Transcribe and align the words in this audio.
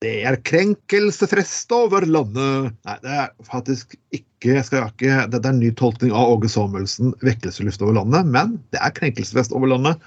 Det 0.00 0.22
er 0.24 0.38
krenkelsefrest 0.48 1.72
over 1.76 2.06
landet. 2.08 2.72
Nei, 2.88 2.94
det 3.02 3.16
er 3.20 3.32
faktisk 3.44 3.92
ikke, 4.16 4.54
jeg 4.54 4.64
skal 4.64 4.86
ikke 4.86 5.26
Dette 5.28 5.44
er 5.44 5.52
en 5.52 5.58
ny 5.60 5.68
tolkning 5.76 6.14
av 6.16 6.30
Åge 6.38 6.48
Samuelsen, 6.48 7.10
'Vekkelseluft 7.20 7.82
over 7.84 7.98
landet', 7.98 8.30
men 8.32 8.54
det 8.72 8.80
er 8.80 8.94
krenkelsesfest 8.96 9.52
over 9.52 9.68
landet. 9.68 10.00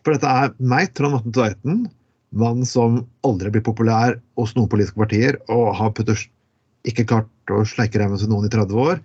For 0.00 0.16
dette 0.16 0.30
er 0.32 0.54
meg, 0.72 0.94
Trond 0.96 1.18
Atten 1.18 1.34
Tveiten, 1.36 1.82
mann 2.32 2.64
som 2.64 3.02
aldri 3.28 3.52
blir 3.52 3.66
populær 3.66 4.16
hos 4.40 4.54
noen 4.56 4.70
politiske 4.72 4.96
partier, 4.96 5.36
og 5.52 5.76
har 5.76 5.92
putters, 5.92 6.24
ikke 6.88 7.04
klart 7.10 7.52
å 7.52 7.60
sleike 7.68 8.00
ræva 8.00 8.16
til 8.16 8.32
noen 8.32 8.48
i 8.48 8.52
30 8.54 8.80
år. 8.80 9.02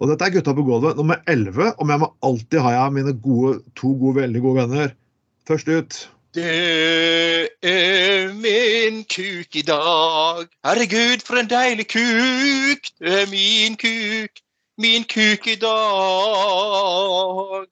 Og 0.00 0.08
dette 0.08 0.24
er 0.24 0.32
Gutta 0.38 0.54
på 0.56 0.64
gulvet 0.64 0.96
nummer 0.96 1.20
11, 1.28 1.74
og 1.76 1.84
med 1.84 2.00
meg 2.00 2.16
alltid 2.24 2.64
har 2.64 2.78
jeg 2.78 2.96
mine 2.96 3.12
gode, 3.28 3.58
to 3.76 3.92
gode, 3.92 4.22
veldig 4.22 4.40
gode 4.40 4.64
venner. 4.64 4.96
Først 5.44 5.68
ut 5.68 6.00
Det 6.34 7.48
er 7.62 8.32
min 8.32 9.04
kuk 9.04 9.56
i 9.56 9.62
dag. 9.66 10.46
Herregud, 10.64 11.24
for 11.26 11.40
en 11.40 11.50
deilig 11.50 11.88
kuk. 11.90 12.90
Det 13.02 13.14
er 13.22 13.26
min 13.30 13.76
kuk, 13.76 14.38
min 14.78 15.04
kuk 15.04 15.46
i 15.46 15.54
dag. 15.58 17.66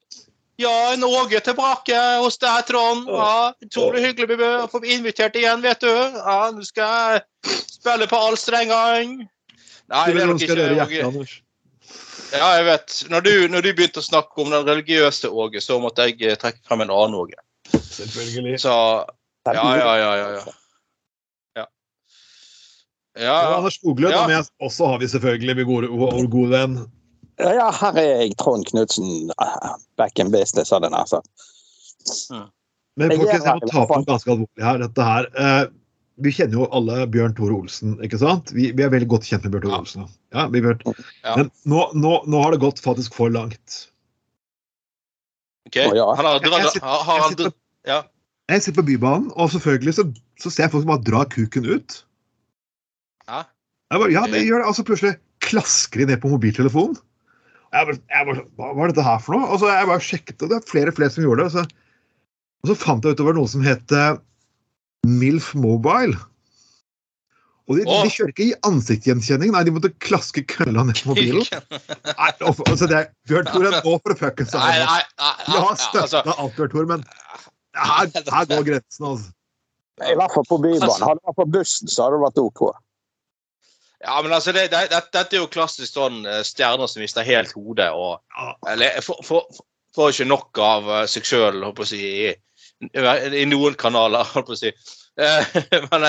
Ja, 0.59 0.95
en 0.95 1.05
Åge 1.05 1.41
tilbake 1.41 1.99
hos 2.19 2.39
deg, 2.43 2.67
Trond. 2.67 3.07
Ja, 3.07 3.53
Utrolig 3.63 4.03
hyggelig 4.09 4.41
å 4.43 4.67
få 4.73 4.83
invitert 4.83 5.39
igjen, 5.39 5.63
vet 5.63 5.87
du. 5.87 5.95
Ja, 5.95 6.51
Nå 6.51 6.67
skal 6.67 7.15
jeg 7.15 7.23
spille 7.63 8.11
på 8.11 8.19
alle 8.19 8.41
strengene. 8.43 9.29
Nei, 9.89 10.07
det 10.11 10.25
er 10.25 10.33
nok 10.33 10.43
ikke 10.43 10.67
Åge. 10.83 11.29
Ja, 12.35 12.49
jeg 12.59 12.67
vet. 12.67 13.03
Når 13.09 13.21
du, 13.23 13.35
når 13.55 13.61
du 13.63 13.71
begynte 13.71 14.03
å 14.03 14.09
snakke 14.09 14.43
om 14.43 14.51
den 14.51 14.67
religiøse 14.67 15.31
Åge, 15.31 15.63
så 15.63 15.79
måtte 15.81 16.11
jeg 16.11 16.19
eh, 16.27 16.35
trekke 16.37 16.59
frem 16.67 16.83
en 16.83 16.91
annen 16.91 17.15
Åge. 17.23 17.39
Selvfølgelig. 17.73 18.61
Så 18.63 18.73
ja, 19.49 19.53
ja, 19.55 19.77
ja. 19.77 19.97
ja, 19.97 20.15
ja. 20.17 20.41
ja. 21.57 21.67
Ja. 23.19 23.57
Anders 23.57 23.75
Skoglund, 23.75 24.13
Ja. 24.15 24.23
og 24.23 24.29
med 24.31 24.47
også 24.63 24.87
har 24.93 24.99
vi 25.03 25.09
selvfølgelig 25.11 25.57
min 25.59 25.67
gode, 25.67 25.89
vår 25.91 26.29
gode 26.31 26.51
venn 26.53 26.77
Ja, 27.39 27.53
ja, 27.55 27.67
her 27.71 27.99
er 27.99 28.07
jeg, 28.23 28.37
Trond 28.39 28.67
Knutsen. 28.67 29.31
Back 29.99 30.19
in 30.19 30.31
business, 30.35 30.71
hadde 30.75 30.89
jeg 30.89 30.95
nær 30.95 31.07
sagt. 31.07 31.29
Men 32.99 33.11
Jeg 33.13 33.19
folkens, 33.21 33.45
jeg 33.45 33.61
må 33.63 33.69
ta 33.71 33.85
på 33.87 33.99
ganske 34.09 34.33
alvorlig 34.33 34.65
her. 34.65 34.79
Dette 34.83 35.05
her 35.07 35.29
eh, 35.39 35.67
Vi 36.19 36.33
kjenner 36.35 36.59
jo 36.59 36.67
alle 36.75 37.05
Bjørn 37.07 37.35
Tore 37.39 37.55
Olsen, 37.55 37.93
ikke 38.03 38.19
sant? 38.19 38.51
Vi, 38.55 38.73
vi 38.75 38.83
er 38.83 38.91
veldig 38.91 39.07
godt 39.13 39.29
kjent 39.29 39.45
med 39.47 39.55
Bjørn 39.55 39.67
Tore 39.69 39.77
Ja. 39.77 39.83
Olsen. 39.85 40.09
Ja, 40.35 40.47
vi 40.51 40.63
vet. 40.67 40.83
Men 41.37 41.51
nå, 41.71 41.85
nå, 41.95 42.15
nå 42.27 42.43
har 42.43 42.55
det 42.57 42.63
gått 42.65 42.83
faktisk 42.83 43.15
for 43.15 43.31
langt. 43.31 43.85
Ja. 45.77 46.15
Har 46.15 46.25
Jeg- 46.41 46.73
sitter- 46.73 46.87
har, 46.87 47.03
har 47.05 47.19
jeg 47.19 47.29
sitter- 47.37 47.53
Ja. 47.87 48.03
Jeg 48.49 48.63
sitter 48.63 48.83
på 48.83 48.87
Bybanen, 48.87 49.33
og 49.37 49.51
selvfølgelig 49.51 49.95
så, 49.95 50.05
så 50.41 50.51
ser 50.51 50.63
jeg 50.65 50.71
folk 50.73 50.83
som 50.85 50.93
bare 50.95 51.05
drar 51.05 51.25
kuken 51.29 51.67
ut. 51.69 52.05
Ja. 53.29 53.43
Jeg 53.93 54.01
bare, 54.01 54.13
ja, 54.13 54.23
det 54.27 54.47
gjør 54.47 54.59
det. 54.59 54.65
og 54.65 54.69
Altså 54.73 54.85
plutselig 54.85 55.17
klasker 55.41 56.01
de 56.01 56.07
ned 56.07 56.21
på 56.23 56.29
mobiltelefonen. 56.33 56.97
Jeg 57.73 57.87
bare, 57.87 57.99
jeg 58.09 58.27
bare, 58.27 58.45
hva 58.57 58.75
var 58.77 58.89
dette 58.89 59.05
her 59.05 59.19
for 59.21 59.37
noe? 59.37 59.49
Og 59.53 59.61
så 59.61 59.69
jeg 59.69 59.87
bare 59.87 60.01
sjekket, 60.01 60.43
og 60.43 60.49
det 60.49 60.57
er 60.57 60.71
flere 60.71 60.89
og 60.89 60.97
flere 60.97 61.11
som 61.13 61.25
gjorde 61.25 61.45
det. 61.45 61.45
Og 61.45 61.53
så, 61.53 61.65
og 62.65 62.71
så 62.71 62.77
fant 62.81 63.05
jeg 63.05 63.13
ut 63.13 63.21
det 63.21 63.27
var 63.29 63.37
noe 63.37 63.49
som 63.53 63.63
het 63.63 63.93
eh, 63.93 64.17
MILF 65.07 65.55
Mobile. 65.55 66.17
Og 67.69 67.77
de, 67.77 67.83
de 67.85 68.11
kjører 68.15 68.31
ikke 68.33 68.45
i 68.47 68.55
ansiktsgjenkjenning, 68.65 69.51
nei, 69.53 69.61
de 69.69 69.73
måtte 69.77 69.91
klaske 70.01 70.41
kølla 70.49 70.87
ned 70.89 70.97
på 71.05 71.11
mobilen. 71.13 71.45
Nei, 72.09 72.29
altså 72.41 72.89
det 72.89 72.97
er, 72.97 73.09
Bjørn 73.29 73.51
Tore, 73.53 73.73
nå 73.75 73.93
får 74.01 74.15
du 74.15 74.21
fuckings 74.23 74.55
nei, 74.57 74.71
Jeg 74.79 74.87
har 74.89 75.03
ja, 75.19 75.61
altså, 75.61 75.89
støtta 75.93 76.33
alt, 76.41 76.55
Bjørn 76.57 76.73
Tore, 76.73 76.89
men 76.95 77.05
her, 77.77 78.09
her 78.33 78.49
går 78.55 78.65
grensen, 78.71 79.05
altså. 79.11 79.35
I 80.09 80.15
hvert 80.17 80.33
fall 80.33 80.47
på 80.49 80.59
Bybanen. 80.63 81.03
Hadde 81.05 81.19
det 81.21 81.27
vært 81.29 81.39
på 81.43 81.49
bussen, 81.59 81.91
så 81.93 82.07
hadde 82.07 82.17
det 82.17 82.25
vært 82.25 82.41
OK. 82.47 82.63
ja, 84.07 84.17
men 84.23 84.33
altså, 84.39 84.53
det, 84.57 84.69
det, 84.73 84.83
det, 84.95 85.01
dette 85.19 85.37
er 85.37 85.43
jo 85.43 85.49
klassisk 85.51 85.93
sånn 85.99 86.21
eh, 86.25 86.41
stjerner 86.47 86.89
som 86.89 87.03
mister 87.03 87.27
helt 87.27 87.53
hodet 87.59 87.89
og 87.93 88.23
eller, 88.73 89.01
får- 89.05 89.25
får- 89.29 89.65
Får 89.97 90.13
ikke 90.13 90.27
nok 90.29 90.59
av 90.63 90.89
eh, 90.95 91.05
seg 91.11 91.25
sjøl, 91.27 91.63
holdt 91.65 91.79
på 91.79 91.83
å 91.83 91.89
si, 91.89 91.99
i, 92.29 92.33
i 93.41 93.45
noen 93.49 93.75
kanaler, 93.81 94.23
holdt 94.35 94.47
på 94.51 94.55
å 94.55 94.59
si. 94.61 94.71
Eh, 95.19 95.61
Men, 95.91 96.09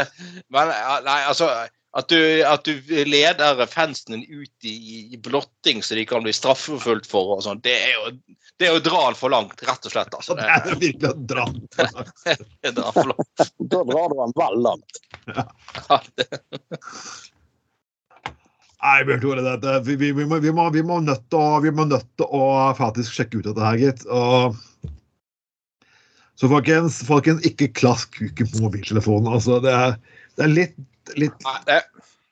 men 0.54 0.72
nei, 1.06 1.20
altså 1.26 1.50
at 1.98 2.10
du, 2.10 2.44
at 2.46 2.66
du 2.66 3.06
leder 3.10 3.66
fansen 3.66 4.14
din 4.14 4.42
ut 4.42 4.66
i, 4.68 5.10
i 5.14 5.18
blotting 5.18 5.82
så 5.84 5.96
de 5.98 6.04
kan 6.06 6.22
bli 6.22 6.34
straffeforfulgt 6.38 7.10
for, 7.10 7.32
og 7.34 7.42
sånn, 7.42 7.62
det 7.66 7.74
er 7.74 7.96
jo 7.96 8.12
det 8.60 8.68
er 8.68 8.76
jo 8.76 8.82
å 8.82 8.84
dra 8.84 9.00
den 9.08 9.18
for 9.18 9.32
langt, 9.32 9.62
rett 9.64 9.88
og 9.88 9.94
slett. 9.94 10.14
Altså. 10.14 10.36
det 10.38 10.46
er 10.46 10.78
virkelig 10.84 11.10
å 11.10 11.16
dra 11.32 11.48
den 11.48 11.66
for 11.74 11.96
langt. 11.96 12.24
det 12.68 12.86
for 12.94 13.12
langt. 13.14 13.44
Da 13.72 13.82
drar 13.88 14.14
du 14.14 14.16
den 14.20 14.38
vel 14.38 14.62
langt. 14.68 15.02
Ja, 15.32 16.00
Nei, 18.80 19.00
Bjørn 19.08 19.24
Tore, 19.24 19.42
dette, 19.44 19.80
vi, 19.88 19.96
vi, 20.00 20.12
vi, 20.16 20.26
må, 20.28 20.38
vi, 20.44 20.52
må, 20.56 20.70
vi, 20.72 20.84
må 20.88 21.02
nødt 21.04 21.26
til 21.32 21.42
å, 21.42 21.60
vi 21.64 21.72
må 21.76 21.88
nødt 21.90 22.08
til 22.20 22.30
å 22.32 22.44
faktisk 22.78 23.16
sjekke 23.16 23.42
ut 23.42 23.50
dette 23.50 23.66
her, 23.66 23.80
gitt. 23.82 24.06
Og... 24.08 24.60
Så 26.40 26.48
folkens, 26.48 27.02
folkens, 27.04 27.44
ikke 27.48 27.68
klask 27.76 28.14
kuken 28.16 28.48
på 28.48 28.64
mobiltelefonen. 28.64 29.28
Altså, 29.36 29.60
det 29.64 29.74
er, 29.76 29.98
det 30.40 30.46
er 30.46 30.54
litt, 30.54 30.78
litt 31.20 31.36
nei, 31.44 31.56
det, 31.68 31.82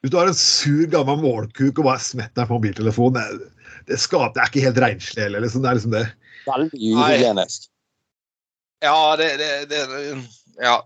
Hvis 0.02 0.14
du 0.14 0.18
har 0.20 0.32
en 0.32 0.38
sur, 0.40 0.86
gammel 0.94 1.20
målkuk 1.20 1.82
og 1.82 1.90
bare 1.90 2.04
smetter 2.04 2.40
deg 2.40 2.48
på 2.48 2.60
mobiltelefonen, 2.62 3.18
det, 3.20 3.50
det, 3.90 4.00
skaper, 4.00 4.32
det 4.38 4.44
er 4.44 4.54
ikke 4.54 4.64
helt 4.70 4.80
renslig 4.86 5.26
heller. 5.26 5.44
Liksom. 5.44 5.66
Det 5.66 5.72
er 5.72 5.80
liksom 5.80 5.96
det. 5.98 6.06
Veldig 6.48 6.80
uhygienisk. 6.80 7.68
ja, 8.86 9.00
det, 9.20 9.32
det, 9.44 9.52
det 9.74 9.84
Ja. 10.64 10.80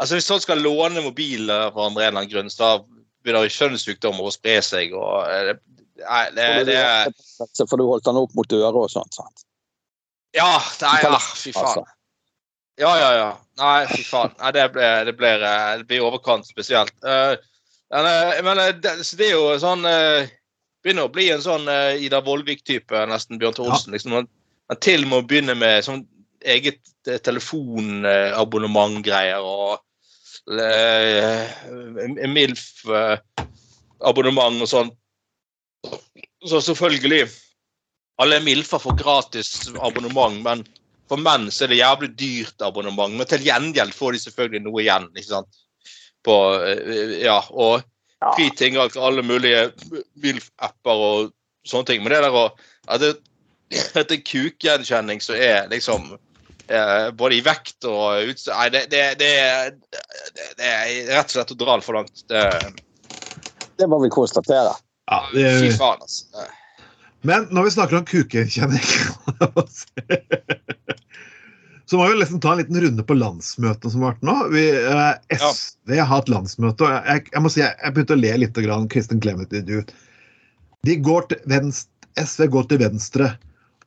Altså, 0.00 0.16
hvis 0.16 0.28
folk 0.28 0.44
skal 0.44 0.62
låne 0.64 1.02
mobiler 1.04 1.70
fra 1.72 1.86
andre 1.88 2.04
en 2.04 2.08
eller 2.08 2.22
annen 2.22 2.32
grunn, 2.32 2.52
så 2.52 2.78
begynner 3.22 3.48
kjønnssykdommer 3.52 4.28
å 4.28 4.34
spre 4.34 4.58
seg. 4.64 4.92
og 4.96 5.24
eh, 5.28 5.52
det, 5.52 5.56
Nei, 6.02 6.22
det, 6.34 6.46
det 6.66 6.76
er 6.80 7.12
Så 7.54 7.64
får 7.70 7.78
du 7.78 7.84
holdt 7.86 8.06
den 8.08 8.18
opp 8.18 8.32
mot 8.34 8.54
øret 8.56 8.78
og 8.80 8.88
sånt. 8.90 9.14
sant? 9.14 9.44
Ja, 10.36 10.56
nei, 10.80 10.96
ja, 11.04 11.18
fy 11.20 11.52
faen. 11.54 11.84
Ja, 12.82 12.92
ja, 12.98 13.10
ja. 13.14 13.30
Nei, 13.62 13.86
fy 13.92 14.02
faen. 14.04 14.32
Nei, 14.40 14.50
det 14.56 14.64
blir, 14.74 15.04
det 15.06 15.14
blir, 15.18 15.42
eh, 15.46 15.72
det 15.80 15.86
blir 15.90 16.06
overkant 16.06 16.46
spesielt. 16.48 16.94
Uh, 17.06 17.34
men 17.92 18.06
eh, 18.08 18.68
eh, 18.68 18.76
det, 18.82 18.92
så 19.06 19.12
det 19.20 19.26
er 19.28 19.36
jo 19.36 19.58
sånn 19.60 19.84
uh, 19.84 20.22
Begynner 20.82 21.06
å 21.06 21.12
bli 21.12 21.26
en 21.30 21.42
sånn 21.44 21.68
uh, 21.70 21.94
Ida 21.94 22.18
Vollvik-type, 22.26 23.04
nesten 23.06 23.38
Bjørn 23.38 23.54
Thorsen, 23.54 23.74
Olsen. 23.76 23.92
Liksom, 23.94 24.10
Men 24.16 24.26
man 24.72 24.80
til 24.82 25.04
og 25.04 25.08
med 25.10 25.18
å 25.20 25.26
begynne 25.30 25.54
med 25.58 25.84
sånn 25.86 26.02
eget 26.42 26.80
eh, 27.06 27.20
telefonabonnement-greier 27.22 29.42
og 29.46 29.78
eh, 30.58 31.46
MILF-abonnement 32.26 34.62
og 34.64 34.68
sånn. 34.70 34.90
Så 36.46 36.60
selvfølgelig 36.66 37.28
Alle 38.22 38.36
MILF-er 38.44 38.80
får 38.82 38.94
gratis 38.98 39.48
abonnement, 39.82 40.42
men 40.44 40.58
for 41.10 41.20
menn 41.20 41.48
så 41.52 41.66
er 41.66 41.72
det 41.72 41.80
jævlig 41.80 42.10
dyrt 42.18 42.64
abonnement, 42.64 43.14
men 43.18 43.28
til 43.28 43.44
gjengjeld 43.44 43.94
får 43.96 44.14
de 44.14 44.22
selvfølgelig 44.22 44.62
noe 44.64 44.84
igjen. 44.84 45.08
ikke 45.16 45.28
sant? 45.28 45.62
På, 46.24 46.36
eh, 46.64 47.18
ja, 47.24 47.40
og 47.50 47.82
fri 48.36 48.48
tilgang 48.56 48.92
til 48.92 49.02
alle 49.02 49.24
mulige 49.26 49.70
Wilf-apper 50.22 51.06
og 51.08 51.32
sånne 51.66 51.90
ting. 51.90 52.02
Men 52.02 52.14
det 52.14 52.22
der 52.24 52.38
å 52.38 52.46
at 52.90 53.02
det, 53.02 53.12
at 53.98 54.10
det 54.10 54.20
er 54.20 54.28
kukgjenkjenning 54.28 55.22
som 55.24 55.38
er 55.38 55.68
liksom 55.72 56.12
eh, 56.12 57.10
Både 57.18 57.38
i 57.38 57.44
vekt 57.44 57.86
og 57.88 58.32
utstyr 58.32 58.56
Nei, 58.56 58.70
det, 58.74 58.86
det, 58.92 59.04
det, 59.20 59.34
det, 59.92 60.48
det 60.58 60.70
er 60.70 61.12
rett 61.12 61.30
og 61.30 61.36
slett 61.36 61.54
å 61.54 61.60
dra 61.60 61.78
det 61.78 61.86
for 61.86 61.98
langt. 61.98 62.24
Det, 62.30 62.42
det 63.80 63.88
må 63.90 64.00
vi 64.02 64.10
konstatere. 64.12 64.74
Ja, 65.10 65.22
fy 65.32 65.70
faen, 65.76 66.02
altså. 66.02 66.50
Så 71.92 71.98
må 72.00 72.06
vi 72.08 72.14
liksom 72.16 72.38
ta 72.40 72.54
en 72.54 72.58
liten 72.62 72.80
runde 72.80 73.02
på 73.04 73.14
landsmøtene 73.20 73.92
som 73.92 74.00
har 74.00 74.14
vært 74.14 74.22
nå. 74.24 74.34
Vi, 74.48 74.62
eh, 74.72 75.36
SV 75.36 75.98
har 75.98 76.06
hatt 76.08 76.30
landsmøte, 76.32 76.86
og 76.86 77.08
jeg, 77.10 77.26
jeg 77.34 77.40
må 77.44 77.50
si 77.52 77.60
jeg, 77.60 77.74
jeg 77.82 77.92
begynte 77.92 78.14
å 78.14 78.20
le 78.20 78.30
litt. 78.40 78.60
Grann, 78.64 78.86
Kristin 78.88 79.18
Clemet 79.20 79.52
ut. 79.52 79.90
De 80.88 80.94
går 81.04 81.26
til 81.28 81.42
venstre, 81.52 82.08
SV 82.16 82.46
går 82.54 82.70
til 82.70 82.78
venstre. 82.80 83.26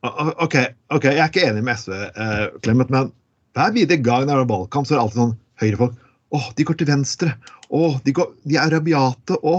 OK, 0.06 0.54
ok, 0.94 1.08
jeg 1.08 1.18
er 1.18 1.32
ikke 1.32 1.48
enig 1.48 1.64
med 1.66 1.80
SV, 1.82 1.96
eh, 2.06 2.44
Clemet, 2.62 2.92
men 2.94 3.10
hver 3.58 3.74
videre 3.74 3.98
gang 4.06 4.28
det 4.28 4.36
er 4.36 4.46
valgkamp, 4.52 4.86
så 4.86 4.94
er 4.94 5.00
det 5.00 5.02
alltid 5.02 5.20
sånn 5.24 5.34
høyrefolk. 5.64 5.96
Å, 6.38 6.40
de 6.54 6.66
går 6.68 6.78
til 6.78 6.90
venstre. 6.92 7.32
Å, 7.74 7.80
de, 8.06 8.14
går, 8.14 8.28
de 8.46 8.60
er 8.62 8.70
rabiate. 8.70 9.40
Å, 9.42 9.56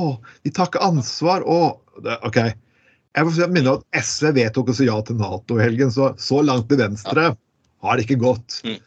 de 0.47 0.53
tar 0.55 0.71
ikke 0.71 0.85
ansvar. 0.87 1.43
Å, 1.43 1.59
OK. 2.21 2.39
Jeg 3.17 3.27
må 3.27 3.51
minne 3.51 3.75
om 3.75 3.83
at 3.83 4.07
SV 4.07 4.31
vedtok 4.39 4.71
å 4.71 4.77
si 4.79 4.87
ja 4.87 4.95
til 5.03 5.19
Nato 5.19 5.59
i 5.59 5.65
helgen, 5.65 5.91
så 5.91 6.13
så 6.15 6.39
langt 6.47 6.71
til 6.71 6.79
venstre 6.79 7.33
har 7.83 7.97
det 7.97 8.07
ikke 8.07 8.19
gått. 8.21 8.59
Mm. 8.65 8.77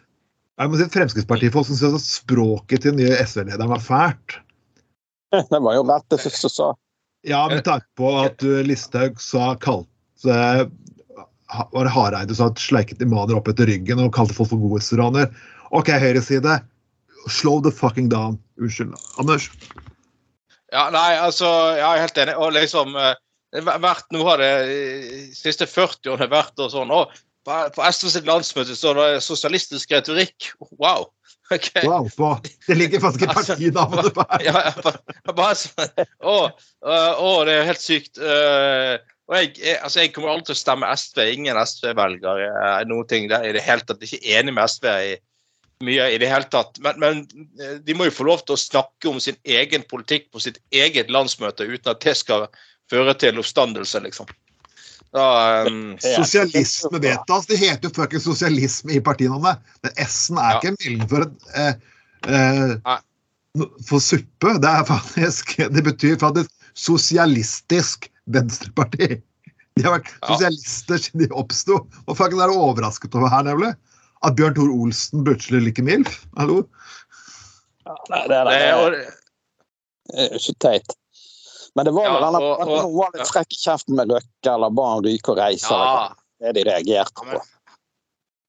Jeg 0.60 0.70
må 0.70 0.76
si 0.76 0.86
Fremskrittspartifolk 0.92 1.68
som 1.70 1.78
syns 1.78 2.08
språket 2.18 2.84
til 2.84 2.92
den 2.94 3.00
nye 3.04 3.18
SV-lederen 3.24 3.72
var 3.72 3.84
fælt. 3.84 4.38
Det 5.52 5.60
var 5.62 5.76
jo 5.78 5.84
rett 5.86 6.06
det 6.10 6.20
første 6.20 6.50
du 6.50 6.54
sa. 6.56 6.68
Ja, 7.28 7.44
med 7.52 7.62
tanke 7.66 7.86
på 8.00 8.10
at 8.22 8.42
uh, 8.42 8.62
Listhaug 8.64 9.20
sa 9.20 9.52
kalte 9.60 10.38
ha- 11.52 11.68
Var 11.72 11.84
det 11.84 11.92
Hareide 11.92 12.34
som 12.34 12.54
sleiket 12.56 13.02
imaner 13.04 13.36
opp 13.36 13.50
etter 13.52 13.68
ryggen 13.68 14.00
og 14.00 14.14
kalte 14.16 14.34
folk 14.34 14.50
for 14.54 14.62
godhetsraner? 14.62 15.28
OK, 15.76 15.92
høyreside. 16.02 16.58
Slow 17.28 17.60
the 17.62 17.70
fucking 17.70 18.08
down. 18.08 18.38
Unnskyld. 18.58 18.96
Anders? 19.20 19.50
Ja, 20.72 20.88
nei, 20.94 21.18
altså, 21.18 21.48
jeg 21.76 21.84
er 21.86 22.04
helt 22.06 22.20
enig. 22.24 22.36
Og 22.40 22.54
liksom 22.56 22.96
eh, 22.96 23.12
det 23.54 23.64
har 23.66 23.82
vært 23.82 24.06
Nå 24.14 24.22
har 24.28 24.40
det 24.40 24.50
eh, 24.62 25.04
de 25.30 25.36
siste 25.36 25.66
40 25.68 26.14
årene 26.14 26.30
vært 26.32 26.62
og 26.62 26.72
sånn 26.72 26.92
Å, 26.94 27.04
på, 27.74 27.84
SV 27.86 28.10
sitt 28.14 28.28
landsmøte 28.28 28.76
står 28.76 28.98
det 29.00 29.08
sosialistisk 29.26 29.94
retorikk. 29.96 30.50
Wow. 30.80 31.08
Okay. 31.50 31.82
Wow, 31.82 32.06
på. 32.14 32.28
Det 32.66 32.76
ligger 32.78 33.00
faktisk 33.02 33.24
i 33.26 33.30
partinavnet 33.34 34.12
på 34.14 34.26
her. 34.30 34.44
Ja, 34.46 34.60
ja, 34.68 34.74
bare- 34.84 35.34
bare 35.34 35.56
sånn 35.58 36.04
Å, 36.22 36.36
å, 36.86 37.30
det 37.48 37.56
er 37.56 37.66
helt 37.66 37.82
sykt. 37.82 38.20
Øh, 38.22 39.00
og 39.30 39.34
jeg, 39.38 39.50
jeg, 39.58 39.78
altså 39.82 40.04
jeg 40.04 40.12
kommer 40.14 40.30
aldri 40.30 40.50
til 40.50 40.58
å 40.58 40.60
stemme 40.60 40.92
SV. 40.94 41.24
Ingen 41.34 41.58
SV-velger. 41.58 42.44
er 42.46 42.86
noen 42.90 43.10
ting 43.10 43.26
der 43.30 43.48
i 43.48 43.52
det 43.56 43.64
hele 43.66 43.82
tatt. 43.86 44.02
Ikke 44.06 44.22
enig 44.38 44.54
med 44.54 44.70
SV 44.70 44.88
i 45.10 45.16
mye 45.86 46.10
i 46.14 46.18
det 46.20 46.28
hele 46.30 46.48
tatt. 46.52 46.78
Men, 46.84 46.98
men 47.02 47.20
eh, 47.60 47.78
de 47.82 47.96
må 47.96 48.08
jo 48.08 48.14
få 48.14 48.26
lov 48.28 48.44
til 48.44 48.56
å 48.56 48.60
snakke 48.60 49.10
om 49.10 49.20
sin 49.22 49.38
egen 49.42 49.86
politikk 49.90 50.30
på 50.34 50.42
sitt 50.42 50.60
eget 50.74 51.10
landsmøte 51.10 51.66
uten 51.66 51.94
at 51.94 52.02
det 52.04 52.16
skal 52.20 52.46
føre 52.90 53.14
til 53.18 53.38
oppstandelse, 53.40 54.02
liksom. 54.06 54.30
Da, 55.12 55.64
um, 55.66 55.96
Sosialisme 56.16 56.98
vedtas. 57.02 57.46
Det 57.50 57.58
heter 57.58 57.88
jo 57.88 57.94
fuckings 57.96 58.26
sosialisme 58.28 58.94
i 58.94 59.00
partinavnet. 59.02 59.58
Men 59.82 59.96
S-en 60.06 60.38
er 60.38 60.52
Ja. 60.52 60.58
ikke 60.60 60.70
en 60.72 60.78
melding 60.84 61.08
for 61.10 61.26
eh, 61.54 61.74
eh, 62.30 62.98
For 63.88 63.98
suppe. 63.98 64.54
Det 64.62 64.70
er 64.70 64.84
faktisk 64.86 65.56
Det 65.74 65.82
betyr 65.82 66.18
faktisk 66.20 66.50
sosialistisk 66.78 68.06
venstreparti. 68.30 69.18
De 69.76 69.82
har 69.82 69.98
vært 69.98 70.12
Ja. 70.12 70.28
sosialister 70.34 71.02
siden 71.02 71.26
de 71.26 71.34
oppsto. 71.34 71.80
Hva 72.06 72.14
fucken 72.14 72.40
er 72.40 72.52
du 72.52 72.54
overrasket 72.54 73.14
over 73.18 73.28
her, 73.32 73.42
nemlig? 73.42 73.74
At 74.22 74.36
Bjørn 74.36 74.54
Tor 74.54 74.70
Olsen 74.70 75.24
plutselig 75.24 75.64
liker 75.64 75.82
MILF? 75.82 76.26
Hallo? 76.36 76.62
Nei, 78.10 78.22
det, 78.28 78.36
er, 78.36 78.44
det, 78.44 78.54
det, 78.54 78.74
og, 78.76 78.94
er 80.14 80.28
jo 80.28 80.38
ikke 80.38 80.54
teit. 80.62 80.96
Men 81.76 81.84
det 81.86 81.92
var 81.94 82.04
Ja, 82.04 82.12
vel 82.12 82.22
denne 82.26 82.40
og- 82.42 82.60
og- 82.68 82.94
var 82.98 83.10
litt 83.14 83.28
frekk 83.30 83.52
i 83.52 83.60
kjeften 83.62 83.94
med 83.96 84.08
Løkke, 84.08 84.54
eller 84.54 84.70
ba 84.70 84.94
han 84.94 85.04
ryke 85.04 85.28
og 85.30 85.38
reise. 85.38 85.66
eller 85.70 85.84
ja, 85.84 86.08
hva 86.08 86.14
det 86.40 86.48
er 86.48 86.52
de 86.52 86.64
reagerte 86.70 87.12
Ja, 87.16 87.24
men- 87.24 87.38
på. 87.38 87.44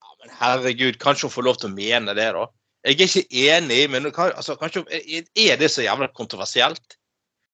Ja, 0.02 0.10
men 0.22 0.30
herregud, 0.40 0.98
kanskje 0.98 1.22
hun 1.22 1.32
får 1.32 1.44
lov 1.44 1.58
til 1.58 1.70
å 1.70 1.74
mene 1.76 2.16
det, 2.16 2.32
da. 2.34 2.48
Jeg 2.84 3.00
er 3.00 3.06
ikke 3.06 3.30
enig, 3.30 3.90
men 3.92 4.12
kan, 4.12 4.32
altså, 4.32 4.58
kanskje, 4.58 4.86
er 4.90 5.58
det 5.58 5.70
så 5.70 5.84
jævla 5.86 6.08
kontroversielt? 6.14 6.98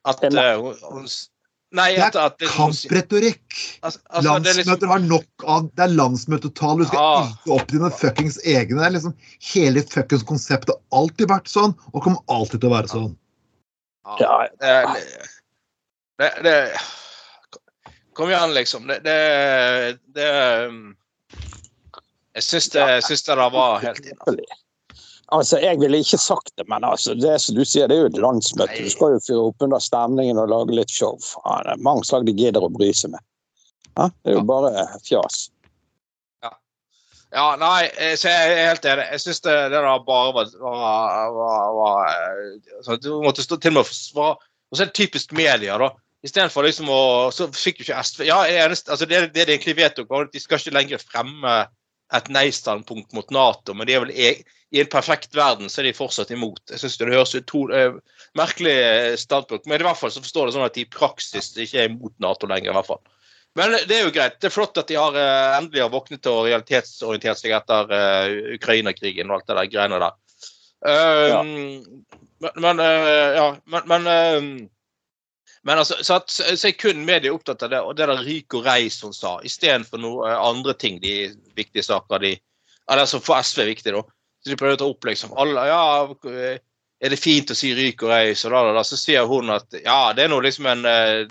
At 0.06 0.22
Det 0.22 0.34
er 0.34 0.54
eh, 0.54 0.62
hun, 0.62 1.08
Nei, 1.74 1.96
Det 1.96 2.00
er 2.00 2.06
at, 2.08 2.16
at 2.16 2.38
det, 2.40 2.48
Kampretorikk! 2.48 3.80
altså, 3.84 4.00
altså, 4.10 4.40
det 4.40 4.48
er 4.48 4.64
liksom, 4.64 4.80
Landsmøter 4.80 4.88
har 4.88 5.00
nok 5.00 5.44
av 5.44 5.64
Det 5.76 5.84
er 5.84 5.92
landsmøtetall. 5.98 6.78
Du 6.80 6.86
skal 6.86 6.98
Ja. 6.98 7.28
ikke 7.28 7.60
opp 7.60 7.68
dine 7.68 7.90
fuckings 7.92 8.38
egne. 8.46 8.80
Det 8.80 8.86
er 8.86 8.94
liksom 8.96 9.14
Hele 9.52 9.82
fuckings 9.84 10.24
konseptet 10.24 10.70
har 10.70 10.80
alltid 10.94 11.28
vært 11.28 11.52
sånn, 11.52 11.76
og 11.94 12.02
kommer 12.04 12.24
alltid 12.30 12.62
til 12.62 12.70
å 12.70 12.74
være 12.74 12.88
sånn. 12.88 13.18
Ja, 14.18 14.48
det, 14.62 15.28
det, 16.18 16.32
det 16.44 16.56
Kom 18.18 18.30
igjen, 18.32 18.54
liksom. 18.54 18.88
Det, 18.90 19.00
det, 19.06 19.18
det 20.16 20.30
Jeg 22.34 22.44
syns 22.44 22.70
det, 22.74 22.86
det 23.28 23.36
var 23.54 23.84
helt 23.84 24.06
innafor. 24.06 24.40
Altså, 25.28 25.60
Jeg 25.60 25.78
ville 25.82 26.00
ikke 26.02 26.18
sagt 26.18 26.54
det, 26.56 26.66
men 26.72 26.86
altså, 26.88 27.14
det 27.14 27.36
som 27.44 27.58
du 27.58 27.66
sier, 27.66 27.90
det 27.90 27.98
er 27.98 28.06
jo 28.06 28.12
et 28.14 28.22
landsmøte. 28.24 28.72
Nei. 28.74 28.88
Du 28.88 28.94
skal 28.94 29.18
jo 29.18 29.20
fyre 29.26 29.44
opp 29.50 29.66
under 29.68 29.84
stemningen 29.84 30.40
og 30.40 30.50
lage 30.54 30.78
litt 30.80 30.94
show. 30.94 31.20
Faen, 31.22 31.66
det 31.68 31.76
er 31.76 31.84
mange 31.90 32.08
slag 32.08 32.26
de 32.26 32.36
gidder 32.38 32.66
å 32.66 32.72
bry 32.74 32.90
seg 32.96 33.14
med. 33.14 33.26
Ja, 33.98 34.08
det 34.10 34.34
er 34.34 34.40
jo 34.40 34.46
bare 34.48 34.88
fjas. 35.06 35.48
Ja, 37.36 37.48
nei, 37.60 37.90
eh, 38.00 38.16
så 38.16 38.32
jeg 38.32 38.52
er 38.54 38.70
helt 38.70 38.86
enig. 38.88 39.06
Jeg 39.12 39.24
syns 39.26 39.42
det, 39.44 39.56
det 39.74 39.82
der 39.84 40.04
bare 40.08 40.34
var, 40.34 40.52
var, 40.64 41.32
var, 41.36 41.66
var 41.76 42.04
eh, 42.08 42.52
altså, 42.80 42.96
Du 43.04 43.10
måtte 43.22 43.44
stå 43.44 43.58
til 43.60 43.76
og 43.76 43.82
med 43.82 43.90
forsvare 43.90 44.38
Og 44.40 44.78
så 44.78 44.86
er 44.86 44.90
det 44.90 44.96
typisk 44.96 45.36
media, 45.36 45.76
da. 45.82 45.90
Istedenfor 46.26 46.66
liksom 46.66 46.90
å 46.90 47.00
Så 47.36 47.46
fikk 47.54 47.82
jo 47.82 47.88
ikke 47.88 48.04
SV 48.04 48.24
Ja, 48.26 48.40
eneste, 48.66 48.90
altså 48.94 49.06
det, 49.06 49.20
det 49.36 49.46
de 49.46 49.54
egentlig 49.54 49.78
vedtok, 49.78 50.10
var 50.10 50.26
at 50.26 50.34
de 50.34 50.42
skal 50.42 50.62
ikke 50.62 50.74
lenger 50.74 51.04
fremme 51.04 51.58
et 52.16 52.30
nei-standpunkt 52.32 53.12
mot 53.14 53.34
Nato, 53.36 53.76
men 53.76 53.88
de 53.88 53.98
er 53.98 54.06
vel 54.06 54.14
e 54.16 54.30
i 54.76 54.82
en 54.82 54.90
perfekt 54.92 55.36
verden 55.36 55.70
så 55.72 55.80
er 55.80 55.88
de 55.88 55.96
fortsatt 55.96 56.32
imot. 56.36 56.60
Jeg 56.72 56.82
synes 56.82 56.98
det 57.00 57.08
høres 57.08 57.36
ut 57.36 57.54
eh, 57.76 58.00
merkelig 58.36 58.76
standpunkt, 59.20 59.68
men 59.68 59.80
i 59.80 59.86
hvert 59.88 60.00
fall 60.00 60.12
så 60.12 60.24
forstår 60.24 60.48
det 60.48 60.56
sånn 60.58 60.66
at 60.66 60.76
de 60.76 60.84
i 60.84 60.92
praksis 60.92 61.54
ikke 61.56 61.84
er 61.84 61.92
imot 61.92 62.16
Nato 62.24 62.50
lenger. 62.52 62.74
i 62.74 62.76
hvert 62.76 62.90
fall. 62.90 63.04
Men 63.58 63.74
det 63.90 63.96
er 63.96 64.04
jo 64.06 64.14
greit. 64.14 64.36
Det 64.42 64.50
er 64.50 64.54
flott 64.54 64.78
at 64.78 64.92
de 64.92 65.00
har 65.00 65.16
eh, 65.18 65.58
endelig 65.58 65.86
har 65.86 65.94
våknet 65.94 66.28
og 66.30 66.44
realitetsorientert 66.50 67.40
seg 67.40 67.56
etter 67.58 67.94
eh, 67.96 68.56
Ukraina-krigen 68.58 69.32
og 69.32 69.40
alt 69.40 69.48
det 69.48 69.60
der 69.62 69.72
greiene 69.72 70.02
der. 70.04 70.18
Um, 70.84 71.30
Ja. 71.32 71.44
Men, 72.38 72.52
men 72.62 72.80
uh, 72.84 73.30
ja, 73.34 73.46
men, 73.66 73.88
men 73.90 74.12
eh, 74.12 74.50
men 75.68 75.82
altså, 75.82 75.98
så, 76.02 76.22
at, 76.22 76.32
så 76.32 76.70
er 76.70 76.76
kun 76.80 77.02
media 77.06 77.34
opptatt 77.36 77.66
av 77.66 77.72
det, 77.74 77.80
og 77.84 77.96
det 77.98 78.06
der 78.08 78.22
ryk 78.24 78.56
og 78.56 78.68
reis 78.70 79.02
hun 79.04 79.16
sa, 79.16 79.34
istedenfor 79.44 80.00
noe 80.00 80.30
eh, 80.30 80.38
andre 80.40 80.76
ting, 80.80 81.02
de 81.04 81.34
viktige 81.58 81.84
saker 81.84 82.24
de 82.24 82.38
Eller 82.88 83.06
som 83.06 83.20
for 83.20 83.36
SV 83.44 83.66
er 83.66 83.74
viktig, 83.74 83.92
da. 83.92 84.04
Så 84.40 84.54
de 84.54 84.56
prøver 84.56 84.78
å 84.78 84.80
ta 84.80 84.88
opp 84.88 85.08
liksom 85.10 85.34
alle, 85.36 85.66
ja, 85.68 85.82
eh, 86.32 86.62
Er 87.04 87.12
det 87.12 87.20
fint 87.20 87.52
å 87.52 87.58
si 87.58 87.74
ryk 87.76 88.06
og 88.06 88.14
reis, 88.14 88.46
og 88.48 88.56
da, 88.56 88.64
da, 88.70 88.78
da. 88.80 88.86
Så 88.88 89.00
sier 89.02 89.28
hun 89.28 89.52
at 89.52 89.76
ja, 89.84 90.14
det 90.16 90.24
er 90.24 90.32
noe 90.32 90.46
liksom 90.46 90.70
en 90.72 90.88
eh, 90.88 91.28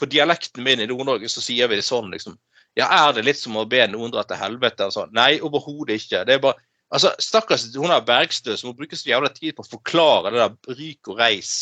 På 0.00 0.08
dialekten 0.08 0.64
min 0.64 0.80
i 0.80 0.88
Nord-Norge 0.88 1.28
så 1.28 1.44
sier 1.44 1.68
vi 1.68 1.76
det 1.76 1.84
sånn, 1.84 2.08
liksom. 2.14 2.38
Ja, 2.80 2.88
er 2.88 3.12
det 3.14 3.28
litt 3.28 3.38
som 3.38 3.60
å 3.60 3.68
be 3.68 3.84
noen 3.92 4.10
dra 4.10 4.24
til 4.24 4.40
helvete? 4.40 4.88
Altså, 4.88 5.04
nei, 5.12 5.36
overhodet 5.44 6.00
ikke. 6.00 6.24
Det 6.24 6.38
er 6.38 6.46
bare 6.48 6.58
Altså, 6.94 7.10
Stakkars 7.18 7.64
hun 7.74 7.90
er 7.90 8.04
Bergstø 8.06 8.54
som 8.56 8.70
hun 8.70 8.76
bruker 8.78 8.98
så 8.98 9.08
jævla 9.08 9.30
tid 9.34 9.56
på 9.56 9.64
å 9.64 9.70
forklare 9.70 10.30
det 10.30 10.42
der 10.42 10.76
ryk 10.78 11.08
og 11.10 11.18
reis. 11.18 11.54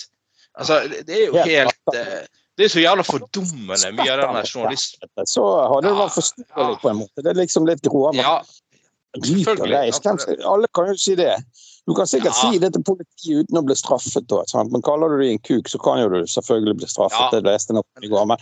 Altså, 0.61 0.81
det 1.07 1.17
er 1.17 1.27
jo 1.27 1.45
Helt 1.47 1.95
eh, 1.97 2.25
Det 2.59 2.67
er 2.67 2.73
så 2.73 2.83
jævla 2.83 3.05
fordummende, 3.07 3.93
mye 3.97 4.11
av 4.13 4.21
den 4.21 4.45
journalisten... 4.45 5.09
Så 5.25 5.45
hadde 5.73 5.87
det 5.89 5.95
vært 5.97 6.17
forståelig 6.19 6.81
på 6.83 6.91
en 6.91 6.99
måte. 7.01 7.23
Det 7.25 7.31
er 7.33 7.39
liksom 7.41 7.69
litt 7.69 7.81
grovere. 7.87 8.21
Ja, 8.21 8.35
selvfølgelig. 9.17 10.45
Alle 10.45 10.69
kan 10.77 10.91
jo 10.93 10.97
si 11.01 11.15
det. 11.17 11.33
Du 11.87 11.95
kan 11.95 12.07
sikkert 12.07 12.37
Ja. 12.37 12.51
si 12.51 12.59
det 12.59 12.73
til 12.75 12.85
politiet 12.87 13.47
uten 13.47 13.59
å 13.59 13.63
bli 13.67 13.75
straffet. 13.75 14.29
Da? 14.29 14.45
Men 14.71 14.83
kaller 14.83 15.09
du 15.09 15.23
dem 15.23 15.33
en 15.33 15.39
kuk, 15.39 15.69
så 15.69 15.81
kan 15.83 15.99
jo 15.99 16.09
du 16.13 16.21
selvfølgelig 16.27 16.77
bli 16.83 16.91
straffet. 16.93 17.25
Ja. 17.25 17.31
Det 17.41 17.49
leste 17.49 17.75
jeg 17.75 18.05
i 18.05 18.13
går. 18.13 18.29
Men 18.31 18.37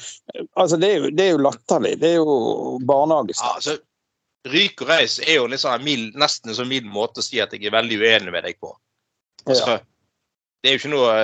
altså, 0.56 0.76
det, 0.76 0.90
er 0.90 0.98
jo, 0.98 1.10
det 1.10 1.24
er 1.24 1.30
jo 1.30 1.44
latterlig. 1.46 1.94
Det 2.02 2.10
er 2.10 2.18
jo 2.18 2.34
ja, 2.34 2.84
barnehagestraff. 2.90 3.56
altså, 3.56 3.78
ryk 4.50 4.82
og 4.82 4.88
reis 4.88 5.18
er 5.24 5.38
jo 5.38 5.46
en 5.48 5.84
mild, 5.84 6.14
nesten 6.20 6.50
en 6.50 6.58
sånn 6.58 6.68
mild 6.68 6.86
måte 6.90 7.20
å 7.20 7.24
si 7.24 7.40
at 7.40 7.52
jeg 7.52 7.64
er 7.64 7.74
veldig 7.78 7.96
uenig 8.00 8.32
med 8.32 8.44
deg 8.44 8.60
på. 8.60 8.74
Altså, 9.46 9.80
Det 10.60 10.68
er 10.68 10.76
jo 10.76 10.82
ikke 10.82 10.92
noe 10.92 11.14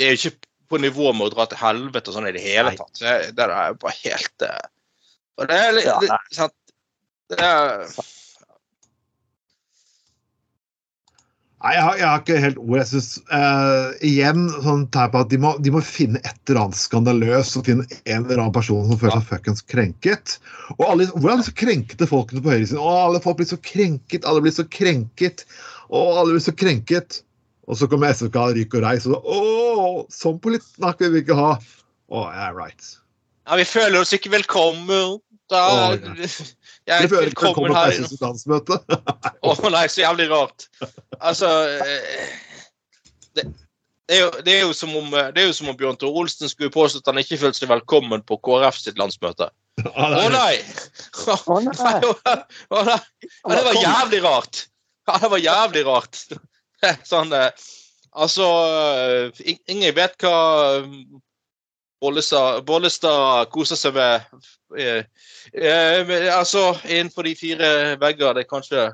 Det 0.00 0.06
er 0.06 0.14
jo 0.16 0.30
ikke 0.30 0.48
på 0.70 0.78
nivå 0.80 1.10
med 1.12 1.28
å 1.28 1.34
dra 1.34 1.44
til 1.50 1.60
helvete 1.60 2.08
og 2.08 2.16
sånn 2.16 2.30
i 2.30 2.32
det 2.32 2.44
hele 2.44 2.72
tatt. 2.78 2.94
Det, 3.02 3.16
det 3.36 3.48
er 3.50 3.74
jo 3.74 3.76
bare 3.82 3.98
helt 3.98 4.46
eh, 4.46 4.64
Og 5.40 5.50
det 5.50 5.58
er 5.60 5.76
litt, 5.76 5.90
Ja, 5.90 6.18
sant? 6.32 6.56
Det 7.30 7.38
er, 7.44 7.84
Nei, 11.60 11.74
jeg 11.76 11.82
har, 11.84 11.96
jeg 11.98 12.06
har 12.08 12.20
ikke 12.22 12.36
helt 12.40 12.60
ord. 12.62 12.76
Jeg 12.78 12.88
synes, 12.88 13.08
uh, 13.28 13.90
igjen 14.08 14.46
sånn 14.64 14.86
tegn 14.94 15.10
på 15.12 15.20
at 15.20 15.28
de 15.28 15.38
må, 15.42 15.50
de 15.60 15.72
må 15.74 15.82
finne 15.84 16.22
et 16.24 16.38
eller 16.48 16.62
annet 16.62 16.80
skandaløst 16.80 17.58
og 17.60 17.66
finne 17.68 17.84
en 18.08 18.22
eller 18.22 18.40
annen 18.40 18.54
person 18.54 18.86
som 18.88 18.96
føler 19.02 19.18
seg 19.18 19.26
fuckings 19.28 19.60
krenket. 19.68 20.38
Og 20.78 20.86
alle, 20.86 21.10
Hvordan 21.12 21.44
så 21.44 21.52
krenkete 21.60 22.08
folkene 22.08 22.40
på 22.40 22.54
høyresiden? 22.54 22.80
Å, 22.80 22.94
alle 23.10 23.20
folk 23.20 23.42
blir 23.42 23.50
så 23.52 23.60
krenket, 23.60 24.24
alle 24.24 24.40
blir 24.46 24.56
så 24.56 24.64
krenket. 24.72 25.44
Å, 25.92 26.00
alle 26.22 26.30
blir 26.32 26.46
så 26.46 26.56
krenket. 26.56 27.20
Og 27.68 27.76
så 27.76 27.90
kommer 27.92 28.16
SFK 28.16 28.40
Ryk 28.56 28.78
og 28.80 28.86
Reis, 28.86 29.04
og 29.04 29.18
så 29.18 29.20
Å, 29.20 29.69
sånn 30.14 30.40
politikk 30.42 31.02
vil 31.04 31.14
vi 31.14 31.24
ikke 31.24 31.38
ha. 31.38 31.54
Å, 32.10 32.22
yeah, 32.26 32.50
right. 32.56 32.86
ja, 33.46 33.58
vi 33.60 33.66
føler 33.68 34.00
oss 34.02 34.14
ikke 34.16 34.32
velkommen. 34.32 35.20
Da, 35.50 35.60
Å, 35.66 35.94
jeg 36.90 37.10
føler 37.10 37.28
er 37.28 37.32
ikke 37.32 37.48
velkommen 37.48 37.74
her. 37.74 37.96
Å 39.50 39.72
nei, 39.74 39.84
så 39.90 40.04
jævlig 40.04 40.28
rart. 40.30 40.68
Altså 41.18 41.50
eh, 41.66 42.28
det, 43.34 43.46
det, 44.06 44.18
er 44.18 44.20
jo, 44.24 44.30
det, 44.46 44.54
er 44.54 44.60
jo 44.62 44.76
som 44.76 44.94
om, 44.98 45.10
eh, 45.14 45.32
det 45.34 45.42
er 45.42 45.50
jo 45.50 45.56
som 45.58 45.72
om 45.72 45.78
Bjørn 45.78 45.98
Tore 45.98 46.22
Olsen 46.22 46.50
skulle 46.50 46.72
påstå 46.74 47.02
at 47.02 47.10
han 47.10 47.22
ikke 47.22 47.40
følte 47.42 47.62
seg 47.62 47.72
velkommen 47.72 48.22
på 48.26 48.38
KrF 48.46 48.78
sitt 48.78 49.00
landsmøte. 49.00 49.50
Ja, 49.82 49.90
Å 49.90 50.22
er- 50.26 50.34
nei! 50.34 50.54
Å 51.26 51.58
nei. 51.66 51.96
Oh, 52.70 52.86
nei! 52.86 53.00
Ja, 53.50 53.56
det 53.56 53.66
var 53.66 53.78
jævlig 53.78 54.22
rart. 54.26 54.64
Ja, 55.08 55.18
det 55.18 55.30
var 55.34 55.42
jævlig 55.42 55.84
rart. 55.88 56.24
Sånn 57.06 57.34
eh, 57.34 57.50
Altså 58.12 58.46
eh, 59.32 59.42
Ingen 59.70 59.94
vet 59.94 60.16
hva 60.22 60.36
eh, 60.80 60.86
Bollestad, 62.00 62.64
Bollestad 62.64 63.50
koser 63.52 63.76
seg 63.76 63.94
med. 63.94 64.24
Eh, 64.78 65.04
eh, 65.52 66.14
altså, 66.32 66.72
innenfor 66.88 67.28
de 67.28 67.36
fire 67.36 67.70
vegger. 68.00 68.34
Det 68.34 68.46
er 68.46 68.50
kanskje 68.50 68.88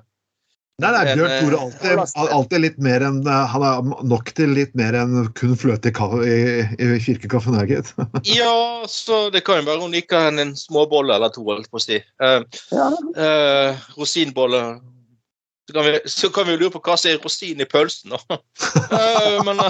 Nei, 0.76 0.90
nei, 0.92 1.14
Bjørn 1.16 1.30
eh, 1.32 1.38
Tore 1.40 1.58
alltid, 1.62 2.32
alltid 2.36 2.60
litt 2.60 2.80
mer 2.84 3.00
enn 3.06 3.22
eh, 3.24 3.44
Han 3.54 3.62
er 3.64 3.86
nok 4.10 4.28
til 4.36 4.50
litt 4.52 4.74
mer 4.76 4.98
enn 5.00 5.30
kun 5.38 5.54
fløte 5.56 5.88
i, 5.88 6.34
i, 6.36 6.66
i 6.84 6.98
kirkekaffen, 7.00 7.56
gitt. 7.70 7.94
Ja, 8.28 8.84
så 8.90 9.30
det 9.32 9.46
kan 9.46 9.62
jo 9.62 9.70
være 9.70 9.86
hun 9.86 9.96
liker 9.96 10.28
en, 10.28 10.42
en 10.42 10.52
småbolle 10.58 11.16
eller 11.16 11.32
to, 11.32 11.46
holdt 11.48 11.70
på 11.72 11.80
å 11.80 11.86
si. 11.86 11.96
Eh, 11.96 12.42
Ja, 12.74 12.90
eh, 13.16 13.88
rosinbolle. 13.96 14.62
Så 15.66 15.72
kan, 15.74 15.84
vi, 15.84 16.00
så 16.06 16.28
kan 16.30 16.46
vi 16.46 16.56
lure 16.60 16.70
på 16.70 16.80
hva 16.86 16.94
som 16.94 17.10
er 17.10 17.16
rosin 17.24 17.62
i 17.62 17.66
pølsen, 17.66 18.14
da. 18.14 18.18
Eh, 18.96 19.38
men 19.44 19.58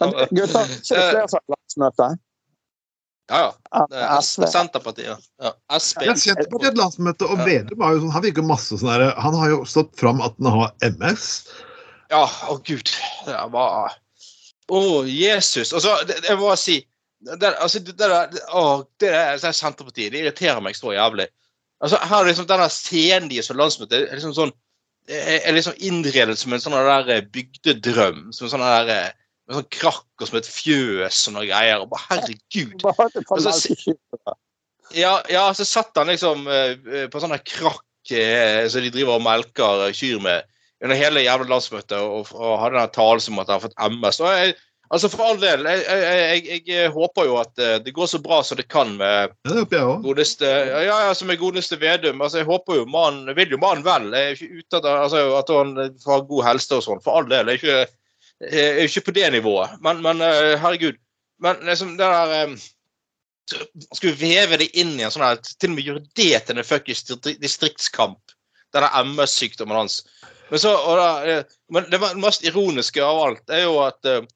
men 0.00 0.14
flere 0.14 0.28
ikke 0.30 0.46
det 0.48 0.62
flertallslandsmøte? 0.88 2.06
Ja, 3.30 3.40
ja. 3.72 3.84
Er 3.90 4.20
Senterpartiet. 4.24 5.28
Ja. 5.40 5.52
SP. 5.72 6.00
Men 6.04 6.18
Senterpartiet 6.20 6.76
landsmøte, 6.80 7.28
og 7.28 7.44
Vedum 7.46 7.84
har 7.84 7.94
jo 7.94 8.02
sånn, 8.02 8.14
han 8.16 8.24
virker 8.24 8.44
masse 8.46 8.76
sånn 8.80 8.90
der, 8.92 9.14
Han 9.20 9.36
har 9.40 9.52
jo 9.52 9.60
stått 9.68 9.94
fram 10.00 10.20
at 10.24 10.36
han 10.40 10.50
har 10.52 10.74
MS. 10.84 11.28
Ja, 12.12 12.24
å 12.52 12.58
gud. 12.66 12.88
Det 13.24 13.38
var 13.52 13.94
Å, 14.72 14.80
Jesus. 15.08 15.72
Altså, 15.76 15.94
det, 16.08 16.22
jeg 16.24 16.36
må 16.40 16.48
bare 16.48 16.60
si 16.60 16.80
det, 17.24 17.54
altså, 17.56 17.80
det, 17.80 17.94
der- 18.00 18.28
å, 18.52 18.84
det 19.00 19.08
der 19.12 19.38
det 19.40 19.48
er 19.48 19.56
Senterpartiet 19.56 20.12
det 20.12 20.20
irriterer 20.24 20.60
meg 20.64 20.76
så 20.76 20.92
jævlig. 20.92 21.28
Altså, 21.84 21.98
her 22.00 22.22
er 22.22 22.30
liksom 22.30 22.46
denne 22.48 22.68
scenen 22.72 23.28
deres 23.28 23.50
for 23.50 23.60
landsmøtet 23.60 24.06
er 24.06 24.16
liksom 24.16 24.32
sånn 24.36 24.54
er 25.04 25.52
liksom 25.52 25.76
innredet 25.84 26.38
som 26.40 26.54
en 26.56 26.62
sånn 26.62 26.76
der 26.78 27.10
eh, 27.12 27.26
bygdedrøm. 27.34 28.30
Som 28.32 28.46
en 28.46 28.54
sånn 28.54 28.64
der 28.64 28.92
eh, 28.92 29.10
med 29.44 29.58
sånn 29.58 29.68
krakk 29.76 30.22
og 30.22 30.30
som 30.30 30.38
et 30.40 30.48
fjøs 30.48 31.26
og 31.28 31.36
noen 31.36 31.50
greier. 31.50 31.82
Og 31.84 31.90
bare, 31.92 32.06
herregud. 32.08 32.78
Og 32.80 32.96
for 32.96 33.12
Altså. 33.36 33.76
Ja, 34.94 35.18
ja, 35.32 35.46
så 35.56 35.64
satt 35.66 35.96
han 35.98 36.12
liksom 36.12 36.48
eh, 36.48 37.04
på 37.12 37.20
sånn 37.20 37.36
krakk 37.44 37.82
som 38.04 38.84
de 38.84 38.90
driver 38.92 39.16
og 39.16 39.22
melker 39.24 39.86
kyr 39.96 40.18
med 40.20 40.44
under 40.84 40.98
hele 40.98 41.22
jævla 41.24 41.46
landsmøtet 41.48 41.94
og, 41.96 42.28
og 42.36 42.58
hadde 42.60 42.76
den 42.76 42.90
talen 42.92 43.22
som 43.24 43.38
at 43.40 43.48
han 43.48 43.56
har 43.56 43.62
fått 43.62 43.78
MS. 43.80 44.18
Og 44.20 44.34
jeg, 44.36 44.56
altså 44.92 45.08
For 45.12 45.24
all 45.24 45.40
del, 45.40 45.64
jeg, 45.68 45.82
jeg, 45.86 46.42
jeg, 46.48 46.62
jeg 46.68 46.92
håper 46.94 47.28
jo 47.28 47.38
at 47.40 47.62
eh, 47.62 47.76
det 47.84 47.94
går 47.96 48.08
så 48.10 48.20
bra 48.22 48.40
som 48.44 48.58
det 48.58 48.66
kan 48.72 48.92
med 48.98 49.32
godeste 50.04 50.48
ja, 50.48 50.82
ja, 50.84 50.98
altså 51.08 51.28
med 51.28 51.40
godeste 51.40 51.78
Vedum. 51.80 52.22
Altså 52.22 52.42
Jeg 52.42 52.48
håper 52.50 52.80
jo 52.82 52.84
man, 52.90 53.24
vil 53.36 53.56
jo 53.56 53.60
mannen 53.62 53.86
vel. 53.86 54.10
Jeg 54.12 54.28
er 54.28 54.36
ikke 54.36 54.60
ute 54.60 54.80
etter 54.80 55.00
altså, 55.06 55.24
at 55.38 55.54
han 55.54 55.74
får 56.04 56.28
god 56.30 56.46
helse 56.50 56.78
og 56.78 56.86
sånn, 56.88 57.02
for 57.04 57.20
all 57.20 57.30
del. 57.30 57.50
Jeg 57.50 57.62
er 57.62 57.62
ikke, 57.62 57.96
jeg 58.50 58.68
er 58.76 58.84
ikke 58.88 59.06
på 59.08 59.16
det 59.18 59.32
nivået. 59.38 59.80
Men, 59.84 60.04
men 60.04 60.22
eh, 60.24 60.54
herregud. 60.60 61.00
Men 61.42 61.64
liksom 61.66 61.96
det 61.98 62.06
der 62.06 62.36
eh, 62.36 62.54
Skal 63.92 64.14
vi 64.14 64.30
veve 64.30 64.56
det 64.60 64.70
inn 64.78 64.94
i 64.96 65.02
en 65.04 65.10
sånn 65.12 65.24
her 65.26 65.40
Til 65.42 65.72
og 65.72 65.74
med 65.74 65.88
gjøre 65.88 66.04
det 66.16 66.44
til 66.46 66.60
en 66.60 66.66
fuckings 66.66 67.04
distriktskamp. 67.42 68.36
Denne 68.74 68.90
MS-sykdommen 69.06 69.76
hans. 69.76 70.00
Men, 70.50 70.58
så, 70.58 70.72
da, 70.96 71.08
eh, 71.24 71.44
men 71.72 71.90
det 71.90 72.00
mest 72.20 72.44
ironiske 72.44 73.04
av 73.04 73.20
alt 73.22 73.50
er 73.50 73.64
jo 73.64 73.78
at 73.84 74.08
eh, 74.08 74.22
eh, 74.22 74.26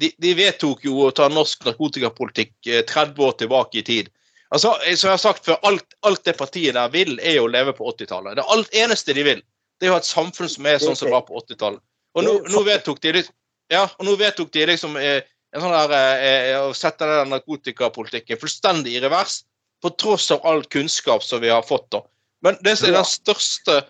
de, 0.00 0.10
de 0.18 0.34
vedtok 0.38 0.84
jo 0.86 1.02
å 1.04 1.12
ta 1.14 1.28
norsk 1.28 1.66
narkotikapolitikk 1.66 2.70
eh, 2.70 2.84
30 2.88 3.26
år 3.26 3.34
tilbake 3.42 3.82
i 3.82 3.84
tid. 3.86 4.08
Altså, 4.54 4.72
eh, 4.86 4.96
som 4.96 5.10
jeg 5.10 5.18
har 5.18 5.22
sagt 5.22 5.48
før, 5.48 5.58
alt, 5.68 5.96
alt 6.06 6.24
det 6.24 6.36
partiet 6.38 6.76
der 6.78 6.92
vil, 6.94 7.18
er 7.20 7.38
jo 7.40 7.46
å 7.48 7.52
leve 7.52 7.74
på 7.76 7.88
80-tallet. 7.92 8.38
Det 8.38 8.46
alt 8.54 8.78
eneste 8.84 9.16
de 9.16 9.26
vil, 9.26 9.42
det 9.76 9.88
er 9.88 9.92
jo 9.92 9.98
et 10.00 10.08
samfunn 10.08 10.50
som 10.50 10.68
er 10.68 10.80
sånn 10.82 10.96
som 10.96 11.10
det 11.10 11.16
var 11.16 11.26
på 11.26 11.36
80-tallet. 11.42 11.82
Og 12.16 12.24
nå, 12.24 12.38
nå 12.48 12.62
vedtok 12.64 13.02
de 13.04 13.26
ja, 13.72 13.82
og 13.98 14.06
nå 14.06 14.14
vedtok 14.20 14.52
de 14.54 14.68
liksom 14.70 14.94
eh, 15.00 15.26
en 15.54 15.62
sånn 15.62 15.74
der, 15.74 16.22
eh, 16.22 16.54
å 16.62 16.72
sette 16.76 17.08
den 17.08 17.32
narkotikapolitikken 17.34 18.40
fullstendig 18.40 18.94
i 18.96 19.02
revers, 19.02 19.42
på 19.82 19.90
tross 20.00 20.30
av 20.32 20.44
all 20.48 20.62
kunnskap 20.72 21.24
som 21.24 21.42
vi 21.42 21.50
har 21.52 21.66
fått. 21.66 21.90
da. 21.92 22.00
Men 22.46 22.56
det 22.64 22.78
som 22.78 22.88
er 22.88 23.00
den 23.00 23.10
største 23.10 23.82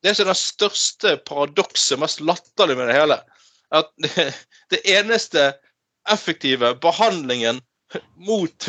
det 0.00 0.14
som 0.16 0.24
er 0.24 0.32
den 0.32 0.38
største 0.40 1.10
paradokset, 1.28 1.98
mest 2.00 2.22
latterlige 2.24 2.78
med 2.78 2.88
det 2.88 2.96
hele, 2.96 3.18
at 3.74 3.90
det, 4.02 4.30
det 4.72 4.80
eneste 4.84 5.52
effektive 6.10 6.74
behandlingen 6.82 7.60
mot 8.14 8.68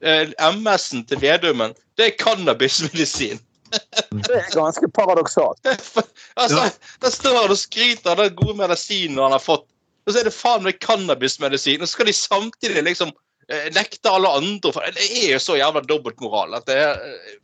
eh, 0.00 0.30
MS-en 0.54 1.04
til 1.06 1.20
Vedumen, 1.22 1.74
det 1.98 2.06
er 2.06 2.18
cannabismedisin. 2.20 3.40
Det 4.10 4.34
er 4.34 4.48
ganske 4.50 4.88
paradoksalt. 4.90 5.60
altså, 6.42 6.56
Ja. 6.56 6.70
Der 7.02 7.10
står 7.10 7.36
han 7.42 7.52
og 7.54 7.58
skryter 7.58 8.10
av 8.10 8.16
den 8.18 8.34
gode 8.34 8.56
medisinen 8.58 9.18
han 9.22 9.30
har 9.30 9.42
fått, 9.42 9.62
og 10.06 10.12
så 10.12 10.18
er 10.18 10.26
det 10.26 10.34
faen 10.34 10.64
meg 10.66 10.80
cannabismedisin. 10.82 11.78
Og 11.78 11.86
så 11.86 11.94
skal 11.94 12.10
de 12.10 12.14
samtidig 12.16 12.82
liksom 12.82 13.12
eh, 13.50 13.68
nekte 13.74 14.10
alle 14.10 14.30
andre 14.38 14.72
for 14.72 14.80
Det 14.94 15.06
er 15.24 15.32
jo 15.34 15.38
så 15.42 15.56
jævla 15.58 15.82
dobbeltmoral 15.88 16.54
at 16.58 16.66
det 16.70 16.76
er 16.76 17.00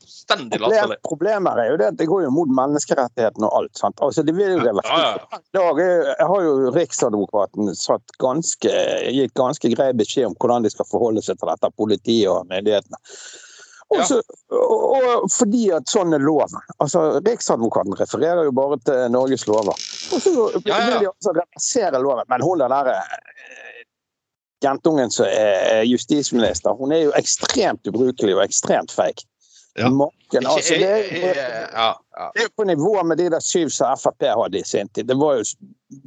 stendig 0.06 0.58
fullstendig 0.58 0.58
Problem, 0.58 0.72
latterlig. 0.72 0.98
problemet 1.06 1.58
er 1.62 1.68
jo 1.70 1.76
det 1.82 1.86
at 1.92 1.96
det 2.00 2.06
går 2.10 2.22
jo 2.26 2.30
mot 2.34 2.48
menneskerettighetene 2.60 3.46
og 3.46 3.56
alt. 3.60 3.78
sant? 3.78 4.00
Altså, 4.02 4.24
det 4.26 4.34
vil 4.36 4.54
jo 4.56 4.58
Ja, 4.58 4.68
reversere. 4.70 5.40
ja, 5.54 5.64
er- 5.70 6.14
jeg 6.18 6.26
har 6.32 6.42
jo 6.42 6.54
Riksadvokaten 6.74 7.74
satt 7.78 8.16
ganske, 8.18 8.72
gitt 9.12 9.34
ganske 9.34 9.70
grei 9.74 9.92
beskjed 9.92 10.26
om 10.26 10.34
hvordan 10.34 10.62
de 10.66 10.70
skal 10.70 10.86
forholde 10.90 11.22
seg 11.22 11.38
til 11.38 11.48
dette, 11.48 11.70
politiet 11.76 12.28
og 12.28 12.46
myndighetene. 12.50 12.98
Og, 13.94 13.98
Ja. 14.00 14.04
så, 14.04 14.16
og, 14.50 15.04
og 15.22 15.30
fordi 15.30 15.70
at 15.70 15.86
sånn 15.86 16.12
er 16.12 16.18
loven. 16.18 16.58
Altså, 16.82 17.20
Riksadvokaten 17.22 17.94
refererer 17.94 18.42
jo 18.48 18.50
bare 18.50 18.78
til 18.82 19.04
Norges 19.14 19.46
lover. 19.46 19.68
Og 20.10 20.18
så 20.24 20.32
Ja, 20.66 20.78
ja. 20.80 20.86
vil 20.90 20.98
de 21.04 21.06
altså 21.12 21.30
reversere 21.36 22.02
loven. 22.02 22.24
Men 22.28 22.40
hun 22.42 22.58
der 22.58 22.68
der, 22.68 22.88
eh, 22.96 23.65
jentungen 24.64 25.10
som 25.10 25.26
er 25.28 25.82
justisminister, 25.84 26.72
hun 26.78 26.92
er 26.92 27.06
jo 27.08 27.14
ekstremt 27.18 27.86
ubrukelig 27.86 28.36
og 28.36 28.44
ekstremt 28.44 28.90
fake. 28.94 29.26
Ja. 29.76 29.90
Maken, 29.92 30.46
altså, 30.46 30.74
det, 30.74 30.86
er- 30.88 31.18
jo 31.20 31.26
ja, 31.36 31.88
ja. 32.16 32.28
det 32.34 32.44
er 32.46 32.52
på 32.56 32.64
nivå 32.64 33.02
med 33.04 33.18
de 33.20 33.26
der 33.30 33.42
syv 33.44 33.68
som 33.68 33.92
Frp 34.00 34.24
hadde 34.24 34.58
i 34.58 34.64
sin 34.64 34.88
tid. 34.88 35.04
Det 35.04 35.16
var 35.20 35.34
jo 35.36 35.44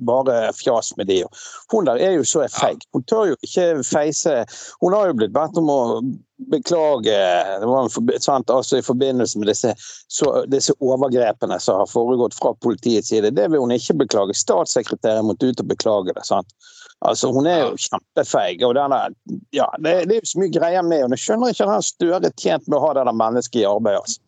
bare 0.08 0.50
fjas 0.58 0.90
med 0.98 1.06
de. 1.08 1.20
Hun 1.72 1.86
der 1.86 2.02
er 2.02 2.16
jo 2.18 2.24
så 2.26 2.48
feig. 2.50 2.82
Hun 2.98 3.04
tør 3.06 3.28
jo 3.30 3.36
ikke 3.46 3.84
feise 3.86 4.40
Hun 4.82 4.94
har 4.98 5.12
jo 5.12 5.14
blitt 5.22 5.36
bedt 5.38 5.58
om 5.62 5.70
å 5.70 6.02
beklage 6.50 7.14
det 7.62 7.68
var 7.70 7.84
en 7.84 7.94
forbi- 7.94 8.18
sant, 8.24 8.50
altså 8.50 8.80
i 8.80 8.82
forbindelse 8.90 9.38
med 9.40 9.48
disse, 9.52 9.76
så, 10.08 10.32
disse 10.50 10.74
overgrepene 10.82 11.60
som 11.62 11.84
har 11.84 11.92
foregått 11.94 12.34
fra 12.42 12.56
politiets 12.66 13.14
side. 13.14 13.36
Det 13.38 13.52
vil 13.52 13.62
hun 13.62 13.76
ikke 13.78 14.00
beklage. 14.02 14.34
Statssekretæren 14.34 15.30
måtte 15.30 15.46
ut 15.54 15.62
og 15.62 15.70
beklage 15.70 16.16
det. 16.18 16.26
sant? 16.26 16.50
Altså, 17.08 17.30
Hun 17.32 17.48
er 17.48 17.62
jo 17.64 17.76
kjempefeig. 17.80 18.64
og 18.68 18.74
denne, 18.76 18.98
ja, 19.56 19.68
det, 19.80 19.94
det 20.10 20.18
er 20.18 20.24
jo 20.24 20.32
så 20.32 20.42
mye 20.42 20.56
greier 20.56 20.84
med 20.84 21.06
henne. 21.06 21.16
Jeg 21.16 21.26
skjønner 21.28 21.54
ikke 21.54 21.68
at 21.68 21.76
han 21.78 21.86
Støre 21.86 22.20
er 22.28 22.36
tjent 22.36 22.68
med 22.68 22.80
å 22.80 22.82
ha 22.88 22.96
det 22.98 23.06
der 23.08 23.20
mennesket 23.22 23.62
i 23.62 23.70
arbeid. 23.70 24.02
altså. 24.02 24.20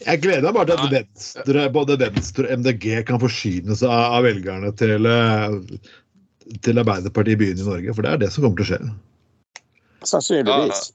Jeg 0.00 0.22
gleder 0.22 0.46
meg 0.46 0.56
bare 0.56 0.70
til 0.70 0.78
at 0.80 0.94
Venstre, 0.94 1.64
både 1.74 1.96
Venstre 2.00 2.46
og 2.46 2.62
MDG 2.62 2.86
kan 3.08 3.20
forsyne 3.20 3.76
seg 3.76 3.90
av 3.92 4.14
av 4.16 4.24
velgerne 4.24 4.70
til, 4.80 5.08
eh, 5.10 6.54
til 6.64 6.80
Arbeiderpartiet 6.80 7.36
i 7.36 7.40
byen 7.42 7.60
i 7.60 7.66
Norge, 7.66 7.96
for 7.96 8.06
det 8.06 8.14
er 8.14 8.22
det 8.22 8.30
som 8.32 8.46
kommer 8.46 8.62
til 8.62 8.64
å 8.64 8.70
skje. 8.70 8.94
Sannsynligvis. 10.08 10.86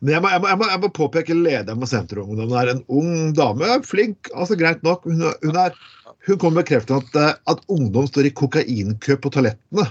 Men 0.00 0.14
jeg 0.14 0.22
må, 0.24 0.30
jeg 0.32 0.40
må, 0.40 0.48
jeg 0.48 0.60
må, 0.60 0.68
jeg 0.70 0.80
må 0.80 0.90
påpeke 0.96 1.36
lederen 1.36 1.82
for 1.82 1.90
Senterungdommen. 1.90 2.54
Hun 2.54 2.62
er 2.62 2.72
en 2.72 2.80
ung 2.88 3.12
dame, 3.36 3.68
flink, 3.84 4.30
altså 4.32 4.56
greit 4.60 4.80
nok. 4.86 5.04
Hun, 5.04 5.26
hun, 5.44 5.60
er, 5.60 5.76
hun 6.24 6.40
kommer 6.40 6.62
bekrefte 6.62 6.96
at, 7.02 7.20
eh, 7.20 7.36
at 7.52 7.62
ungdom 7.72 8.08
står 8.08 8.30
i 8.30 8.34
kokainkø 8.40 9.18
på 9.20 9.34
toalettene. 9.34 9.90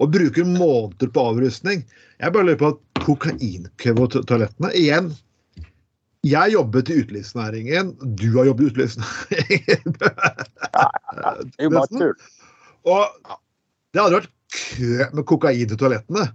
Og 0.00 0.12
bruker 0.14 0.46
måneder 0.48 1.10
på 1.12 1.24
avrustning. 1.32 1.82
Jeg 2.20 2.32
bare 2.32 2.46
lurer 2.48 2.60
på 2.60 2.70
kokainkø 3.04 3.94
på 3.96 4.06
toalettene 4.16 4.72
Igjen, 4.76 5.10
jeg 6.26 6.52
jobbet 6.52 6.90
i 6.92 6.98
utelivsnæringen. 7.00 7.94
Du 8.16 8.28
har 8.36 8.50
jobbet 8.50 8.64
i 8.64 8.70
utelivsnæringen. 8.70 9.96
Det 10.00 10.10
er 11.58 11.64
jo 11.64 11.70
bare 11.72 11.88
tull. 11.92 12.14
Og 12.88 13.32
det 13.92 14.02
hadde 14.02 14.18
vært 14.18 14.30
kø 14.52 15.08
med 15.16 15.24
kokain 15.28 15.68
til 15.70 15.80
toalettene. 15.80 16.28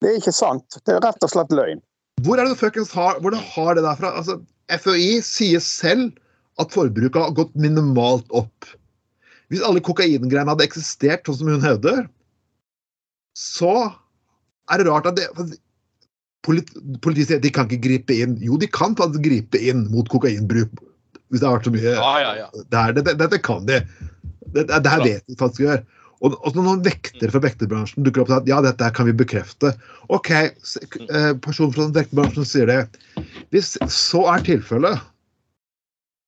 Det 0.00 0.12
er 0.12 0.18
ikke 0.20 0.34
sant. 0.34 0.78
Det 0.86 0.94
er 0.94 1.02
rett 1.04 1.26
og 1.26 1.32
slett 1.32 1.54
løgn. 1.54 1.82
Hvor 2.24 2.38
er 2.38 2.46
det 2.46 2.54
du 2.54 2.60
fuckings 2.60 2.92
har, 2.94 3.18
hvor 3.20 3.34
det 3.34 3.40
har 3.52 3.74
det 3.76 3.84
derfra? 3.84 4.12
Altså, 4.20 4.38
FHI 4.70 5.20
sier 5.24 5.62
selv 5.64 6.12
at 6.60 6.72
forbruket 6.74 7.18
har 7.20 7.34
gått 7.36 7.54
minimalt 7.58 8.28
opp. 8.36 8.68
Hvis 9.50 9.62
alle 9.66 9.82
kokaingreiene 9.82 10.46
hadde 10.52 10.66
eksistert 10.66 11.26
sånn 11.26 11.40
som 11.40 11.50
hun 11.50 11.64
hevder, 11.64 12.04
så 13.38 13.72
er 14.70 14.78
det 14.82 14.86
rart 14.90 15.08
at 15.10 15.18
det, 15.18 15.26
politi, 16.46 16.78
Politiet 17.04 17.28
sier 17.30 17.40
de 17.42 17.50
kan 17.52 17.66
ikke 17.68 17.82
gripe 17.84 18.14
inn. 18.22 18.36
Jo, 18.44 18.56
de 18.60 18.68
kan 18.70 18.94
faktisk 18.98 19.22
gripe 19.26 19.58
inn 19.60 19.86
mot 19.92 20.08
kokainbruk. 20.10 20.70
Hvis 21.30 21.42
det 21.42 21.46
har 21.46 21.58
vært 21.58 21.66
så 21.68 21.72
mye 21.74 21.90
Ja, 21.94 22.12
ja, 22.22 22.30
ja. 22.40 22.46
det 22.72 22.84
dette, 23.00 23.14
dette 23.20 23.38
kan 23.44 23.66
de. 23.68 23.80
Dette 24.54 24.80
det 24.82 24.94
vet 25.04 25.26
de 25.30 25.36
faktisk 25.38 25.62
gjør. 25.66 25.82
Og, 26.20 26.34
og 26.44 26.56
når 26.56 26.64
noen 26.66 26.80
vektere 26.84 27.30
fra 27.32 27.40
vekterbransjen 27.44 28.04
dukker 28.04 28.22
opp 28.24 28.28
og 28.28 28.34
sier 28.34 28.42
at 28.42 28.48
ja, 28.50 28.58
dette 28.66 28.88
kan 28.96 29.06
vi 29.08 29.14
bekrefte 29.16 29.70
OK, 30.12 30.28
k- 30.92 31.06
eh, 31.06 31.30
personen 31.40 31.72
fra 31.72 31.86
vekterbransjen 31.96 32.44
sier 32.48 32.68
det. 32.68 32.80
Hvis 33.54 33.70
så 33.88 34.24
er 34.34 34.44
tilfellet, 34.44 35.00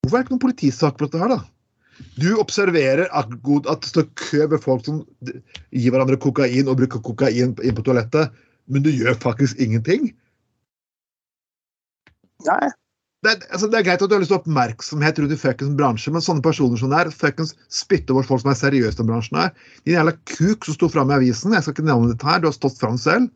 hvorfor 0.01 0.17
er 0.17 0.23
det 0.23 0.25
ikke 0.29 0.35
noen 0.37 0.45
politisak 0.47 0.97
på 1.01 1.09
dette 1.11 1.21
her, 1.21 1.35
da? 1.35 1.41
Du 2.21 2.35
observerer 2.41 3.09
at, 3.13 3.31
god- 3.45 3.69
at 3.71 3.85
det 3.85 3.93
står 3.93 4.09
kø 4.19 4.47
med 4.49 4.63
folk 4.63 4.85
som 4.87 5.03
gir 5.71 5.93
hverandre 5.93 6.19
kokain 6.21 6.69
og 6.69 6.79
bruker 6.81 7.03
kokain 7.05 7.55
inn 7.63 7.77
på 7.77 7.85
toalettet, 7.87 8.33
men 8.73 8.85
du 8.85 8.91
gjør 8.93 9.19
faktisk 9.23 9.61
ingenting? 9.61 10.11
Nei, 12.47 12.71
det, 13.23 13.37
altså, 13.55 13.69
det 13.71 13.79
er 13.79 13.87
greit 13.87 14.03
at 14.03 14.11
du 14.11 14.17
har 14.17 14.23
lyst 14.23 14.33
til 14.33 14.41
oppmerksomhet 14.41 15.19
rundt 15.23 15.35
i 15.35 15.39
fuckings 15.39 15.77
bransje, 15.79 16.11
men 16.11 16.25
sånne 16.25 16.43
personer 16.43 16.81
som 16.81 16.91
det 16.91 17.05
er, 17.05 17.13
fuckings 17.15 17.53
spytter 17.71 18.17
bort 18.17 18.27
folk 18.27 18.43
som 18.43 18.51
er 18.51 18.59
seriøse 18.59 18.97
i 18.97 18.99
den 18.99 19.11
bransjen 19.13 19.39
her. 19.39 19.53
Din 19.87 19.95
jævla 19.95 20.17
kuk 20.33 20.67
som 20.67 20.75
sto 20.75 20.89
fram 20.91 21.13
i 21.13 21.19
avisen, 21.21 21.55
jeg 21.55 21.63
skal 21.63 21.77
ikke 21.77 21.87
nevne 21.87 22.11
dette 22.11 22.27
her, 22.27 22.43
du 22.43 22.49
har 22.51 22.57
stått 22.57 22.81
fram 22.83 22.99
selv. 22.99 23.31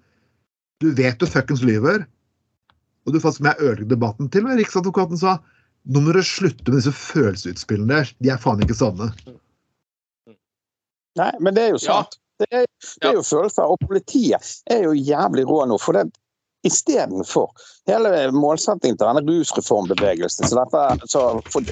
Du 0.83 0.91
vet 0.97 1.21
du 1.23 1.29
fuckings 1.31 1.63
lyver. 1.63 2.03
Og 3.07 3.15
du 3.15 3.21
faktisk 3.23 3.45
med 3.47 3.63
ødelegger 3.63 3.93
debatten. 3.95 4.27
Til 4.33 4.43
og 4.43 4.51
med 4.51 4.59
Riksadvokaten 4.59 5.21
sa 5.21 5.37
nå 5.87 6.03
må 6.03 6.13
dere 6.13 6.27
slutte 6.27 6.67
med 6.71 6.81
disse 6.81 6.93
følelsesutspillene 6.99 8.01
der. 8.01 8.13
De 8.25 8.31
er 8.35 8.41
faen 8.43 8.63
ikke 8.65 8.77
sanne. 8.79 9.11
nei, 11.17 11.33
men 11.41 11.55
det 11.57 11.63
er 11.69 11.75
jo 11.75 11.81
Ja. 11.83 12.03
sant. 12.03 12.19
Det 12.39 12.47
er, 12.53 12.67
det 13.01 13.09
er 13.09 13.15
jo 13.17 13.23
følelser. 13.25 13.65
Og 13.65 13.79
politiet 13.87 14.51
er 14.69 14.83
jo 14.85 14.93
jævlig 14.93 15.47
rå 15.49 15.63
nå. 15.71 15.79
for 15.81 15.97
det 15.97 16.11
Istedenfor 16.67 17.51
hele 17.87 18.11
målsettingen 18.35 18.99
til 18.99 19.07
denne 19.07 19.23
rusreformbevegelsen, 19.27 20.49
så 20.49 20.59
dette, 20.59 21.11
så 21.11 21.23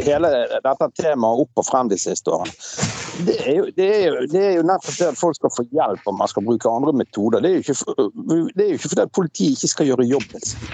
hele 0.07 0.31
dette 0.63 0.89
temaet 1.01 1.43
opp 1.43 1.63
og 1.63 1.67
frem 1.67 1.91
de 1.91 1.99
siste 1.99 2.31
årene, 2.31 2.55
det 3.27 3.37
er, 3.41 3.57
jo, 3.59 3.67
det, 3.77 3.89
er 3.89 4.05
jo, 4.07 4.27
det 4.31 4.43
er 4.43 4.55
jo 4.59 4.67
nettopp 4.67 4.99
det 4.99 5.09
at 5.13 5.19
folk 5.19 5.39
skal 5.39 5.53
få 5.55 5.65
hjelp 5.75 6.11
om 6.11 6.19
man 6.19 6.31
skal 6.31 6.47
bruke 6.47 6.71
andre 6.71 6.95
metoder. 6.99 7.43
Det 7.43 7.51
er 7.51 7.57
jo 7.59 7.65
ikke, 7.65 8.07
det 8.55 8.69
jo 8.69 8.79
ikke 8.79 8.91
fordi 8.93 9.05
at 9.05 9.15
politiet 9.15 9.59
ikke 9.59 9.73
skal 9.75 9.91
gjøre 9.91 10.09
jobben 10.09 10.47
sin. 10.47 10.71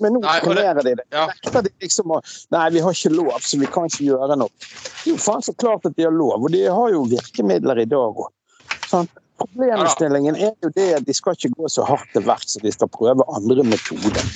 Men 0.00 0.16
nå 0.16 0.22
trenerer 0.44 0.82
de 0.86 0.96
det. 1.00 1.06
Ja. 1.12 1.26
De 1.60 1.72
liksom 1.82 2.12
Nei, 2.54 2.66
vi 2.74 2.82
har 2.84 2.96
ikke 2.96 3.12
lov, 3.14 3.32
så 3.44 3.58
vi 3.60 3.68
kan 3.70 3.88
ikke 3.90 4.06
gjøre 4.10 4.36
noe. 4.40 4.52
Det 4.60 5.08
er 5.08 5.14
jo 5.14 5.20
faen 5.20 5.44
så 5.44 5.54
klart 5.58 5.86
at 5.88 5.96
de 5.96 6.06
har 6.06 6.14
lov, 6.14 6.38
og 6.38 6.52
de 6.52 6.64
har 6.66 6.92
jo 6.94 7.04
virkemidler 7.10 7.82
i 7.82 7.88
dag 7.88 8.24
òg. 8.24 8.30
Sånn. 8.90 9.10
Problemstillingen 9.40 10.36
er 10.36 10.54
jo 10.62 10.70
det 10.76 10.88
at 10.98 11.06
de 11.08 11.16
skal 11.16 11.36
ikke 11.38 11.54
gå 11.56 11.68
så 11.72 11.84
hardt 11.88 12.10
til 12.14 12.26
verks, 12.26 12.54
så 12.54 12.64
de 12.64 12.72
skal 12.74 12.90
prøve 12.92 13.24
andre 13.32 13.64
metoder. 13.64 14.26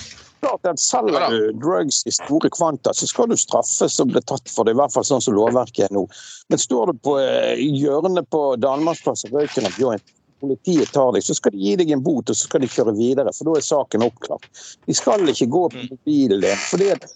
Klart 0.44 0.68
at. 0.68 0.80
Selger 0.80 1.28
du 1.32 1.52
drugs 1.60 2.02
i 2.08 2.12
store 2.12 2.50
kvanta, 2.52 2.92
så 2.96 3.08
skal 3.08 3.30
du 3.30 3.36
straffes 3.40 4.00
og 4.00 4.12
bli 4.12 4.20
tatt 4.24 4.50
for 4.52 4.66
det. 4.66 4.74
I 4.74 4.80
hvert 4.80 4.92
fall 4.92 5.06
sånn 5.08 5.22
som 5.24 5.36
lovverket 5.36 5.86
er 5.86 5.94
nå. 5.96 6.04
Men 6.52 6.60
står 6.60 6.92
du 6.92 7.00
på 7.04 7.16
eh, 7.20 7.60
hjørnet 7.60 8.28
på 8.32 8.42
Danmarksplassen 8.60 9.32
og 9.32 9.40
røyker 9.40 9.64
en 9.64 9.80
joint, 9.80 10.14
politiet 10.44 10.92
tar 10.92 11.12
deg, 11.14 11.24
så 11.24 11.36
skal 11.36 11.54
de 11.54 11.62
gi 11.62 11.76
deg 11.80 11.94
en 11.94 12.02
bot 12.04 12.28
og 12.28 12.36
så 12.36 12.48
skal 12.48 12.64
de 12.64 12.68
kjøre 12.68 12.96
videre. 12.98 13.32
For 13.32 13.48
da 13.48 13.56
er 13.56 13.64
saken 13.64 14.04
oppklart. 14.04 14.48
De 14.84 14.96
skal 14.96 15.24
ikke 15.32 15.48
gå 15.52 15.64
på 15.72 15.86
mobilen 15.90 16.44
din. 16.44 16.64
fordi 16.68 16.90
at 16.92 17.06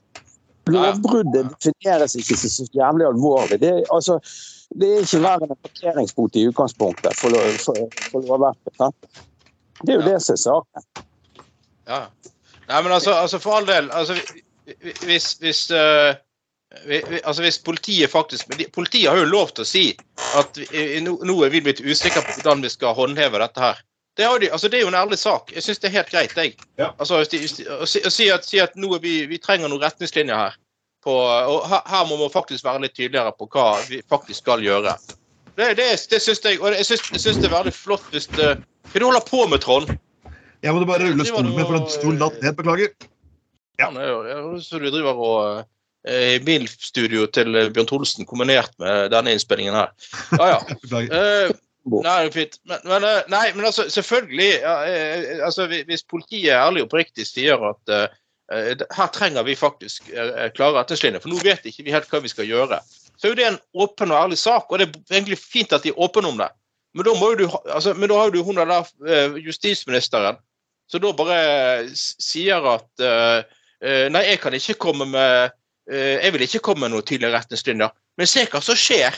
Lovbruddet 0.74 1.50
defineres 1.64 2.14
ikke 2.20 2.36
som 2.38 2.50
så 2.54 2.66
jævlig 2.76 3.06
alvorlig. 3.08 3.60
Det 3.62 3.72
altså, 3.94 4.18
det 4.78 4.88
er 4.94 5.04
ikke 5.06 5.20
verre 5.24 5.46
enn 5.48 5.54
en 5.54 5.60
parkeringsbot 5.64 6.36
i 6.36 6.46
utgangspunktet 6.50 7.16
for, 7.16 7.32
lov- 7.32 7.58
for, 7.62 8.00
for 8.10 8.26
lovverket. 8.28 9.12
Det 9.84 9.94
er 9.94 10.00
jo 10.00 10.04
Ja. 10.04 10.08
det 10.12 10.22
som 10.22 10.34
er 10.34 10.42
saken. 10.44 10.88
Ja. 11.88 12.00
Nei, 12.68 12.82
men 12.84 12.92
altså, 12.92 13.14
altså 13.16 13.38
for 13.40 13.56
all 13.56 13.66
del 13.66 13.90
altså, 13.90 14.14
vi- 14.14 14.74
vi- 14.84 14.92
Hvis, 15.08 15.32
hvis, 15.40 15.70
vi, 16.84 16.98
vi, 17.08 17.20
altså 17.24 17.42
hvis 17.42 17.58
politiet 17.64 18.10
faktisk 18.12 18.50
Politiet 18.74 19.08
har 19.08 19.16
jo 19.16 19.24
lov 19.24 19.48
til 19.56 19.62
å 19.64 19.66
si 19.66 19.84
at 20.36 20.58
vi, 20.58 21.00
nå, 21.00 21.14
nå 21.24 21.38
er 21.46 21.48
vi 21.54 21.62
blitt 21.64 21.80
usikre 21.80 22.20
på 22.26 22.34
hvordan 22.36 22.60
vi 22.62 22.68
skal 22.68 22.92
håndheve 22.94 23.38
dette 23.40 23.60
her. 23.64 23.80
Det, 24.18 24.26
de, 24.40 24.48
altså 24.50 24.68
det 24.68 24.80
er 24.80 24.82
jo 24.82 24.90
en 24.90 24.98
ærlig 24.98 25.18
sak. 25.18 25.52
Jeg 25.54 25.62
syns 25.62 25.78
det 25.78 25.88
er 25.88 26.00
helt 26.00 26.08
greit. 26.10 26.32
Jeg. 26.36 26.56
Ja. 26.80 26.88
Altså, 26.98 27.20
de, 27.30 27.38
å, 27.70 27.86
si, 27.86 28.00
å 28.02 28.10
si 28.10 28.26
at, 28.34 28.46
si 28.48 28.58
at 28.58 28.74
nå 28.74 28.90
vi, 28.98 29.20
vi 29.30 29.38
trenger 29.38 29.70
noen 29.70 29.84
retningslinjer 29.84 30.34
her. 30.34 30.56
På, 31.06 31.14
og 31.22 31.68
her, 31.70 31.84
her 31.86 32.08
må 32.08 32.18
man 32.18 32.32
faktisk 32.32 32.66
være 32.66 32.82
litt 32.82 32.96
tydeligere 32.96 33.30
på 33.38 33.46
hva 33.54 33.68
vi 33.86 34.00
faktisk 34.10 34.42
skal 34.42 34.64
gjøre. 34.66 34.96
Det, 35.54 35.68
det, 35.78 35.86
det 36.10 36.18
syns 36.24 36.42
jeg. 36.42 36.58
Og 36.58 36.74
jeg 36.74 36.88
syns, 36.88 37.22
det 37.38 37.46
er 37.46 37.54
veldig 37.54 37.74
flott 37.76 38.10
hvis 38.10 38.26
det, 38.34 38.56
Hva 38.58 38.90
er 38.90 38.98
det 38.98 39.04
du 39.04 39.06
holder 39.06 39.26
på 39.30 39.44
med, 39.52 39.62
Trond? 39.62 39.94
Jeg 40.66 40.74
måtte 40.74 40.90
bare 40.90 41.06
rulle 41.06 41.28
stolen 41.28 41.54
min, 41.54 41.62
for 41.62 41.78
den 41.78 41.88
sto 41.94 42.10
latt 42.18 42.42
ned. 42.42 42.58
Beklager. 42.58 42.90
Ja. 43.78 43.92
Jo 43.94 44.58
Så 44.58 44.82
du 44.82 44.90
driver 44.90 45.22
og 45.28 45.40
i 46.08 46.34
i 46.34 46.38
bilstudio 46.40 47.26
til 47.34 47.54
eh, 47.58 47.70
Bjørn 47.74 47.88
Tholsen 47.90 48.26
kombinert 48.26 48.70
med 48.80 49.10
denne 49.12 49.34
innspillingen 49.34 49.74
her. 49.76 49.90
Ja, 50.38 50.56
ja. 50.56 51.48
Eh, 51.88 52.06
nei. 52.06 52.46
Men, 52.68 52.80
men, 52.84 53.06
eh, 53.08 53.20
nei, 53.32 53.44
men 53.56 53.68
altså, 53.70 53.88
selvfølgelig 53.90 54.48
ja, 54.60 54.74
eh, 54.84 55.44
altså, 55.44 55.66
Hvis 55.66 56.04
politiet 56.08 56.54
ærlig 56.54 56.84
og 56.84 56.90
oppriktig 56.90 57.26
sier 57.28 57.62
at 57.70 57.94
eh, 57.94 58.06
eh, 58.52 58.86
her 58.96 59.12
trenger 59.14 59.46
vi 59.46 59.56
faktisk 59.58 60.10
uh, 60.12 60.48
klare 60.56 60.80
retningslinjer, 60.80 61.22
for 61.24 61.32
nå 61.32 61.40
vet 61.44 61.66
ikke 61.68 61.86
vi 61.86 61.94
helt 61.94 62.08
hva 62.10 62.22
vi 62.24 62.32
skal 62.32 62.48
gjøre, 62.48 62.80
så 63.18 63.26
er 63.26 63.34
jo 63.34 63.38
det 63.40 63.48
en 63.48 63.62
åpen 63.74 64.12
og 64.14 64.22
ærlig 64.24 64.38
sak. 64.40 64.68
Og 64.70 64.80
det 64.80 64.88
er 64.90 65.20
egentlig 65.20 65.40
fint 65.40 65.72
at 65.72 65.84
de 65.84 65.92
er 65.92 66.00
åpne 66.00 66.30
om 66.30 66.38
det. 66.40 66.50
Men 66.96 67.04
da, 67.04 67.14
må 67.18 67.32
jo 67.32 67.40
du, 67.42 67.48
altså, 67.68 67.92
men 67.94 68.08
da 68.10 68.20
har 68.20 68.30
jo 68.30 68.38
du 68.38 68.46
hun 68.46 68.60
der 68.60 68.76
uh, 68.78 69.40
justisministeren 69.42 70.38
som 70.88 71.04
da 71.04 71.12
bare 71.16 71.38
sier 71.94 72.64
at 72.72 73.04
eh, 73.04 73.38
eh, 73.84 74.04
Nei, 74.12 74.24
jeg 74.30 74.40
kan 74.42 74.56
ikke 74.56 74.78
komme 74.80 75.08
med 75.10 75.50
eh, 75.90 76.16
Jeg 76.24 76.34
vil 76.34 76.46
ikke 76.46 76.64
komme 76.70 76.86
med 76.86 76.94
noen 76.96 77.06
tydelige 77.06 77.34
retningslinjer. 77.36 77.92
Men 78.18 78.30
se 78.30 78.44
hva 78.48 78.62
som 78.64 78.78
skjer. 78.78 79.16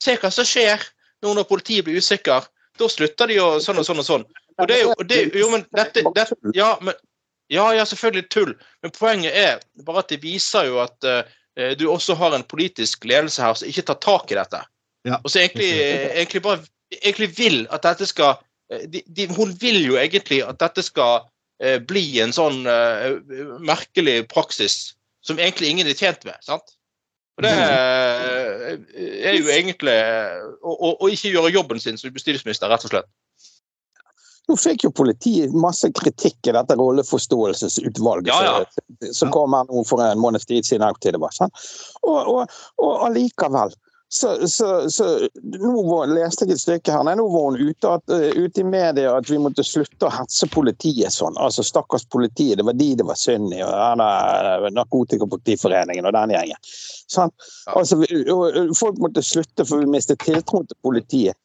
Se 0.00 0.16
hva 0.20 0.30
som 0.32 0.48
skjer 0.48 0.84
nå 1.24 1.34
når 1.36 1.48
politiet 1.48 1.86
blir 1.86 2.00
usikker. 2.00 2.48
Da 2.80 2.88
slutter 2.88 3.30
de 3.30 3.38
å 3.42 3.52
sånn 3.62 3.80
og 3.80 3.86
sånn 3.86 4.02
og 4.02 4.06
sånn. 4.06 4.26
Og 4.60 4.68
det 4.68 4.76
er 4.76 4.82
jo, 4.84 4.94
det, 5.08 5.20
jo 5.36 5.48
men 5.52 5.64
dette, 5.76 6.04
dette 6.16 6.36
ja, 6.56 6.74
men, 6.84 6.96
ja, 7.52 7.66
ja, 7.74 7.84
selvfølgelig 7.88 8.28
tull. 8.32 8.52
Men 8.84 8.92
poenget 8.96 9.36
er 9.36 9.62
bare 9.86 10.04
at 10.04 10.12
det 10.12 10.20
viser 10.22 10.68
jo 10.68 10.80
at 10.84 11.08
uh, 11.08 11.22
du 11.78 11.86
også 11.90 12.16
har 12.20 12.36
en 12.36 12.46
politisk 12.46 13.04
ledelse 13.08 13.42
her 13.42 13.56
som 13.58 13.70
ikke 13.70 13.86
tar 13.88 14.00
tak 14.04 14.32
i 14.32 14.38
dette. 14.38 14.62
Ja. 15.08 15.18
Og 15.24 15.32
så 15.32 15.42
egentlig, 15.42 15.70
egentlig 16.12 16.44
bare 16.44 16.64
egentlig 17.00 17.30
vil 17.38 17.62
at 17.72 17.84
dette 17.86 18.08
skal 18.08 18.40
de, 18.70 19.00
de, 19.06 19.24
Hun 19.34 19.50
vil 19.58 19.80
jo 19.82 19.96
egentlig 19.98 20.44
at 20.46 20.60
dette 20.60 20.84
skal 20.86 21.24
uh, 21.24 21.78
bli 21.90 22.20
en 22.22 22.34
sånn 22.34 22.62
uh, 22.68 23.18
merkelig 23.58 24.22
praksis 24.30 24.92
som 25.26 25.40
egentlig 25.40 25.72
ingen 25.72 25.90
er 25.90 25.98
tjent 25.98 26.22
med. 26.28 26.38
sant? 26.44 26.76
Og 27.38 27.44
det 27.46 27.50
eh, 27.54 28.74
er 29.30 29.36
jo 29.38 29.50
egentlig 29.52 29.94
eh, 29.96 30.42
å, 30.66 31.08
ikke 31.08 31.32
gjøre 31.34 31.52
jobben 31.54 31.80
sin 31.82 31.98
som 32.00 32.12
justisminister, 32.12 32.70
rett 32.72 32.84
og 32.84 32.92
slett. 32.92 33.10
Nå 34.50 34.56
fikk 34.58 34.82
jo 34.88 34.90
politiet 34.90 35.52
masse 35.54 35.86
kritikk 35.94 36.48
i 36.50 36.54
dette 36.56 36.74
rolleforståelsesutvalget 36.74 38.32
Ja, 38.32 38.40
ja. 38.64 39.12
som- 39.14 39.30
kom 39.30 39.54
her 39.54 39.68
nå 39.68 39.84
for 39.86 40.02
en 40.02 40.18
måneds 40.18 40.48
tid 40.48 40.66
siden. 40.66 40.82
Og, 42.02 42.18
og, 42.18 42.56
og 42.82 43.04
allikevel 43.06 43.70
så, 44.12 44.48
så, 44.48 44.90
så 44.90 45.04
nå 45.42 45.82
var, 45.86 46.10
leste 46.10 46.42
jeg 46.48 46.56
et 46.56 46.60
stykke 46.64 46.90
her. 46.96 47.04
Nei, 47.06 47.12
nå 47.14 47.28
var 47.30 47.44
hun 47.52 47.60
ute, 47.62 47.92
at, 47.94 48.10
eh, 48.10 48.32
ute 48.42 48.60
i 48.60 48.66
media 48.66 49.12
at 49.14 49.28
vi 49.30 49.38
måtte 49.38 49.62
slutte 49.62 50.08
å 50.08 50.10
hetse 50.10 50.48
politiet 50.50 51.14
sånn. 51.14 51.38
Altså 51.38 51.62
stakkars 51.62 52.08
politiet, 52.10 52.58
det 52.58 52.66
var 52.66 52.74
de 52.74 52.88
det 52.98 53.06
var 53.06 53.18
synd 53.20 53.54
i. 53.54 53.60
og 53.62 54.02
Narkotikapolitiforeningen 54.74 56.08
og 56.10 56.16
den 56.16 56.34
gjengen. 56.34 56.58
Sånn. 57.10 57.30
Altså, 57.70 58.00
vi, 58.02 58.08
folk 58.78 58.98
måtte 58.98 59.22
slutte 59.22 59.66
for 59.68 59.78
vi 59.84 59.92
mistet 59.94 60.18
tiltroen 60.26 60.66
til 60.66 60.80
politiet. 60.82 61.38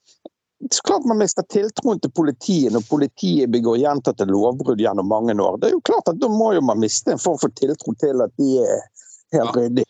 Så 0.72 0.82
klart 0.88 1.06
man 1.06 1.20
mister 1.22 1.44
tiltroen 1.52 2.00
til 2.02 2.10
politiet 2.16 2.74
når 2.74 2.86
politiet 2.90 3.52
begår 3.54 3.78
gjentatte 3.84 4.26
lovbrudd 4.26 4.80
gjennom 4.82 5.10
mange 5.12 5.36
år. 5.38 5.60
Det 5.62 5.70
er 5.70 5.76
jo 5.76 5.82
klart 5.86 6.08
at 6.10 6.18
Da 6.22 6.30
må 6.32 6.54
jo 6.56 6.62
man 6.66 6.80
miste 6.82 7.12
en 7.14 7.22
form 7.22 7.38
for 7.38 7.54
tiltro 7.60 7.94
til 8.02 8.24
at 8.26 8.34
de 8.42 8.56
er 8.64 8.80
helt 9.36 9.52
Ja. 9.52 9.52
ryddige. 9.62 9.86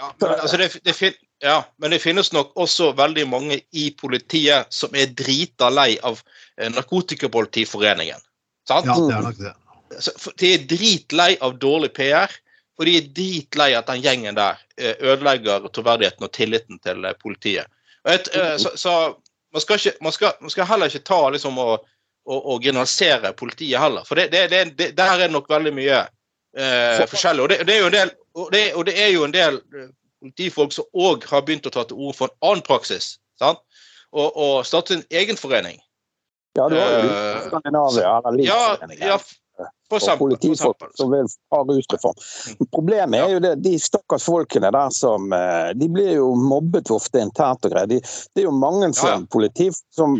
Ja, 0.00 0.10
Ja, 0.18 0.34
altså 0.40 0.56
det, 0.56 0.70
det, 0.82 0.94
fin- 0.96 1.18
ja, 1.40 1.64
men 1.76 1.90
det 1.90 1.98
finnes 1.98 2.32
nok 2.32 2.52
også 2.60 2.90
veldig 2.98 3.24
mange 3.28 3.60
i 3.72 3.86
politiet 3.96 4.68
som 4.74 4.92
er 4.96 5.12
drita 5.16 5.70
lei 5.72 5.94
av 6.04 6.20
eh, 6.60 6.68
Narkotikapolitiforeningen. 6.68 8.20
Sant? 8.68 8.88
Ja, 8.88 8.96
det 9.00 9.16
er 9.16 9.24
nok 9.24 9.38
det. 9.40 9.54
De 10.38 10.50
er 10.54 10.66
dritlei 10.68 11.30
av 11.40 11.56
dårlig 11.62 11.94
PR, 11.96 12.32
og 12.78 12.84
de 12.86 12.98
er 12.98 13.08
dritlei 13.16 13.70
at 13.78 13.88
den 13.88 14.02
gjengen 14.04 14.36
der 14.36 14.60
eh, 14.76 14.92
ødelegger 15.00 15.64
troverdigheten 15.72 16.28
og 16.28 16.32
tilliten 16.36 16.80
til 16.84 17.08
eh, 17.08 17.16
politiet. 17.22 17.72
Og 18.04 18.12
et, 18.12 18.28
så, 18.60 18.72
så 18.80 18.92
man, 19.52 19.64
skal 19.64 19.80
ikke, 19.80 19.96
man, 20.04 20.12
skal, 20.12 20.36
man 20.40 20.52
skal 20.52 20.68
heller 20.68 20.92
ikke 20.92 21.08
ta 21.08 21.18
liksom 21.32 21.58
og, 21.60 21.88
og, 22.28 22.38
og 22.38 22.62
generalisere 22.64 23.32
politiet 23.36 23.80
heller, 23.80 24.04
for 24.08 24.20
det, 24.20 24.28
det, 24.32 24.46
det, 24.52 24.60
det, 24.76 24.90
der 24.96 25.14
er 25.14 25.24
det 25.24 25.30
nok 25.32 25.48
veldig 25.52 25.72
mye 25.76 26.02
eh, 26.04 27.00
forskjellig. 27.08 27.44
Og 27.44 27.52
det, 27.52 27.58
det 27.68 27.76
er 27.78 27.82
jo 27.82 27.88
en 27.88 27.96
del, 27.96 28.14
og 28.36 28.52
det, 28.52 28.62
og 28.76 28.86
det 28.88 28.96
er 29.00 29.10
jo 29.14 29.24
en 29.24 29.36
del 29.36 29.60
politifolk 30.20 30.72
som 30.76 30.86
òg 30.94 31.24
har 31.30 31.44
begynt 31.46 31.68
å 31.68 31.72
ta 31.74 31.84
til 31.88 31.98
orde 31.98 32.18
for 32.18 32.30
en 32.30 32.50
annen 32.52 32.64
praksis. 32.66 33.14
Sant? 33.40 33.60
Og, 34.12 34.28
og 34.34 34.66
starte 34.68 34.98
en 34.98 35.04
egen 35.14 35.38
forening. 35.38 35.78
Ja, 36.58 36.66
du 36.68 36.74
har 36.74 36.96
jo 36.96 37.10
uh, 37.10 37.44
Skandinavia, 37.46 38.14
eller 38.26 38.42
Ja, 38.44 38.58
Livsforeningen. 38.74 39.06
ja, 39.06 39.18
for 39.90 40.04
og 40.12 40.18
politifolk 40.20 40.84
som 40.94 41.10
vil 41.10 41.26
ha 41.50 41.60
rusreform. 41.66 42.18
Problemet 42.70 43.18
er 43.18 43.32
jo 43.34 43.40
det, 43.42 43.52
de 43.64 43.72
stakkars 43.82 44.22
folkene 44.28 44.70
der 44.70 44.92
som 44.94 45.32
eh, 45.34 45.72
De 45.74 45.88
blir 45.90 46.12
jo 46.14 46.28
mobbet 46.38 46.92
ofte 46.94 47.18
internt 47.24 47.66
og 47.66 47.72
greier. 47.74 47.90
De, 47.90 47.98
det 48.34 48.44
er 48.44 48.46
jo 48.46 48.54
mange 48.54 48.92
som 48.94 49.08
Ja, 49.08 49.16
ja. 49.18 49.26
politi 49.34 49.66
som 49.96 50.14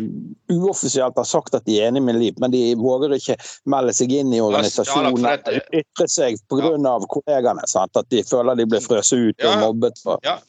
uoffisielt 0.51 1.17
har 1.21 1.29
sagt 1.29 1.55
at 1.55 1.65
de 1.71 1.79
er 1.79 1.93
enig 1.93 2.03
med 2.03 2.19
Liv, 2.19 2.35
men 2.43 2.51
de 2.51 2.65
våger 2.81 3.15
ikke 3.17 3.39
melde 3.71 3.95
seg 3.95 4.13
inn 4.19 4.35
i 4.35 4.43
organisasjonen 4.43 5.23
Ja, 5.23 5.37
eller 5.39 5.63
ytre 5.85 6.09
seg 6.11 6.41
pga. 6.51 6.99
kollegaene. 7.15 7.63
Sant? 7.71 7.95
At 7.97 8.11
de 8.11 8.25
føler 8.27 8.59
de 8.59 8.67
blir 8.67 8.83
frøst 8.83 9.15
ut 9.15 9.47
og 9.47 9.63
mobbet. 9.63 10.03
For. 10.03 10.19
Ja. 10.27 10.41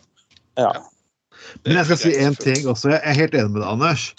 Ja. 0.58 0.74
Men 1.66 1.78
jeg 1.80 1.86
skal 1.90 1.98
si 1.98 2.12
en 2.22 2.36
ting 2.38 2.68
også. 2.70 2.90
Jeg 2.96 3.02
er 3.06 3.18
helt 3.18 3.34
enig 3.38 3.54
med 3.54 3.62
deg, 3.62 3.70
Anders. 3.72 4.10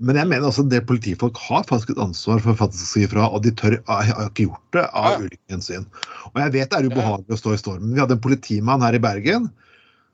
Men 0.00 0.16
jeg 0.16 0.30
mener 0.30 0.48
også 0.48 0.64
en 0.64 0.70
det 0.72 0.80
politifolk 0.88 1.36
har 1.44 1.66
faktisk 1.68 1.92
et 1.92 2.00
ansvar 2.00 2.40
for 2.40 2.56
faktisk 2.56 2.86
å 2.86 2.90
si 2.94 3.02
ifra, 3.04 3.26
og 3.28 3.42
de 3.44 3.52
tør, 3.52 3.76
har 3.88 4.08
ikke 4.30 4.46
gjort 4.46 4.76
det 4.76 4.84
av 4.96 5.10
Ja. 5.10 5.18
ulike 5.20 5.52
hensyn. 5.52 5.84
Og 6.32 6.40
jeg 6.40 6.52
vet 6.54 6.70
det 6.70 6.78
er 6.78 6.88
ubehagelig 6.88 7.36
å 7.36 7.40
stå 7.40 7.52
i 7.52 7.60
stormen. 7.60 7.92
Vi 7.92 8.00
hadde 8.00 8.16
en 8.16 8.24
politimann 8.24 8.80
her 8.80 8.96
i 8.96 9.02
Bergen 9.02 9.50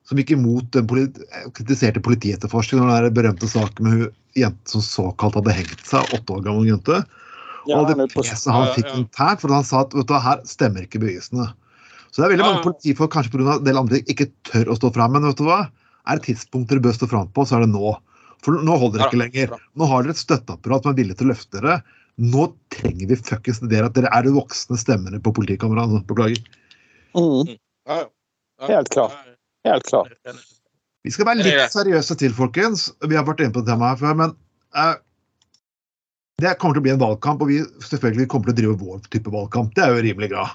som 0.06 0.18
gikk 0.18 0.32
imot 0.34 0.70
den 0.74 0.86
politi 0.86 1.22
kritiserte 1.54 2.02
politietterforskningen 2.02 2.82
og 2.86 2.90
den 2.90 3.06
der 3.06 3.14
berømte 3.22 3.46
saken 3.50 3.82
med 3.86 3.92
hun 3.92 4.10
jente 4.34 4.70
som 4.70 4.82
såkalt 4.82 5.38
hadde 5.38 5.54
hengt 5.54 5.86
seg, 5.86 6.02
åtte 6.14 6.34
år 6.34 6.42
gammel 6.42 6.66
jente. 6.66 7.04
Ja, 7.66 7.80
og 7.80 7.88
det 7.90 8.10
peset 8.14 8.52
han 8.52 8.74
fikk 8.74 8.90
internt, 8.94 9.40
for 9.42 9.54
han 9.54 9.64
sa 9.66 9.82
at 9.82 9.94
vet 9.94 10.06
du, 10.06 10.14
her 10.14 10.42
stemmer 10.46 10.86
ikke 10.86 11.02
bevisene. 11.02 11.48
Så 12.10 12.22
det 12.22 12.26
er 12.26 12.36
veldig 12.36 12.46
mange 12.46 12.66
politifolk 12.66 13.12
kanskje 13.12 13.34
pga. 13.34 13.58
en 13.58 13.64
del 13.66 13.78
andre 13.78 14.02
ikke 14.06 14.30
tør 14.48 14.70
å 14.70 14.76
stå 14.78 14.92
fram. 14.94 15.12
Men 15.12 15.26
vet 15.26 15.36
du 15.38 15.44
hva? 15.44 15.68
Er 16.06 16.18
det 16.18 16.28
tidspunkter 16.28 16.78
du 16.78 16.86
bør 16.86 16.94
stå 16.94 17.08
fram 17.10 17.28
på, 17.34 17.42
så 17.46 17.58
er 17.58 17.66
det 17.66 17.74
nå. 17.74 17.96
For 18.46 18.62
nå 18.62 18.76
holder 18.78 19.00
det 19.00 19.04
Ja, 19.04 19.10
ikke 19.10 19.22
lenger. 19.24 19.48
bra. 19.52 19.60
Nå 19.74 19.86
har 19.90 20.04
dere 20.04 20.14
et 20.14 20.22
støtteapparat 20.22 20.84
som 20.84 20.92
er 20.92 20.98
villig 21.00 21.16
til 21.18 21.26
å 21.26 21.32
løfte 21.34 21.58
dere. 21.58 21.80
Nå 22.22 22.44
trenger 22.72 23.10
vi 23.10 23.16
fuckings 23.18 23.58
dere 23.66 23.90
at 23.90 23.96
dere 23.98 24.12
er 24.14 24.22
de 24.22 24.32
voksne 24.36 24.78
stemmene 24.80 25.18
på 25.20 25.32
politikameraene. 25.34 26.04
Beklager. 26.06 26.38
Mm. 27.18 27.56
Helt 28.70 28.92
klart. 28.94 29.16
helt 29.66 29.88
klart. 29.90 30.14
Vi 31.04 31.10
skal 31.14 31.26
være 31.28 31.42
litt 31.42 31.74
seriøse 31.74 32.16
til, 32.18 32.32
folkens. 32.34 32.86
Vi 33.02 33.18
har 33.18 33.26
vært 33.26 33.42
inne 33.42 33.54
på 33.54 33.62
det 33.66 33.74
temaet 33.74 33.96
her 33.96 34.00
før, 34.00 34.16
men 34.22 34.32
uh, 34.78 34.94
det 36.42 36.54
kommer 36.60 36.76
til 36.76 36.82
å 36.82 36.86
bli 36.86 36.94
en 36.94 37.02
valgkamp, 37.02 37.42
og 37.42 37.50
vi 37.50 37.60
selvfølgelig 37.82 38.30
kommer 38.32 38.50
til 38.50 38.54
å 38.54 38.60
drive 38.62 38.78
vår 38.80 39.04
type 39.10 39.32
valgkamp. 39.32 39.74
Det 39.76 39.84
er 39.84 39.94
jo 39.94 40.06
rimelig 40.06 40.30
bra. 40.34 40.48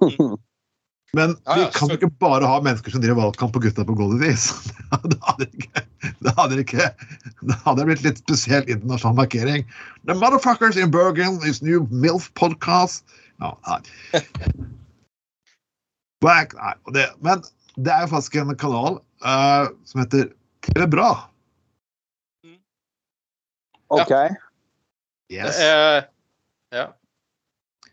Men 1.14 1.36
Ja, 1.46 1.54
vi 1.54 1.64
kan 1.74 1.88
så- 1.88 1.94
ikke 1.94 2.10
bare 2.18 2.46
ha 2.46 2.60
mennesker 2.60 2.90
som 2.90 3.00
driver 3.00 3.22
valgkamp 3.22 3.52
på 3.54 3.60
gutta 3.62 3.84
på 3.84 3.94
Golden 3.94 4.20
Days. 4.20 4.50
Da 5.10 5.18
hadde 5.26 5.46
ikke, 5.50 5.82
hadde 6.36 6.54
det 6.56 6.64
ikke 6.66 6.88
hadde 7.64 7.84
blitt 7.88 8.02
litt 8.04 8.20
spesiell 8.22 8.66
internasjonal 8.70 9.16
markering. 9.18 9.66
The 10.06 10.14
motherfuckers 10.14 10.76
in 10.76 10.90
Bergen, 10.94 11.40
this 11.40 11.62
new 11.62 11.86
MILF 11.90 12.30
podcast. 12.34 13.04
Ja, 13.42 13.52
nei. 13.66 14.22
Black, 16.20 16.54
nei, 16.60 16.74
det, 16.94 17.08
men 17.24 17.42
det 17.76 17.92
er 17.92 18.06
jo 18.06 18.12
faktisk 18.14 18.36
en 18.40 18.54
kanal 18.58 19.00
uh, 19.26 19.70
som 19.88 20.02
heter 20.04 20.30
TV 20.66 20.86
Bra. 20.90 21.10
OK. 23.94 24.12
Yes. 25.32 25.56
Det 25.58 25.66
er, 25.66 26.06
ja. 26.74 26.86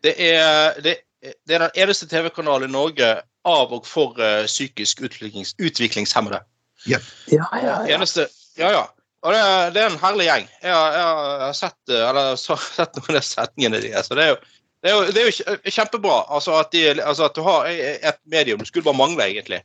Det 0.02 0.14
er, 0.18 0.82
det, 0.82 0.96
det 1.22 1.56
er 1.56 1.66
den 1.68 1.84
eneste 1.84 2.08
TV-kanalen 2.10 2.70
i 2.70 2.74
Norge 2.74 3.12
av 3.48 3.74
og 3.74 3.86
for 3.90 4.18
uh, 4.22 4.46
psykisk 4.50 5.04
utviklings, 5.06 5.54
utviklingshemmede. 5.62 6.42
Ja, 6.90 6.98
ja, 7.30 7.46
ja. 7.62 7.76
Eneste, 7.96 8.28
ja, 8.58 8.72
ja. 8.74 8.84
Og 9.22 9.36
det, 9.36 9.42
det 9.76 9.84
er 9.84 9.92
en 9.92 10.00
herlig 10.02 10.26
gjeng. 10.26 10.48
Jeg 10.64 10.74
har, 10.74 10.96
jeg 10.96 11.44
har 11.46 11.54
sett, 11.54 11.78
eh, 11.94 12.08
eller, 12.10 12.32
så, 12.42 12.58
sett 12.58 12.98
noen 12.98 13.20
av 13.20 13.26
setningene 13.26 13.82
deres. 13.84 14.10
Det 14.10 14.24
er 14.24 14.32
jo, 14.32 14.38
det 14.82 14.90
er 14.90 14.96
jo, 14.96 15.04
det 15.14 15.22
er 15.22 15.28
jo 15.30 15.74
kjempebra 15.76 16.16
altså 16.34 16.56
at, 16.58 16.72
de, 16.74 16.88
altså 17.06 17.28
at 17.28 17.38
du 17.38 17.44
har 17.46 17.70
et 17.70 18.18
medium. 18.34 18.64
Det 18.64 18.72
skulle 18.72 18.88
bare 18.88 18.98
mangle, 18.98 19.28
egentlig. 19.30 19.62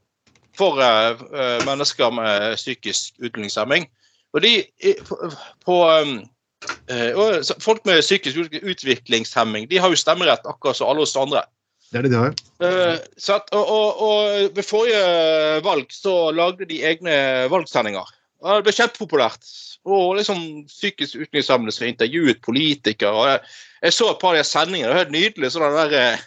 For 0.61 0.77
eh, 0.85 1.25
eh, 1.33 1.65
mennesker 1.65 2.13
med 2.13 2.59
psykisk 2.61 3.17
utviklingshemming. 3.23 3.89
Og 4.37 4.45
de 4.45 4.59
i- 4.85 4.99
på, 5.09 5.17
på 5.65 5.79
um, 5.89 6.19
eh, 6.21 6.29
og 7.19 7.45
Folk 7.63 7.85
med 7.89 8.03
psykisk 8.05 8.57
utviklingshemming 8.63 9.67
de 9.71 9.79
har 9.83 9.91
jo 9.93 9.99
stemmerett 9.99 10.47
akkurat 10.47 10.79
som 10.79 10.91
alle 10.91 11.05
oss 11.07 11.17
andre. 11.19 11.43
Det 11.93 12.01
er 12.01 12.07
det 12.07 12.13
de 12.13 12.19
har. 12.19 12.35
Eh, 12.67 12.99
så 13.19 13.39
at, 13.39 13.53
og, 13.55 13.69
og, 13.71 14.03
og 14.03 14.57
ved 14.57 14.67
forrige 14.67 15.63
valg 15.65 15.93
så 15.95 16.17
lagde 16.35 16.67
de 16.69 16.83
egne 16.85 17.15
valgsendinger. 17.53 18.11
Det 18.43 18.65
ble 18.67 18.75
kjempepopulært. 18.75 19.51
Og 19.87 20.17
liksom 20.19 20.41
psykisk 20.67 21.21
utviklingshemmede 21.21 21.75
som 21.75 21.87
intervjuet 21.87 22.43
politikere. 22.43 23.37
jeg, 23.83 23.93
så 23.95 24.11
et 24.11 24.23
par 24.23 24.35
av 24.35 24.41
de 24.41 24.49
sendingene. 24.49 24.91
Det 24.91 24.97
var 24.97 25.05
helt 25.05 25.15
nydelig. 25.15 25.53
Sånn 25.55 25.77
der, 25.77 25.95
eh, 25.95 26.25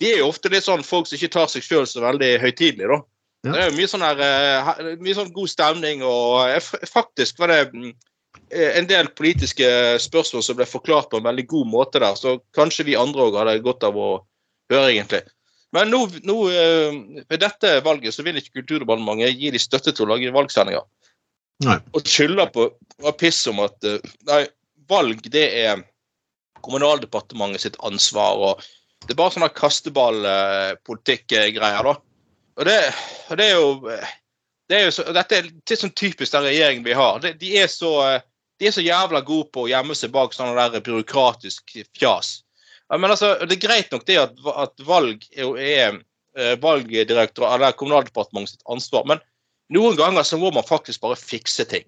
de 0.00 0.12
er 0.12 0.22
jo 0.22 0.30
ofte 0.30 0.52
litt 0.52 0.66
sånn 0.66 0.86
folk 0.86 1.10
som 1.10 1.18
ikke 1.18 1.34
tar 1.34 1.50
seg 1.50 1.66
sjøl 1.66 1.88
så 1.90 2.04
veldig 2.04 2.36
høytidelig, 2.44 2.86
da. 2.86 3.00
Ja. 3.40 3.50
Det 3.50 3.58
er 3.58 3.68
jo 3.70 3.76
mye 3.78 3.90
sånn 3.90 4.04
her, 4.04 4.22
eh, 4.22 4.94
mye 5.00 5.16
sånn 5.16 5.34
god 5.34 5.50
stemning, 5.50 6.04
og 6.06 6.46
jeg, 6.52 6.62
faktisk 6.92 7.40
var 7.40 7.50
det 7.50 7.60
mm, 7.72 7.90
eh, 7.90 8.09
en 8.50 8.86
del 8.90 9.10
politiske 9.14 9.66
spørsmål 10.02 10.42
som 10.42 10.56
ble 10.58 10.66
forklart 10.66 11.10
på 11.10 11.20
en 11.20 11.28
veldig 11.28 11.46
god 11.50 11.66
måte 11.70 12.00
der, 12.02 12.14
så 12.18 12.38
kanskje 12.56 12.88
vi 12.88 12.98
andre 12.98 13.28
òg 13.28 13.38
hadde 13.38 13.64
godt 13.64 13.86
av 13.86 13.98
å 13.98 14.08
høre, 14.72 14.90
egentlig. 14.90 15.22
Men 15.74 15.90
nå, 15.92 16.00
nå 16.26 16.36
eh, 16.50 16.92
ved 17.30 17.40
dette 17.44 17.68
valget 17.86 18.14
så 18.16 18.22
vil 18.26 18.38
ikke 18.40 18.56
Kulturdepartementet 18.58 19.38
gi 19.38 19.48
de 19.54 19.60
støtte 19.62 19.90
til 19.94 20.04
å 20.06 20.10
lage 20.14 20.34
valgsendinger. 20.34 20.84
Nei. 21.62 21.78
Og 21.94 22.00
skylder 22.08 22.46
på 22.50 22.62
på 23.00 23.12
piss 23.20 23.40
om 23.50 23.58
at 23.64 23.78
eh, 23.86 24.02
nei, 24.28 24.42
valg 24.90 25.18
det 25.32 25.46
er 25.62 25.74
Kommunaldepartementet 26.60 27.60
sitt 27.62 27.78
ansvar. 27.86 28.32
og 28.36 28.52
Det 29.06 29.12
er 29.14 29.22
bare 29.22 29.32
sånne 29.32 29.56
kasteballpolitikk-greier, 29.56 31.84
da. 31.86 31.94
Og 32.60 32.64
det, 32.68 32.80
og 33.30 33.34
det 33.40 33.46
er 33.46 33.54
jo 33.56 33.68
det 34.68 34.74
er 34.76 34.84
jo 34.84 34.92
så, 34.92 35.02
Dette 35.16 35.34
er 35.38 35.48
litt 35.48 35.80
sånn 35.80 35.96
typisk 35.96 36.30
den 36.34 36.48
regjeringen 36.50 36.84
vi 36.84 36.98
har. 36.98 37.14
De, 37.24 37.30
de, 37.40 37.48
er 37.62 37.68
så, 37.72 37.92
eh, 38.10 38.20
de 38.60 38.68
er 38.68 38.76
så 38.76 38.84
jævla 38.84 39.22
gode 39.24 39.48
på 39.54 39.64
å 39.64 39.70
gjemme 39.70 39.96
seg 39.96 40.12
bak 40.12 40.34
sånne 40.36 40.68
der 40.74 40.84
byråkratisk 40.84 41.78
fjas. 41.96 42.40
Men 42.90 43.10
altså, 43.10 43.34
Det 43.46 43.56
er 43.56 43.66
greit 43.66 43.92
nok 43.94 44.04
det 44.06 44.18
at, 44.20 44.38
at 44.52 44.84
valg 44.84 45.24
er, 45.30 45.56
er 45.56 45.98
eh, 46.36 46.56
valgdirektor 46.60 47.46
eller 47.48 47.76
Kommunaldepartementet 47.78 48.58
sitt 48.58 48.66
ansvar, 48.68 49.06
men 49.08 49.22
noen 49.72 49.96
ganger 49.96 50.26
så 50.26 50.38
må 50.38 50.50
man 50.52 50.66
faktisk 50.66 51.00
bare 51.04 51.18
fikse 51.18 51.64
ting. 51.70 51.86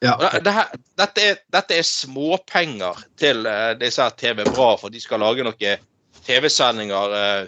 Ja. 0.00 0.16
Det, 0.16 0.40
det 0.44 0.52
her, 0.56 0.72
dette, 0.96 1.24
er, 1.28 1.40
dette 1.52 1.76
er 1.76 1.84
småpenger 1.84 3.02
til 3.20 3.44
uh, 3.44 3.74
disse 3.76 4.00
her 4.00 4.14
TV 4.16 4.46
Bra 4.48 4.70
for 4.80 4.88
de 4.88 5.02
skal 5.02 5.20
lage 5.20 5.44
noen 5.44 5.82
TV-sendinger 6.24 7.12
uh, 7.12 7.42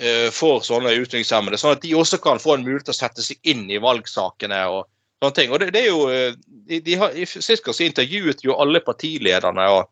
uh, 0.00 0.30
for 0.32 0.64
sånne 0.64 0.94
utviklingshemmede, 0.96 1.60
sånn 1.60 1.76
at 1.76 1.84
de 1.84 1.92
også 1.98 2.22
kan 2.24 2.40
få 2.40 2.56
en 2.56 2.64
mulighet 2.64 2.88
til 2.88 2.96
å 2.96 3.00
sette 3.02 3.26
seg 3.26 3.52
inn 3.52 3.66
i 3.68 3.82
valgsakene 3.84 4.62
og 4.72 4.88
sånne 5.24 5.38
ting. 5.40 5.52
Og 5.52 5.60
det, 5.62 5.72
det 5.74 5.84
er 5.84 5.90
jo, 5.90 6.06
eh, 6.12 6.38
de, 6.68 6.80
de 6.84 6.96
har, 7.00 7.14
i 7.16 7.26
Sist 7.28 7.64
gang 7.64 7.76
så 7.76 7.86
intervjuet 7.88 8.44
jo 8.44 8.56
alle 8.60 8.82
partilederne 8.84 9.68
og 9.74 9.86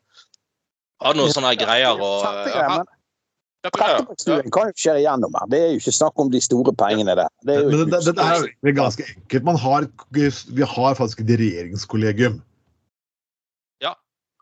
hadde 1.02 1.18
noen 1.18 1.34
sånne 1.34 1.54
greier. 1.60 1.96
og 1.96 2.26
men 2.52 2.90
Ja, 3.62 3.70
Trettebergstuen 3.70 4.48
kan 4.50 4.70
jo 4.70 4.74
skjære 4.74 5.02
igjennom 5.04 5.36
her. 5.38 5.50
Det 5.52 5.58
er 5.62 5.68
jo 5.70 5.80
ikke 5.82 5.94
snakk 5.94 6.18
om 6.18 6.30
de 6.32 6.40
store 6.42 6.72
pengene 6.74 7.14
der. 7.14 7.28
Det 7.46 7.54
er 7.54 7.60
jo 7.60 7.68
Men 7.70 7.92
det, 7.92 8.00
det, 8.08 8.14
det 8.18 8.24
er 8.24 8.72
jo 8.72 8.72
ganske 8.74 9.04
enkelt. 9.06 9.44
Man 9.46 9.60
har, 9.62 9.86
vi 10.18 10.66
har 10.72 10.96
faktisk 10.98 11.22
et 11.22 11.30
regjeringskollegium. 11.30 12.40
Ja. 13.84 13.94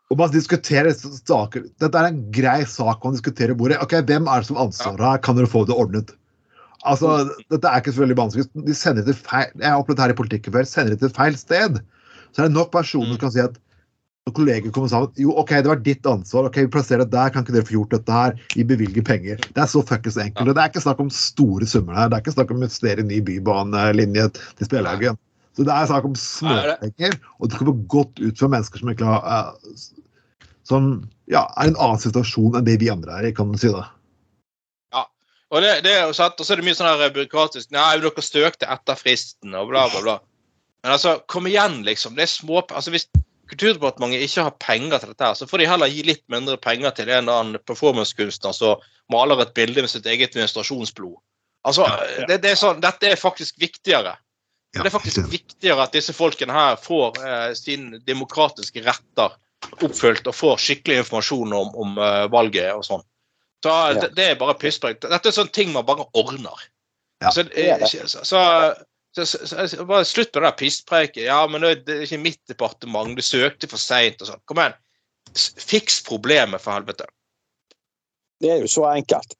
Og 0.09 0.17
man 0.23 0.33
diskuterer 0.33 0.89
saker. 0.97 1.67
Dette 1.83 2.01
er 2.01 2.09
en 2.09 2.23
grei 2.33 2.63
sak 2.65 3.05
man 3.05 3.13
diskuterer 3.13 3.53
bordet. 3.57 3.77
Ok, 3.85 3.99
Hvem 4.09 4.25
er 4.25 4.41
det 4.41 4.49
som 4.49 4.57
har 4.57 4.71
ansvaret 4.71 5.05
her? 5.05 5.21
Kan 5.21 5.37
dere 5.37 5.53
få 5.53 5.67
det 5.69 5.77
ordnet? 5.77 6.15
Altså, 6.87 7.29
Dette 7.51 7.67
er 7.69 7.81
ikke 7.81 7.93
så 7.93 8.01
veldig 8.03 8.17
vanskelig. 8.17 8.47
De 8.67 8.75
sender 8.77 9.05
til 9.05 9.17
feil, 9.17 9.51
Jeg 9.59 9.69
har 9.69 9.81
opplevd 9.81 9.99
her 10.01 10.13
i 10.13 10.17
politikken 10.17 10.53
før. 10.55 10.65
Sender 10.65 10.95
det 10.95 11.03
til 11.03 11.13
feil 11.17 11.35
sted. 11.37 11.81
Så 12.31 12.41
er 12.41 12.47
det 12.49 12.55
nok 12.55 12.71
personer 12.73 13.11
som 13.13 13.21
kan 13.21 13.33
si 13.35 13.43
at 13.43 13.59
når 14.27 14.35
kolleger 14.37 14.69
kommer 14.73 14.89
sammen 14.91 15.09
Jo, 15.17 15.33
OK, 15.41 15.49
det 15.49 15.69
var 15.69 15.79
ditt 15.81 16.05
ansvar. 16.05 16.45
ok, 16.49 16.57
Vi 16.61 16.71
plasserer 16.73 17.03
det 17.05 17.11
der. 17.13 17.29
Kan 17.33 17.43
ikke 17.45 17.55
dere 17.55 17.65
få 17.65 17.73
gjort 17.77 17.95
dette 17.95 18.11
her? 18.13 18.35
Vi 18.55 18.63
bevilger 18.63 19.05
penger. 19.05 19.37
Det 19.41 19.61
er 19.63 19.69
så 19.69 19.81
fuckings 19.81 20.17
enkelt. 20.21 20.47
Og 20.47 20.55
det 20.55 20.61
er 20.61 20.69
ikke 20.69 20.83
snakk 20.85 20.99
om 21.01 21.09
store 21.09 21.65
summer 21.65 21.97
her. 21.97 22.09
Det 22.09 22.17
er 22.19 22.21
ikke 22.25 22.35
snakk 22.37 22.51
om 22.53 22.59
å 22.59 22.63
investere 22.63 23.01
i 23.01 23.07
ny 23.09 23.21
bybanelinje 23.25 24.27
til 24.37 24.69
spillehagen. 24.69 25.17
Så 25.57 25.65
det 25.67 25.73
er 25.73 25.89
snakk 25.89 26.05
om 26.07 26.13
småpenger, 26.15 27.17
og 27.41 27.49
det 27.51 27.57
kommer 27.59 27.81
godt 27.91 28.21
ut 28.21 28.37
for 28.39 28.47
mennesker 28.53 28.79
som 28.79 28.93
ikke 28.93 29.09
har 29.09 29.25
eh, 29.27 29.81
Som 30.63 30.85
ja, 31.27 31.41
er 31.57 31.67
i 31.67 31.71
en 31.73 31.79
annen 31.81 31.99
situasjon 31.99 32.55
enn 32.55 32.67
det 32.69 32.77
vi 32.79 32.91
andre 32.93 33.17
er 33.17 33.27
i, 33.27 33.33
kan 33.35 33.51
du 33.51 33.57
si 33.59 33.67
det. 33.73 33.83
Og 35.51 35.63
det, 35.63 35.71
det 35.85 35.93
er 35.97 36.05
jo 36.07 36.15
sant, 36.15 36.39
og 36.39 36.47
så 36.47 36.53
er 36.53 36.61
det 36.61 36.67
mye 36.69 36.77
sånn 36.77 36.87
her 36.87 37.11
byråkratisk 37.11 37.73
Nei, 37.75 37.97
dere 37.99 38.23
støkte 38.23 38.69
etter 38.71 38.99
fristen, 38.99 39.55
og 39.57 39.71
bla, 39.71 39.87
bla, 39.91 40.03
bla. 40.05 40.15
Men 40.81 40.95
altså, 40.95 41.17
kom 41.29 41.49
igjen, 41.49 41.81
liksom. 41.85 42.15
Det 42.17 42.25
er 42.25 42.31
små 42.31 42.63
altså 42.63 42.93
Hvis 42.93 43.09
Kulturdepartementet 43.51 44.23
ikke 44.23 44.45
har 44.47 44.53
penger 44.63 45.01
til 45.01 45.09
dette, 45.11 45.27
her, 45.27 45.35
så 45.35 45.43
får 45.49 45.59
de 45.59 45.65
heller 45.67 45.89
gi 45.91 46.05
litt 46.07 46.21
mindre 46.31 46.55
penger 46.61 46.93
til 46.95 47.09
en 47.09 47.25
eller 47.25 47.41
annen 47.41 47.63
performancekunstner 47.67 48.55
som 48.55 48.85
maler 49.11 49.41
et 49.43 49.51
bilde 49.57 49.83
med 49.83 49.91
sitt 49.91 50.07
eget 50.07 50.37
menstruasjonsblod. 50.39 51.17
Altså, 51.67 51.83
det, 52.29 52.37
det 52.45 52.53
er 52.53 52.61
sånn, 52.61 52.79
Dette 52.79 53.11
er 53.11 53.19
faktisk 53.19 53.59
viktigere. 53.59 54.15
Ja, 54.71 54.79
Det 54.79 54.87
er 54.87 54.95
faktisk 54.95 55.27
viktigere 55.33 55.83
at 55.83 55.91
disse 55.91 56.15
folkene 56.15 56.55
her 56.55 56.79
får 56.79 57.19
eh, 57.19 57.49
sine 57.59 57.99
demokratiske 58.07 58.85
retter 58.85 59.35
oppfylt 59.83 60.31
og 60.31 60.37
får 60.37 60.63
skikkelig 60.63 61.01
informasjon 61.03 61.51
om, 61.59 61.75
om 61.83 61.99
eh, 61.99 62.23
valget 62.31 62.71
og 62.71 62.87
sånn. 62.87 63.03
Så 63.63 63.69
Ja. 63.69 63.93
det, 64.01 64.15
det 64.17 64.25
er 64.25 64.35
bare 64.39 64.55
pisspreik. 64.57 65.01
Dette 65.01 65.29
er 65.29 65.35
sånne 65.35 65.53
ting 65.53 65.71
man 65.73 65.85
bare 65.85 66.07
ordner. 66.17 66.63
Ja, 67.21 67.31
så, 67.31 67.43
det 67.43 67.67
er 67.69 67.77
det. 67.79 67.89
så, 67.91 68.23
så, 68.25 68.41
så, 69.13 69.25
så, 69.25 69.67
så 69.69 69.85
bare 69.85 70.05
slutt 70.05 70.31
med 70.33 70.41
det 70.41 70.47
der 70.49 70.57
pisspreiket. 70.57 71.23
Ja, 71.27 71.43
men 71.47 71.61
det 71.61 71.85
det 71.85 71.97
er 71.97 72.07
ikke 72.07 72.17
mitt 72.23 72.41
departement. 72.49 73.13
Du 73.15 73.21
søkte 73.21 73.69
for 73.69 73.77
seint 73.77 74.21
og 74.21 74.31
sånn. 74.31 74.41
Kom 74.49 74.61
igjen. 74.63 74.73
Fiks 75.61 76.01
problemet, 76.07 76.61
for 76.63 76.73
helvete. 76.73 77.05
Det 78.41 78.49
er 78.49 78.63
jo 78.63 78.67
så 78.71 78.87
enkelt. 78.89 79.35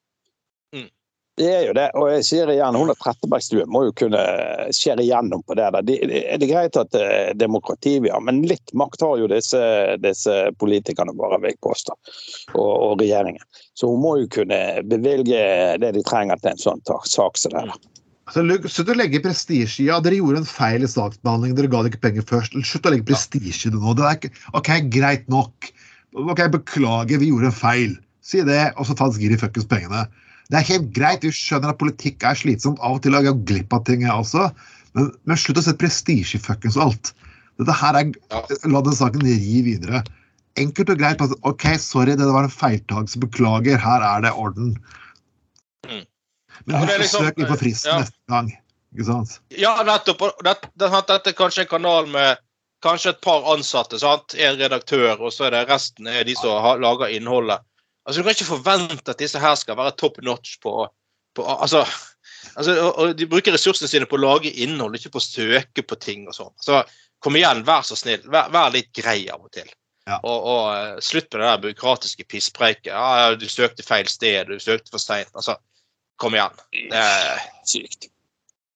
Det 1.40 1.48
er 1.48 1.62
jo 1.70 1.76
det. 1.76 1.86
Og 1.96 2.10
jeg 2.12 2.26
sier 2.28 2.50
igjen, 2.52 2.76
hun 2.76 2.92
Trettebergstuen 3.00 3.70
må 3.72 3.86
jo 3.88 3.94
kunne 4.04 4.22
skjære 4.76 5.06
igjennom 5.06 5.44
på 5.48 5.56
det. 5.56 5.70
der. 5.76 5.86
Det, 5.88 5.96
det, 6.10 6.24
det 6.42 6.48
er 6.48 6.52
greit 6.52 6.80
at 6.80 6.92
det 6.94 7.04
er 7.08 7.38
demokrati 7.40 7.96
vi 8.04 8.12
har, 8.12 8.24
men 8.26 8.44
litt 8.50 8.74
makt 8.78 9.06
har 9.06 9.22
jo 9.22 9.30
disse, 9.32 9.62
disse 10.04 10.36
politikerne 10.62 11.16
våre, 11.18 11.40
vil 11.42 11.54
jeg 11.54 11.62
påstå. 11.64 11.96
Og, 12.58 12.72
og 12.72 13.00
regjeringen. 13.02 13.44
Så 13.80 13.90
hun 13.90 14.04
må 14.04 14.18
jo 14.20 14.28
kunne 14.36 14.60
bevilge 14.92 15.40
det 15.82 15.94
de 15.96 16.04
trenger 16.06 16.42
til 16.42 16.54
en 16.54 16.62
sånn 16.62 16.84
sak 16.86 17.40
som 17.40 17.56
det. 17.56 17.64
der. 17.72 17.80
Altså, 18.32 18.44
Slutt 18.72 18.92
å 18.94 18.98
legge 19.00 19.24
prestisje 19.24 19.82
i 19.84 19.88
ja, 19.90 19.98
dere 20.04 20.20
gjorde 20.20 20.44
en 20.44 20.48
feil 20.48 20.86
i 20.86 20.90
saksbehandlingen, 20.92 21.58
dere 21.58 21.72
ga 21.72 21.82
det 21.84 21.94
ikke 21.94 22.06
penger 22.10 22.28
først. 22.28 22.60
Slutt 22.68 22.88
å 22.88 22.94
legge 22.94 23.08
prestisje 23.10 23.72
i 23.72 23.74
det 23.74 23.80
nå. 23.82 23.96
Det 23.98 24.06
er 24.08 24.20
ikke, 24.20 24.34
ok, 24.60 24.70
greit 24.94 25.26
nok. 25.32 25.72
Ok, 26.22 26.44
Beklager, 26.54 27.20
vi 27.24 27.32
gjorde 27.32 27.50
en 27.50 27.56
feil. 27.56 27.96
Si 28.22 28.44
det, 28.46 28.62
og 28.78 28.86
så 28.88 28.96
ta 28.96 29.08
et 29.10 29.20
gir 29.20 29.34
i 29.34 29.40
fuckings 29.40 29.68
pengene. 29.68 30.06
Det 30.52 30.60
er 30.60 30.68
helt 30.68 30.92
greit, 30.92 31.24
vi 31.24 31.32
skjønner 31.32 31.72
at 31.72 31.80
politikk 31.80 32.26
er 32.28 32.36
slitsomt. 32.36 32.80
Av 32.84 32.98
og 32.98 33.04
til 33.06 33.16
har 33.16 33.24
jeg 33.24 33.44
glipp 33.48 33.74
av 33.76 33.86
ting, 33.88 34.04
jeg 34.04 34.12
også. 34.12 34.50
Men, 34.98 35.12
men 35.24 35.40
slutt 35.40 35.62
å 35.62 35.64
sette 35.64 35.80
prestisje 35.80 36.36
i 36.36 36.44
fuckings 36.44 36.76
alt. 36.76 37.14
Dette 37.62 37.76
her 37.80 38.00
er. 38.00 38.12
La 38.68 38.82
den 38.84 38.98
saken 38.98 39.24
ri 39.24 39.62
videre. 39.64 40.04
Enkelt 40.60 40.92
og 40.92 41.00
greit. 41.00 41.24
sånn, 41.24 41.40
Ok, 41.48 41.68
sorry, 41.80 42.18
det 42.20 42.28
var 42.28 42.50
en 42.50 42.52
feiltakelse. 42.52 43.22
Beklager, 43.24 43.80
her 43.80 44.04
er 44.04 44.28
det 44.28 44.34
orden. 44.36 44.74
Mm. 45.88 46.04
Men 46.66 46.82
husk 46.84 46.94
å 46.94 47.00
liksom- 47.06 47.26
søke 47.30 47.48
på 47.48 47.60
fristen 47.64 47.94
ja. 47.94 48.00
neste 48.04 48.36
gang. 48.36 48.52
Ikke 48.92 49.08
sant? 49.08 49.40
Ja, 49.56 49.76
nettopp. 49.88 50.20
Dette, 50.44 50.68
det- 50.76 50.92
det- 50.92 51.08
Dette 51.08 51.28
er 51.32 51.40
kanskje 51.40 51.64
en 51.64 51.72
kanal 51.80 52.08
med 52.12 52.38
kanskje 52.84 53.16
et 53.16 53.22
par 53.22 53.48
ansatte. 53.56 54.00
sant? 54.00 54.36
En 54.36 54.58
redaktør, 54.58 55.20
og 55.22 55.32
så 55.32 55.48
er 55.48 55.52
det 55.52 55.70
resten 55.70 56.08
er 56.08 56.24
de 56.24 56.36
som 56.36 56.62
har, 56.62 56.78
lager 56.78 57.08
innholdet. 57.08 57.62
Altså, 58.06 58.22
Du 58.22 58.26
kan 58.26 58.36
ikke 58.36 58.50
forvente 58.50 59.14
at 59.14 59.22
disse 59.22 59.40
her 59.40 59.56
skal 59.60 59.78
være 59.78 59.98
top 60.00 60.18
notch 60.26 60.58
på, 60.64 60.88
på 61.36 61.46
altså, 61.46 61.84
altså, 62.56 62.78
og, 62.80 62.92
og 62.98 63.14
De 63.18 63.28
bruker 63.30 63.54
ressursene 63.56 63.90
sine 63.92 64.10
på 64.10 64.18
å 64.18 64.24
lage 64.24 64.54
innhold, 64.64 64.98
ikke 64.98 65.14
på 65.14 65.22
å 65.22 65.28
søke 65.28 65.86
på 65.86 66.00
ting 66.02 66.26
og 66.28 66.38
sånn. 66.38 66.54
Så 66.62 66.82
kom 67.22 67.38
igjen, 67.38 67.66
vær 67.68 67.86
så 67.86 67.98
snill. 68.00 68.24
Vær, 68.26 68.50
vær 68.54 68.74
litt 68.74 68.90
grei 68.98 69.20
av 69.30 69.44
og 69.46 69.52
til. 69.54 69.70
Ja. 70.10 70.18
Og, 70.26 70.48
og 70.50 70.64
eh, 70.74 70.96
slutt 71.06 71.30
med 71.30 71.44
det 71.44 71.50
der 71.50 71.66
byråkratiske 71.68 72.26
pisspreiket. 72.30 72.90
Ja, 72.94 73.10
ja, 73.22 73.36
du 73.38 73.46
søkte 73.50 73.86
feil 73.86 74.10
sted, 74.10 74.50
du 74.50 74.58
søkte 74.60 74.94
for 74.94 75.04
seint. 75.04 75.30
Altså, 75.38 75.60
kom 76.22 76.38
igjen. 76.38 76.58
Det 76.90 77.04
er 77.04 77.46
Sykt. 77.70 78.10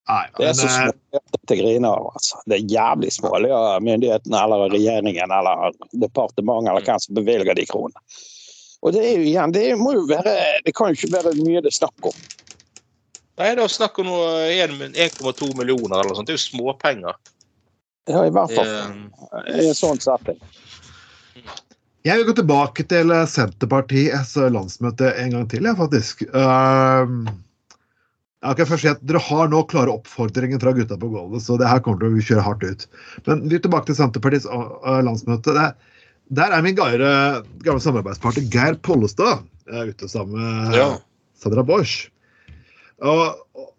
Nei, 0.06 0.22
Det 0.38 0.46
er 0.46 0.54
så 0.54 0.68
eh, 0.68 0.76
smålig 0.76 1.40
til 1.50 1.60
griner 1.64 1.90
av. 1.90 2.12
Altså. 2.14 2.38
Det 2.46 2.60
er 2.60 2.72
jævlig 2.76 3.10
smålig 3.16 3.50
av 3.56 3.82
myndighetene 3.82 4.42
eller 4.46 4.70
regjeringen 4.70 5.34
eller 5.34 5.74
departementet 5.98 6.70
eller 6.70 6.86
hvem 6.86 7.02
som 7.02 7.18
bevilger 7.18 7.58
de 7.58 7.66
kronene. 7.66 8.04
Og 8.84 8.92
det 8.94 9.04
er 9.04 9.14
jo 9.16 9.28
igjen, 9.28 9.54
det 9.54 9.68
må 9.80 9.94
jo 9.96 10.04
være 10.08 10.34
Det 10.66 10.74
kan 10.76 10.92
jo 10.92 10.98
ikke 10.98 11.14
være 11.16 11.32
mye 11.38 11.62
det 11.64 11.72
er 11.72 11.78
snakk 11.78 12.10
om. 12.10 12.18
Nei, 13.36 13.50
det 13.52 13.64
er 13.64 13.72
snakk 13.72 13.98
om 14.00 14.08
noe 14.08 14.28
1,2 14.48 15.50
millioner 15.58 15.98
eller 15.98 16.12
noe 16.12 16.18
sånt. 16.18 16.28
Det 16.28 16.36
er 16.36 16.40
jo 16.40 16.44
småpenger. 16.44 17.18
Ja, 18.08 18.22
i 18.22 18.32
hvert 18.32 18.54
fall 18.54 18.70
Eh, 18.70 19.64
i 19.64 19.66
en 19.70 19.76
sånn 19.76 20.00
setting. 20.02 20.38
Jeg 22.06 22.20
vil 22.20 22.28
gå 22.28 22.36
tilbake 22.38 22.86
til 22.88 23.10
eh, 23.12 23.26
Senterpartiets 23.28 24.36
eh, 24.38 24.52
landsmøte 24.54 25.10
en 25.18 25.34
gang 25.34 25.48
til, 25.50 25.66
jeg, 25.66 25.78
faktisk. 25.80 26.22
Um, 26.30 27.26
jeg 28.46 28.60
kan 28.60 28.70
først 28.70 28.86
si 28.86 28.92
at 28.92 29.02
Dere 29.08 29.22
har 29.26 29.50
nå 29.50 29.64
klare 29.72 29.94
oppfordringer 29.96 30.62
fra 30.62 30.72
gutta 30.76 30.98
på 31.00 31.10
gulvet, 31.10 31.42
så 31.42 31.58
det 31.58 31.68
her 31.68 31.82
kommer 31.82 32.04
til 32.04 32.14
å 32.14 32.26
kjøre 32.28 32.46
hardt 32.46 32.64
ut. 32.64 32.86
Men 33.26 33.42
vi 33.50 33.58
er 33.58 33.64
tilbake 33.64 33.90
til 33.90 33.98
Senterpartiets 33.98 34.46
landsmøte. 34.46 35.50
Det 35.50 35.58
Der, 35.58 35.95
der 36.34 36.50
er 36.56 36.62
min 36.64 36.74
gamle, 36.78 37.10
gamle 37.62 37.82
samarbeidspartner 37.82 38.48
Geir 38.50 38.78
Pollestad 38.82 39.44
ute 39.66 40.08
sammen 40.10 40.36
med 40.40 40.74
Ja. 40.78 40.88
Sandra 41.38 41.62
Borch. 41.66 42.08
Og, 43.04 43.36
og 43.54 43.72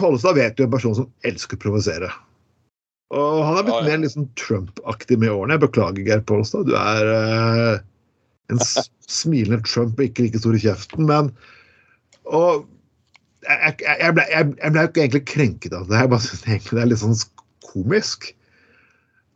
Pollestad 0.00 0.36
vet 0.38 0.58
jo 0.60 0.64
en 0.68 0.72
person 0.74 0.94
som 0.96 1.08
elsker 1.28 1.58
å 1.58 1.62
provosere. 1.66 2.10
Og 3.12 3.42
han 3.44 3.58
er 3.58 3.64
blitt 3.66 3.74
Ja, 3.74 3.80
ja. 3.82 3.88
mer 3.90 4.04
liksom 4.06 4.28
Trump-aktig 4.40 5.18
med 5.20 5.32
årene. 5.34 5.58
Jeg 5.58 5.64
beklager, 5.66 6.04
Geir 6.06 6.22
Pollestad. 6.28 6.64
Du 6.70 6.76
er 6.78 7.10
eh, 7.12 7.80
en 8.52 8.62
smilende 9.08 9.60
Trump 9.68 9.98
og 10.00 10.06
ikke 10.06 10.28
like 10.28 10.40
stor 10.40 10.56
i 10.56 10.62
kjeften, 10.62 11.04
men 11.10 11.32
Og 12.24 12.64
jeg, 13.42 13.74
jeg, 13.82 13.96
jeg, 13.98 14.14
ble, 14.14 14.24
jeg, 14.30 14.70
ble 14.72 14.84
ikke 14.86 15.02
egentlig 15.02 15.24
krenket 15.26 15.72
av 15.74 15.88
det. 15.90 15.98
Jeg 15.98 16.10
bare 16.12 16.24
synes 16.24 16.44
egentlig 16.46 16.76
det 16.78 16.82
er 16.84 16.90
litt 16.92 17.02
sånn 17.02 17.18
komisk. 17.66 18.28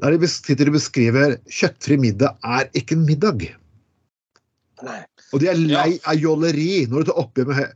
Der 0.02 0.12
de 0.20 0.28
sitter 0.28 0.68
og 0.68 0.76
beskriver 0.76 1.36
'kjøttfri 1.48 1.96
middag 2.00 2.36
er 2.44 2.68
ikke 2.76 2.92
en 2.98 3.06
middag'. 3.08 3.54
Nei. 4.84 5.00
Og 5.32 5.40
de 5.40 5.48
er 5.48 5.54
lei 5.56 5.90
Ja. 5.96 6.12
av 6.12 6.16
jåleri 6.20 6.86
når 6.86 7.04
du 7.04 7.10
tar 7.10 7.20
oppgjør 7.22 7.46
med 7.48 7.72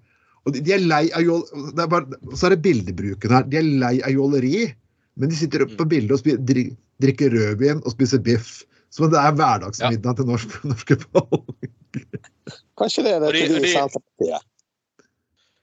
og 0.47 0.53
de, 0.55 0.61
de 0.65 0.73
er 0.73 0.79
lei 0.79 1.11
av 1.13 1.21
jåleri, 1.23 1.73
Det 1.77 1.83
er 1.85 1.87
bare, 1.93 2.07
så 2.37 2.47
er 2.47 2.51
det 2.57 2.63
bildebruken 2.65 3.31
her. 3.31 3.43
De 3.45 3.57
er 3.59 3.63
lei 3.63 4.01
av 4.03 4.11
jåleri, 4.11 4.75
men 5.17 5.29
de 5.29 5.37
sitter 5.37 5.65
oppe 5.67 5.77
på 5.77 5.85
bildet 5.89 6.13
og 6.17 6.19
spiser, 6.23 6.39
dri- 6.49 6.77
drikker 7.01 7.31
rødvin 7.31 7.83
og 7.85 7.93
spiser 7.93 8.19
biff. 8.25 8.65
Som 8.91 9.05
om 9.07 9.11
det 9.13 9.21
er 9.21 9.33
hverdagsmiddag 9.37 10.17
til 10.17 10.25
norsk, 10.27 10.49
norske 10.73 10.97
folk. 11.13 11.69
Kanskje 12.81 13.05
det 13.05 13.13
er 13.13 13.21
det 13.21 13.29
Og 13.29 13.33
de- 13.33 13.47
til 13.47 13.55
de 13.55 13.61
de- 13.61 13.73
Senterpartiet. 13.75 14.47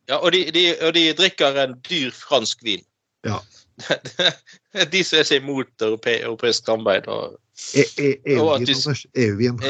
Ja, 0.10 0.17
og 0.24 0.32
de, 0.32 0.43
de, 0.52 0.63
og 0.88 0.93
de 0.93 1.13
drikker 1.13 1.58
en 1.63 1.74
dyr 1.89 2.12
fransk 2.15 2.62
vin. 2.63 2.84
Ja. 3.26 3.39
de 4.93 5.03
som 5.05 5.19
er 5.19 5.27
seg 5.27 5.43
imot 5.43 5.85
europeisk 5.85 6.65
samarbeid. 6.65 7.09
Og, 7.13 7.37
E- 7.73 7.89
e- 7.97 8.19
EU-vin, 8.35 8.69
Anders. 8.69 9.05
EU-vin. 9.17 9.61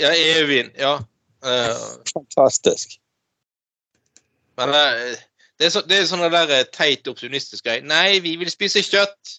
Ja, 0.00 0.12
EU-vin. 0.12 0.70
Ja. 0.78 0.94
Eh, 1.44 1.82
Fantastisk. 2.12 2.98
men 4.56 4.68
eh, 4.68 5.18
det 5.60 5.66
er, 5.66 5.70
så, 5.72 5.80
det 5.84 5.98
er 5.98 6.08
sånne 6.08 6.30
der 6.32 6.52
eh, 6.52 6.66
teit 6.72 7.08
opportunistiske 7.08 7.64
greier. 7.68 7.84
Nei, 7.84 8.20
vi 8.24 8.34
vil 8.40 8.50
spise 8.52 8.82
kjøtt. 8.84 9.36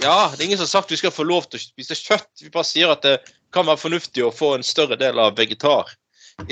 Ja, 0.00 0.30
det 0.32 0.40
er 0.40 0.46
ingen 0.46 0.60
som 0.60 0.66
har 0.66 0.74
sagt 0.74 0.92
vi 0.92 1.00
skal 1.00 1.12
få 1.12 1.24
lov 1.28 1.48
til 1.48 1.60
å 1.60 1.64
spise 1.64 1.96
kjøtt. 1.96 2.30
Vi 2.44 2.52
bare 2.52 2.68
sier 2.68 2.92
at 2.92 3.04
det 3.04 3.18
kan 3.52 3.68
være 3.68 3.80
fornuftig 3.80 4.24
å 4.24 4.32
få 4.32 4.54
en 4.56 4.64
større 4.64 4.96
del 5.00 5.20
av 5.20 5.36
vegetar 5.36 5.92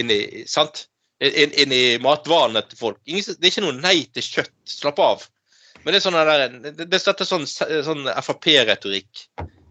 inn 0.00 0.12
i, 0.12 0.44
sant? 0.48 0.86
Inn, 1.20 1.52
inn 1.52 1.72
i 1.76 1.98
matvanene 2.00 2.62
til 2.68 2.80
folk. 2.80 3.00
Ingen, 3.04 3.36
det 3.36 3.44
er 3.44 3.52
ikke 3.52 3.64
noe 3.66 3.76
nei 3.76 3.98
til 4.08 4.24
kjøtt. 4.24 4.54
Slapp 4.68 5.00
av. 5.04 5.26
Men 5.84 5.94
det 5.94 6.00
er 6.00 6.04
sånn 6.04 6.18
der, 6.18 6.48
det, 6.60 6.72
det, 6.76 6.86
dette 6.92 7.14
er 7.24 7.28
sånn, 7.28 7.46
sånn 7.48 8.04
Frp-retorikk 8.20 9.24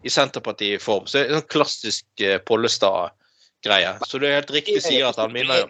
i 0.03 0.09
Senterparti-form. 0.13 1.05
Så 1.11 1.19
det 1.19 1.25
er 1.29 1.37
sånn 1.39 1.49
klassisk 1.51 2.23
eh, 2.25 2.39
Pollestad-greie. 2.47 3.91
Så 4.07 4.17
du 4.21 4.25
er 4.29 4.39
helt 4.39 4.53
riktig 4.55 4.79
sier 4.85 5.09
at 5.11 5.19
han 5.21 5.33
minner 5.35 5.65
jo 5.65 5.69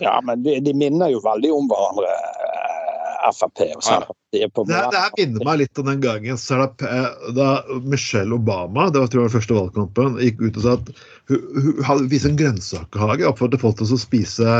Ja, 0.00 0.20
men 0.22 0.42
de, 0.44 0.58
de 0.62 0.72
minner 0.76 1.10
jo 1.10 1.18
veldig 1.24 1.48
om 1.54 1.66
hverandre, 1.70 2.10
eh, 2.12 3.30
Frp 3.36 3.60
og 3.76 3.82
Senterpartiet. 3.84 4.52
på 4.54 4.62
Det, 4.68 4.74
her- 4.76 4.90
det 4.92 5.00
her 5.02 5.16
minner 5.18 5.44
meg 5.48 5.58
litt 5.64 5.78
om 5.82 5.88
den 5.90 6.00
gangen 6.04 6.38
så 6.40 6.54
er 6.56 6.62
det, 6.66 6.86
eh, 6.90 7.32
da 7.36 7.48
Michelle 7.84 8.36
Obama 8.36 8.86
det 8.90 9.00
var 9.02 9.10
tror 9.12 9.24
jeg 9.24 9.30
den 9.30 9.36
første 9.38 9.56
valgkampen, 9.58 10.20
gikk 10.22 10.40
ut 10.46 10.56
og 10.60 10.62
sa 10.66 10.76
at 10.78 10.92
hun, 11.32 11.42
hun 11.56 11.82
hadde 11.88 12.08
vist 12.12 12.28
en 12.30 12.38
grønnsakehage. 12.38 13.26
Oppfordret 13.32 13.60
folk 13.64 13.76
til 13.80 13.90
å 13.96 14.00
spise 14.00 14.54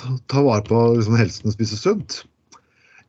ta, 0.00 0.12
ta 0.28 0.42
vare 0.44 0.64
på 0.68 0.84
liksom, 0.98 1.16
helsen 1.18 1.50
og 1.50 1.56
spise 1.56 1.78
sunt. 1.80 2.22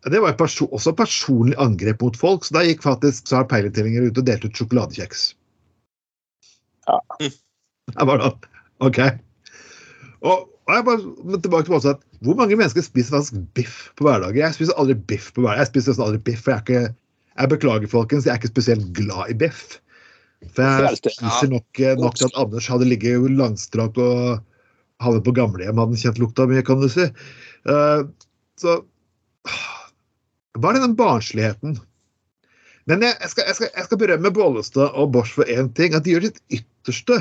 Det 0.06 0.22
var 0.22 0.36
perso 0.38 0.68
også 0.76 0.94
personlig 0.98 1.56
angrep 1.62 2.04
mot 2.04 2.18
folk, 2.20 2.46
så 2.46 2.60
da 2.60 2.66
gikk 2.66 2.84
faktisk 2.86 3.30
Sar 3.30 3.48
Peiletillinger 3.50 4.06
ut 4.06 4.20
og 4.22 4.28
delte 4.28 4.50
ut 4.50 4.60
sjokoladekjeks. 4.60 5.32
Ja. 6.90 7.00
Jeg 7.96 8.10
bare 8.10 8.18
det, 8.22 8.52
OK. 8.86 9.00
Og, 10.26 10.46
og 10.66 10.72
jeg 10.74 10.86
bare 10.88 11.38
tilbake 11.38 11.68
til 11.70 11.92
at 11.92 12.00
Hvor 12.26 12.34
mange 12.34 12.56
mennesker 12.58 12.82
spiser 12.82 13.14
faktisk 13.14 13.36
biff 13.54 13.92
på 13.94 14.08
hverdagen? 14.08 14.40
Jeg 14.42 14.56
spiser 14.58 14.74
aldri 14.82 14.96
biff 14.98 15.28
på 15.36 15.44
hverdagen. 15.44 15.62
Jeg 15.62 15.70
spiser 15.70 15.92
nesten 15.94 16.06
aldri 16.08 16.22
biff, 16.26 16.42
for 16.42 16.52
jeg 16.52 16.58
er 16.58 16.64
ikke 16.66 16.96
Jeg 17.36 17.52
beklager, 17.52 17.92
folkens, 17.92 18.26
jeg 18.26 18.34
er 18.34 18.40
ikke 18.42 18.54
spesielt 18.56 18.88
glad 18.98 19.30
i 19.30 19.38
biff. 19.38 19.78
For 20.56 20.88
jeg 20.88 20.98
spiser 20.98 21.52
nok, 21.52 21.68
eh, 21.80 21.94
nok 22.00 22.18
til 22.18 22.26
at 22.32 22.40
Anders 22.42 22.68
hadde 22.72 22.90
ligget 22.90 23.30
langstrakt 23.38 24.02
og 24.02 24.42
havnet 25.04 25.26
på 25.28 25.36
gamlehjem, 25.36 25.78
hadde 25.78 26.02
kjent 26.02 26.22
lukta 26.24 26.48
mi, 26.50 26.62
kan 26.66 26.82
du 26.82 26.90
si. 26.90 27.06
Uh, 27.70 28.08
så 28.58 28.80
Bare 30.62 30.82
den 30.82 30.96
barnsligheten. 30.98 31.78
Men 32.86 33.02
jeg, 33.02 33.16
jeg, 33.22 33.32
skal, 33.32 33.48
jeg, 33.50 33.58
skal, 33.58 33.72
jeg 33.74 33.88
skal 33.88 34.00
berømme 34.02 34.32
Bollestad 34.34 34.94
og 34.94 35.12
Bosch 35.16 35.34
for 35.38 35.50
én 35.50 35.72
ting. 35.78 35.96
At 35.98 36.06
de 36.06 36.14
gjør 36.14 36.28
sitt 36.28 36.42
ytterste 36.54 37.20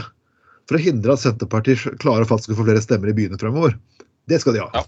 for 0.68 0.78
å 0.78 0.82
hindre 0.82 1.16
at 1.16 1.22
Senterpartiet 1.24 2.00
klarer 2.02 2.28
faktisk 2.28 2.54
å 2.54 2.60
få 2.60 2.68
flere 2.68 2.84
stemmer 2.84 3.12
i 3.12 3.16
byene 3.16 3.40
fremover. 3.40 3.76
Det 4.30 4.40
skal 4.40 4.56
de 4.56 4.64
ha. 4.64 4.70
Ja. 4.74 4.84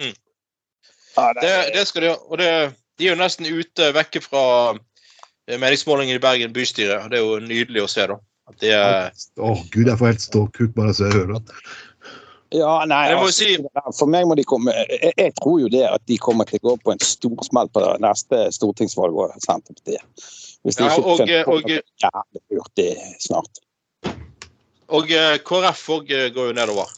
Mm. 0.00 0.14
det, 0.16 1.42
Det, 1.42 1.54
det 1.76 1.84
skal 1.88 2.06
de 2.06 2.12
ha. 2.12 2.18
Og 2.28 2.40
det, 2.40 2.50
de 3.00 3.08
er 3.08 3.14
jo 3.14 3.20
nesten 3.20 3.48
ute 3.48 3.92
vekke 3.96 4.22
fra 4.24 4.44
eh, 4.76 5.56
meningsmålingen 5.56 6.20
i 6.20 6.22
Bergen 6.22 6.56
bystyre. 6.56 7.02
Det 7.12 7.20
er 7.20 7.24
jo 7.24 7.40
nydelig 7.44 7.84
å 7.84 7.90
se, 7.90 8.08
da. 8.12 8.20
At 8.50 8.58
det 8.60 8.72
er 8.74 9.12
Å 9.38 9.52
gud, 9.70 9.86
jeg 9.86 9.98
får 10.00 10.10
helt 10.10 10.24
ståkuk 10.24 10.72
bare 10.76 10.92
så 10.96 11.06
jeg 11.06 11.20
hører 11.20 11.38
det. 11.38 11.60
Ja, 12.52 12.84
nei, 12.84 13.12
altså, 13.14 13.46
For 13.94 14.10
meg 14.10 14.26
må 14.26 14.34
de 14.34 14.42
komme 14.48 14.72
jeg, 14.74 15.12
jeg 15.16 15.34
tror 15.38 15.60
jo 15.62 15.68
det 15.70 15.84
at 15.86 16.02
de 16.10 16.16
kommer 16.18 16.48
til 16.48 16.58
å 16.58 16.72
gå 16.72 16.76
på 16.82 16.92
en 16.94 17.02
storsmell 17.04 17.68
på 17.70 17.82
neste 18.02 18.48
stortingsvalg 18.56 19.14
og 19.14 19.36
Senterpartiet. 19.44 20.02
Hvis 20.66 20.76
de 20.76 20.84
Ja, 20.84 20.96
ikke 20.96 21.04
og- 21.04 21.44
på 21.46 21.54
og- 21.54 21.70
jævlig 21.70 22.42
lurt 22.50 22.72
det 22.76 22.96
snart. 23.22 23.62
Og 24.88 25.10
eh, 25.14 25.38
KrF 25.38 25.84
òg 25.94 26.10
går 26.34 26.46
jo 26.50 26.52
nedover. 26.52 26.90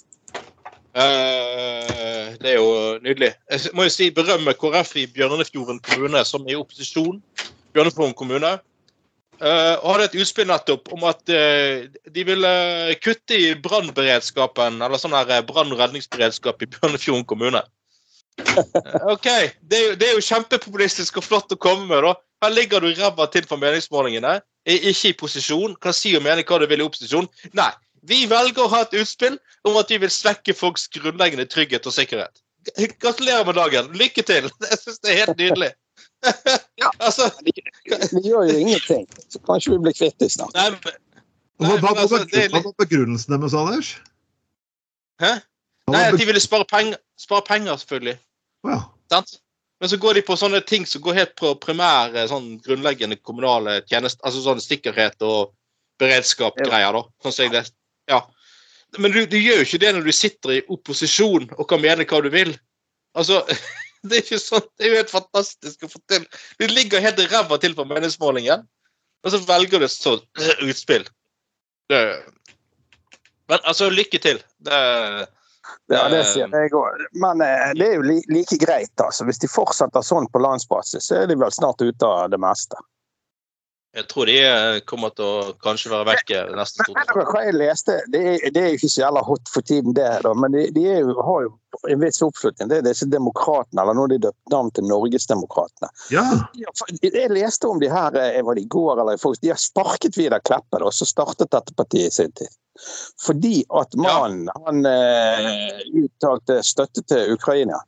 Uh, 0.92 2.36
det 2.36 2.50
er 2.52 2.58
jo 2.58 2.98
nydelig. 3.00 3.30
Jeg 3.50 3.72
må 3.72 3.86
jo 3.86 3.92
si 3.92 4.10
berømme 4.10 4.52
KrF 4.52 4.96
i 5.00 5.06
Bjørnefjorden 5.06 5.80
kommune, 5.80 6.20
som 6.28 6.44
er 6.44 6.52
i 6.52 6.58
opposisjon. 6.60 7.22
Bjørnefjorden 7.72 8.14
kommune. 8.14 8.58
Eh, 9.42 9.76
og 9.82 9.96
hadde 9.96 10.04
et 10.06 10.20
utspill 10.22 10.46
nettopp 10.46 10.92
om 10.94 11.02
at 11.10 11.22
uh, 11.34 11.88
de 12.14 12.24
ville 12.26 12.50
kutte 13.02 13.34
i 13.34 13.48
brannberedskapen, 13.58 14.76
eller 14.78 15.00
sånn 15.02 15.16
her 15.16 15.32
eh, 15.34 15.42
brann- 15.46 15.72
og 15.74 15.80
redningsberedskap 15.82 16.62
i 16.62 16.68
Bjørnefjorden 16.70 17.26
kommune. 17.26 17.62
OK, 19.10 19.26
det 19.66 19.80
er, 19.80 19.82
jo, 19.88 19.96
det 19.98 20.06
er 20.06 20.14
jo 20.14 20.22
kjempepopulistisk 20.28 21.18
og 21.18 21.26
flott 21.26 21.56
å 21.56 21.58
komme 21.58 21.88
med, 21.90 22.06
da. 22.06 22.14
Her 22.46 22.54
ligger 22.54 22.86
du 22.86 22.92
ræva 22.94 23.26
til 23.34 23.46
for 23.50 23.58
meningsmålingene. 23.58 24.38
Er 24.62 24.86
ikke 24.92 25.10
i 25.10 25.18
posisjon. 25.18 25.74
Kan 25.82 25.94
si 25.94 26.14
og 26.18 26.22
mene 26.24 26.46
hva 26.46 26.62
du 26.62 26.68
vil 26.70 26.82
i 26.82 26.86
opposisjon. 26.86 27.28
Nei. 27.58 27.70
Vi 28.06 28.24
velger 28.30 28.64
å 28.64 28.70
ha 28.72 28.80
et 28.82 28.96
utspill 28.98 29.36
om 29.68 29.76
at 29.78 29.90
vi 29.90 30.00
vil 30.02 30.10
svekke 30.10 30.54
folks 30.58 30.88
grunnleggende 30.90 31.46
trygghet 31.50 31.86
og 31.86 31.94
sikkerhet. 31.94 32.42
Gratulerer 33.02 33.46
med 33.46 33.58
dagen. 33.58 33.90
Lykke 33.98 34.26
til. 34.26 34.50
Jeg 34.70 34.80
syns 34.80 35.02
det 35.02 35.12
er 35.12 35.20
helt 35.24 35.38
nydelig. 35.38 35.70
altså, 37.06 37.28
vi, 37.44 37.54
vi, 38.12 38.22
gjør 38.24 38.50
jo 38.50 38.58
ingenting. 38.58 39.06
Så 39.28 39.40
kanskje 39.46 39.74
vi 39.74 39.78
blir 39.86 39.96
kvitt 39.96 40.18
dem 40.22 40.30
snart. 40.32 40.54
nei, 40.58 40.70
men, 40.70 40.98
Nei, 41.62 41.78
hva 41.78 41.92
altså, 41.94 42.18
var 42.18 42.74
begrunnelsen 42.80 43.34
deres, 43.36 43.54
Anders? 43.54 43.94
Hæ? 45.22 45.32
Nei, 45.92 46.02
at 46.08 46.18
de 46.18 46.26
ville 46.26 46.42
spare 46.42 46.66
penger, 46.70 46.98
spare 47.20 47.44
penger 47.46 47.78
selvfølgelig. 47.78 48.16
Ja. 48.66 48.78
Men 49.82 49.90
så 49.90 49.98
går 49.98 50.14
de 50.14 50.22
på 50.26 50.36
sånne 50.38 50.62
ting 50.66 50.86
som 50.86 51.02
går 51.02 51.18
helt 51.18 51.34
på 51.38 51.52
primære, 51.62 52.24
sånn 52.30 52.54
grunnleggende 52.62 53.18
kommunale 53.18 53.80
tjenester. 53.90 54.22
Altså 54.26 54.42
sånn 54.44 54.62
sikkerhet 54.62 55.22
og 55.26 55.52
beredskap-greier, 56.02 56.94
da. 56.94 57.02
Sånn 57.22 57.34
som 57.34 57.46
jeg 57.46 57.54
leste. 57.56 57.76
Ja. 58.10 58.22
Men 58.98 59.14
du, 59.14 59.22
du 59.26 59.38
gjør 59.38 59.62
jo 59.62 59.66
ikke 59.66 59.80
det 59.82 59.92
når 59.96 60.06
du 60.06 60.12
sitter 60.14 60.54
i 60.56 60.62
opposisjon 60.72 61.48
og 61.56 61.66
kan 61.70 61.82
mene 61.82 62.06
hva 62.08 62.22
du 62.24 62.30
vil. 62.32 62.54
Altså, 63.18 63.42
det 64.10 64.22
er 64.22 64.42
sånn, 64.42 64.64
det 64.78 64.86
er 64.86 64.92
jo 64.92 65.00
helt 65.00 65.12
fantastisk 65.14 65.86
å 65.86 65.90
få 65.92 66.00
til. 66.10 66.26
Du 66.60 66.66
ligger 66.70 67.04
helt 67.04 67.20
ræva 67.32 67.58
til 67.62 67.76
på 67.78 67.86
meningsmålingen, 67.88 68.64
og 69.22 69.34
så 69.34 69.40
velger 69.46 69.82
du 69.82 69.86
et 69.86 69.94
sånt 69.94 70.26
øh, 70.42 70.64
utspill. 70.68 71.06
Det, 71.92 72.00
men 73.50 73.58
altså, 73.62 73.90
lykke 73.90 74.18
til. 74.18 74.42
Det, 74.64 74.80
Ja, 75.92 76.06
det 76.10 76.22
sier 76.30 76.50
jeg 76.50 76.72
òg. 76.74 77.02
Men 77.22 77.42
eh, 77.44 77.72
det 77.78 77.86
er 77.86 77.98
jo 77.98 78.04
like 78.06 78.56
greit. 78.58 78.94
altså. 78.96 79.26
Hvis 79.28 79.42
de 79.42 79.50
fortsetter 79.50 80.04
sånn 80.04 80.28
på 80.32 80.40
landsbasis, 80.42 81.06
så 81.08 81.20
er 81.20 81.30
de 81.30 81.36
vel 81.38 81.52
snart 81.54 81.82
ute 81.82 82.08
av 82.08 82.32
det 82.32 82.40
meste. 82.42 82.78
Jeg 83.92 84.06
tror 84.08 84.26
de 84.26 84.36
eh, 84.40 84.78
kommer 84.88 85.10
til 85.12 85.26
å 85.26 85.52
kanskje 85.60 85.90
være 85.92 86.06
vekk 86.08 86.30
eh, 86.32 86.52
neste 86.56 86.80
stortingsperiode. 86.80 87.32
hva 87.34 87.42
jeg 87.44 87.56
leste? 87.58 87.96
Det 88.12 88.22
er, 88.30 88.46
det 88.54 88.62
er 88.62 88.76
ikke 88.76 88.88
så 88.88 89.02
jævla 89.02 89.22
hot 89.26 89.52
for 89.52 89.68
tiden, 89.68 89.92
det. 89.98 90.06
da, 90.24 90.32
Men 90.32 90.56
de, 90.56 90.62
de 90.72 90.86
er 90.94 91.02
jo, 91.04 91.16
har 91.26 91.44
jo 91.44 91.52
en 91.92 92.00
viss 92.00 92.22
oppslutning. 92.24 92.70
Det 92.70 92.78
er 92.80 92.86
disse 92.86 93.08
demokratene, 93.12 93.82
eller 93.82 93.98
nå 93.98 94.06
har 94.06 94.14
de 94.14 94.20
døpt 94.24 94.54
navn 94.54 94.72
til 94.72 94.88
Norgesdemokratene. 94.88 95.92
ja. 96.56 96.72
Jeg 97.04 97.34
leste 97.34 97.68
om 97.68 97.82
de 97.82 97.92
her 97.92 98.16
eh, 98.16 98.40
var 98.46 98.56
det 98.56 98.64
i 98.64 98.72
går 98.72 99.04
eller 99.04 99.20
i 99.20 99.34
De 99.44 99.52
har 99.52 99.60
sparket 99.60 100.16
Vidar 100.16 100.40
Kleppe, 100.40 100.80
og 100.80 100.96
så 100.96 101.08
startet 101.08 101.52
dette 101.52 101.76
partiet 101.76 102.08
i 102.08 102.16
sin 102.16 102.32
tid. 102.32 102.48
Fordi 103.20 103.58
at 103.76 103.92
mannen 104.00 104.48
han 104.64 104.86
eh, 104.88 105.82
uttalte 106.00 106.62
støtte 106.64 107.04
til 107.04 107.36
Ukraina. 107.36 107.84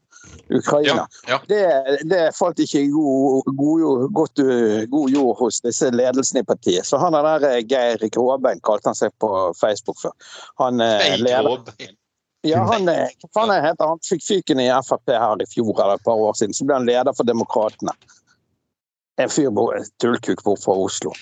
Ukraina. 0.48 1.06
Ja, 1.26 1.28
ja. 1.28 1.40
Det, 1.48 1.98
det 2.10 2.37
falt 2.37 2.58
ikke 2.60 2.84
i 2.84 2.88
god, 2.92 3.42
god, 3.56 4.08
godt, 4.12 4.38
uh, 4.38 4.84
god 4.92 5.10
jord 5.10 5.37
hos 5.38 5.60
disse 5.64 5.90
ledelsene 5.90 6.44
i 6.44 6.48
partiet. 6.48 6.87
Så 6.87 7.00
han 7.00 7.16
er 7.16 7.26
der 7.26 7.46
eh, 7.50 7.60
Geir 7.64 8.08
Gråbein 8.12 8.60
kalte 8.64 8.92
han 8.92 8.98
seg 8.98 9.14
på 9.22 9.30
Facebook 9.60 10.00
før. 10.02 10.12
Han, 10.60 10.80
eh, 10.84 11.14
leder, 11.20 11.62
ja, 12.44 12.60
han, 12.68 12.88
eh, 12.88 13.08
er 13.08 13.62
heter 13.64 13.88
han? 13.88 14.02
fikk 14.04 14.26
fyken 14.26 14.60
i 14.60 14.68
Frp 14.84 15.14
her 15.16 15.40
i 15.40 15.48
fjor 15.48 15.72
eller 15.78 15.96
et 15.96 16.04
par 16.04 16.20
år 16.20 16.37
siden. 16.37 16.52
Så 16.56 16.68
ble 16.68 16.76
han 16.76 16.88
leder 16.88 17.16
for 17.16 17.24
Demokratene. 17.24 17.96
En 19.16 19.30
fyr 19.30 19.48
tullkuk 20.02 20.42
bort 20.44 20.60
fra 20.64 20.76
Oslo. 20.76 21.14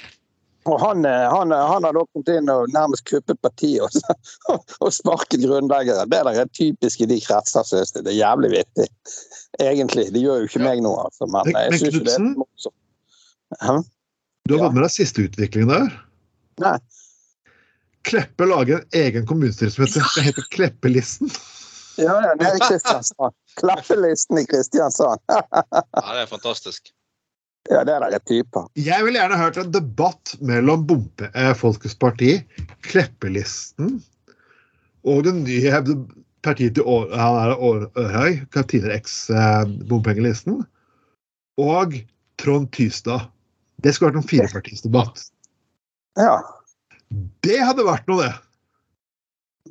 Og 0.71 0.79
han, 0.79 1.05
eh, 1.05 1.25
han, 1.31 1.53
eh, 1.53 1.65
han 1.73 1.85
har 1.85 1.95
da 1.97 2.05
kommet 2.07 2.31
inn 2.31 2.51
og 2.53 2.71
nærmest 2.75 3.05
kuppet 3.11 3.41
partiet 3.43 3.83
og, 3.83 4.61
og 4.85 4.93
sparket 4.95 5.43
grunnleggere. 5.43 6.07
Det 6.11 6.21
der 6.29 6.43
er 6.45 6.53
typisk 6.55 7.03
i 7.03 7.09
de 7.11 7.19
kretser, 7.25 7.67
synes 7.67 7.95
jeg. 7.95 8.05
Det 8.07 8.15
er 8.15 8.21
jævlig 8.21 8.53
vittig. 8.55 8.87
Egentlig. 9.61 10.07
Det 10.15 10.23
gjør 10.23 10.45
jo 10.45 10.51
ikke 10.51 10.63
meg 10.63 10.85
noe, 10.85 11.09
altså. 11.09 11.27
Men 11.27 11.51
jeg 11.51 11.83
synes 11.83 11.99
jo 11.99 12.05
det 12.07 12.15
er 12.15 12.29
morsomt. 12.31 12.79
Hæ? 13.61 13.77
Du 14.49 14.55
har 14.55 14.63
vært 14.63 14.69
fått 14.69 14.77
med 14.79 14.87
deg 14.87 14.95
siste 14.95 15.27
utviklingen 15.27 15.71
der? 15.75 15.91
Nei. 16.63 16.79
Kleppe 18.07 18.47
lager 18.49 18.81
en 18.81 18.97
egen 19.03 19.27
kommunestyre 19.27 19.71
som 19.71 19.85
heter, 19.85 20.03
ja. 20.03 20.25
heter 20.29 20.47
Kleppelisten. 20.55 21.31
Ja, 22.01 22.17
ja, 22.25 22.33
nede 22.39 22.57
i 22.57 22.65
Kristiansand. 22.65 23.37
Klappelisten 23.61 24.39
i 24.39 24.47
Kristiansand. 24.47 25.23
Ja, 25.31 26.09
det 26.15 26.23
er 26.25 26.31
fantastisk. 26.31 26.91
Ja, 27.71 27.85
det 27.87 27.95
der 27.95 28.11
er 28.17 28.23
typer. 28.27 28.67
Jeg 28.77 29.05
ville 29.07 29.21
gjerne 29.21 29.39
hørt 29.39 29.57
en 29.61 29.71
debatt 29.75 30.35
mellom 30.43 30.83
Bompe, 30.87 31.29
eh, 31.35 31.53
Folkets 31.55 31.95
Parti, 31.95 32.41
Kleppelisten 32.83 34.01
og 35.07 35.23
det 35.27 35.35
nye 35.35 35.83
partiet 36.43 36.75
til 36.75 36.83
Å- 36.85 37.11
han 37.15 37.39
er 37.39 37.55
Å- 37.55 37.91
Ørhøy, 37.95 38.41
tidligere 38.51 38.97
eks-bompengelisten, 38.99 40.65
og 41.59 41.95
Trond 42.39 42.71
Tystad. 42.75 43.29
Det 43.83 43.95
skulle 43.95 44.11
vært 44.13 44.23
en 44.23 44.29
firepartisdebatt. 44.29 45.29
Ja, 46.19 46.41
Det 47.43 47.59
hadde 47.61 47.85
vært 47.85 48.07
noe, 48.09 48.23
det. 48.23 48.35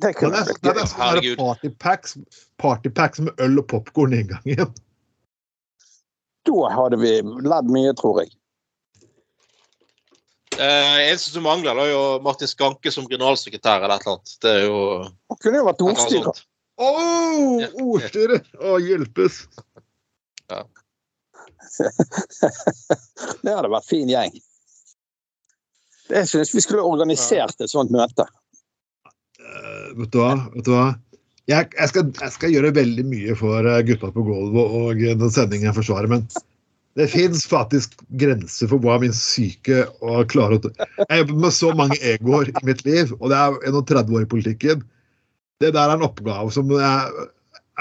Det 0.00 0.16
kunne 0.16 0.36
er, 0.36 0.44
blitt 0.44 0.62
det 0.62 0.74
gøy. 0.74 1.32
er 1.32 1.36
partypacks, 1.36 2.16
partypacks 2.58 3.20
med 3.20 3.34
øl 3.38 3.58
og 3.58 3.66
popkorn 3.68 4.14
i 4.14 4.20
inngangen. 4.22 4.72
Da 6.48 6.70
hadde 6.74 6.98
vi 7.02 7.12
ledd 7.22 7.68
mye, 7.70 7.92
tror 7.98 8.22
jeg. 8.22 8.32
Eh, 10.58 11.08
eneste 11.08 11.30
som 11.32 11.46
mangler, 11.46 11.78
er 11.80 11.90
jo 11.92 12.00
Martin 12.24 12.50
Skanke 12.50 12.90
som 12.92 13.06
generalsekretær 13.08 13.82
eller 13.82 13.96
et 13.96 14.06
eller 14.06 14.18
annet. 14.18 14.32
Det 14.42 14.50
er 14.52 14.64
jo 14.66 14.78
Han 15.32 15.38
kunne 15.40 15.60
jo 15.62 15.68
vært 15.68 15.84
ordstyrer. 15.86 16.42
Å, 16.82 16.88
oh, 16.88 17.62
ordstyre! 17.94 18.40
Å, 18.60 18.78
hjelpes! 18.82 19.34
Det 23.42 23.52
hadde 23.54 23.70
vært 23.72 23.88
fin 23.88 24.10
gjeng. 24.10 24.34
Jeg 26.12 26.28
syns 26.28 26.52
vi 26.52 26.60
skulle 26.64 26.84
organisert 26.84 27.60
et 27.62 27.72
sånt 27.72 27.92
møte. 27.94 28.26
Uh, 29.40 29.88
vet 30.02 30.12
du 30.12 30.18
hva? 30.20 30.34
Vet 30.52 30.66
du 30.68 30.72
hva? 30.74 30.86
Jeg, 31.52 31.68
jeg, 31.76 31.90
skal, 31.90 32.08
jeg 32.16 32.32
skal 32.34 32.54
gjøre 32.54 32.72
veldig 32.76 33.04
mye 33.08 33.36
for 33.36 33.68
eh, 33.68 33.82
gutta 33.88 34.08
på 34.14 34.24
gulvet 34.24 34.76
og 34.78 35.02
eh, 35.02 35.16
den 35.18 35.32
sendingen 35.34 35.68
jeg 35.68 35.76
forsvarer, 35.80 36.08
men 36.08 36.24
det 36.96 37.08
fins 37.12 37.44
faktisk 37.48 37.94
grenser 38.20 38.68
for 38.68 38.82
hva 38.84 38.98
min 39.00 39.14
syke 39.16 39.86
og 40.04 40.26
klare 40.32 40.58
Jeg 40.60 41.06
har 41.08 41.22
jobbet 41.22 41.42
med 41.44 41.54
så 41.56 41.72
mange 41.76 41.96
egoer 42.04 42.50
i 42.52 42.64
mitt 42.68 42.82
liv, 42.88 43.14
og 43.18 43.32
det 43.32 43.38
er 43.38 43.56
31 43.72 44.16
år 44.16 44.26
i 44.26 44.32
politikken. 44.34 44.82
Det 45.62 45.72
der 45.72 45.88
er 45.88 45.96
en 45.96 46.08
oppgave 46.08 46.52
som 46.52 46.68
jeg 46.72 47.28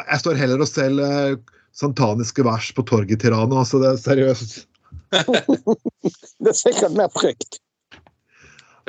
Jeg 0.02 0.20
står 0.22 0.40
heller 0.40 0.62
og 0.64 0.70
selger 0.70 1.36
santaniske 1.76 2.44
vers 2.48 2.72
på 2.76 2.84
torget 2.88 3.16
i 3.16 3.20
Tirana, 3.20 3.64
altså 3.64 3.80
det 3.84 3.92
er 3.92 4.00
seriøst. 4.00 4.62
Det 6.42 6.50
er 6.50 6.58
sikkert 6.58 6.96
mer 6.98 7.12
trygt. 7.14 7.60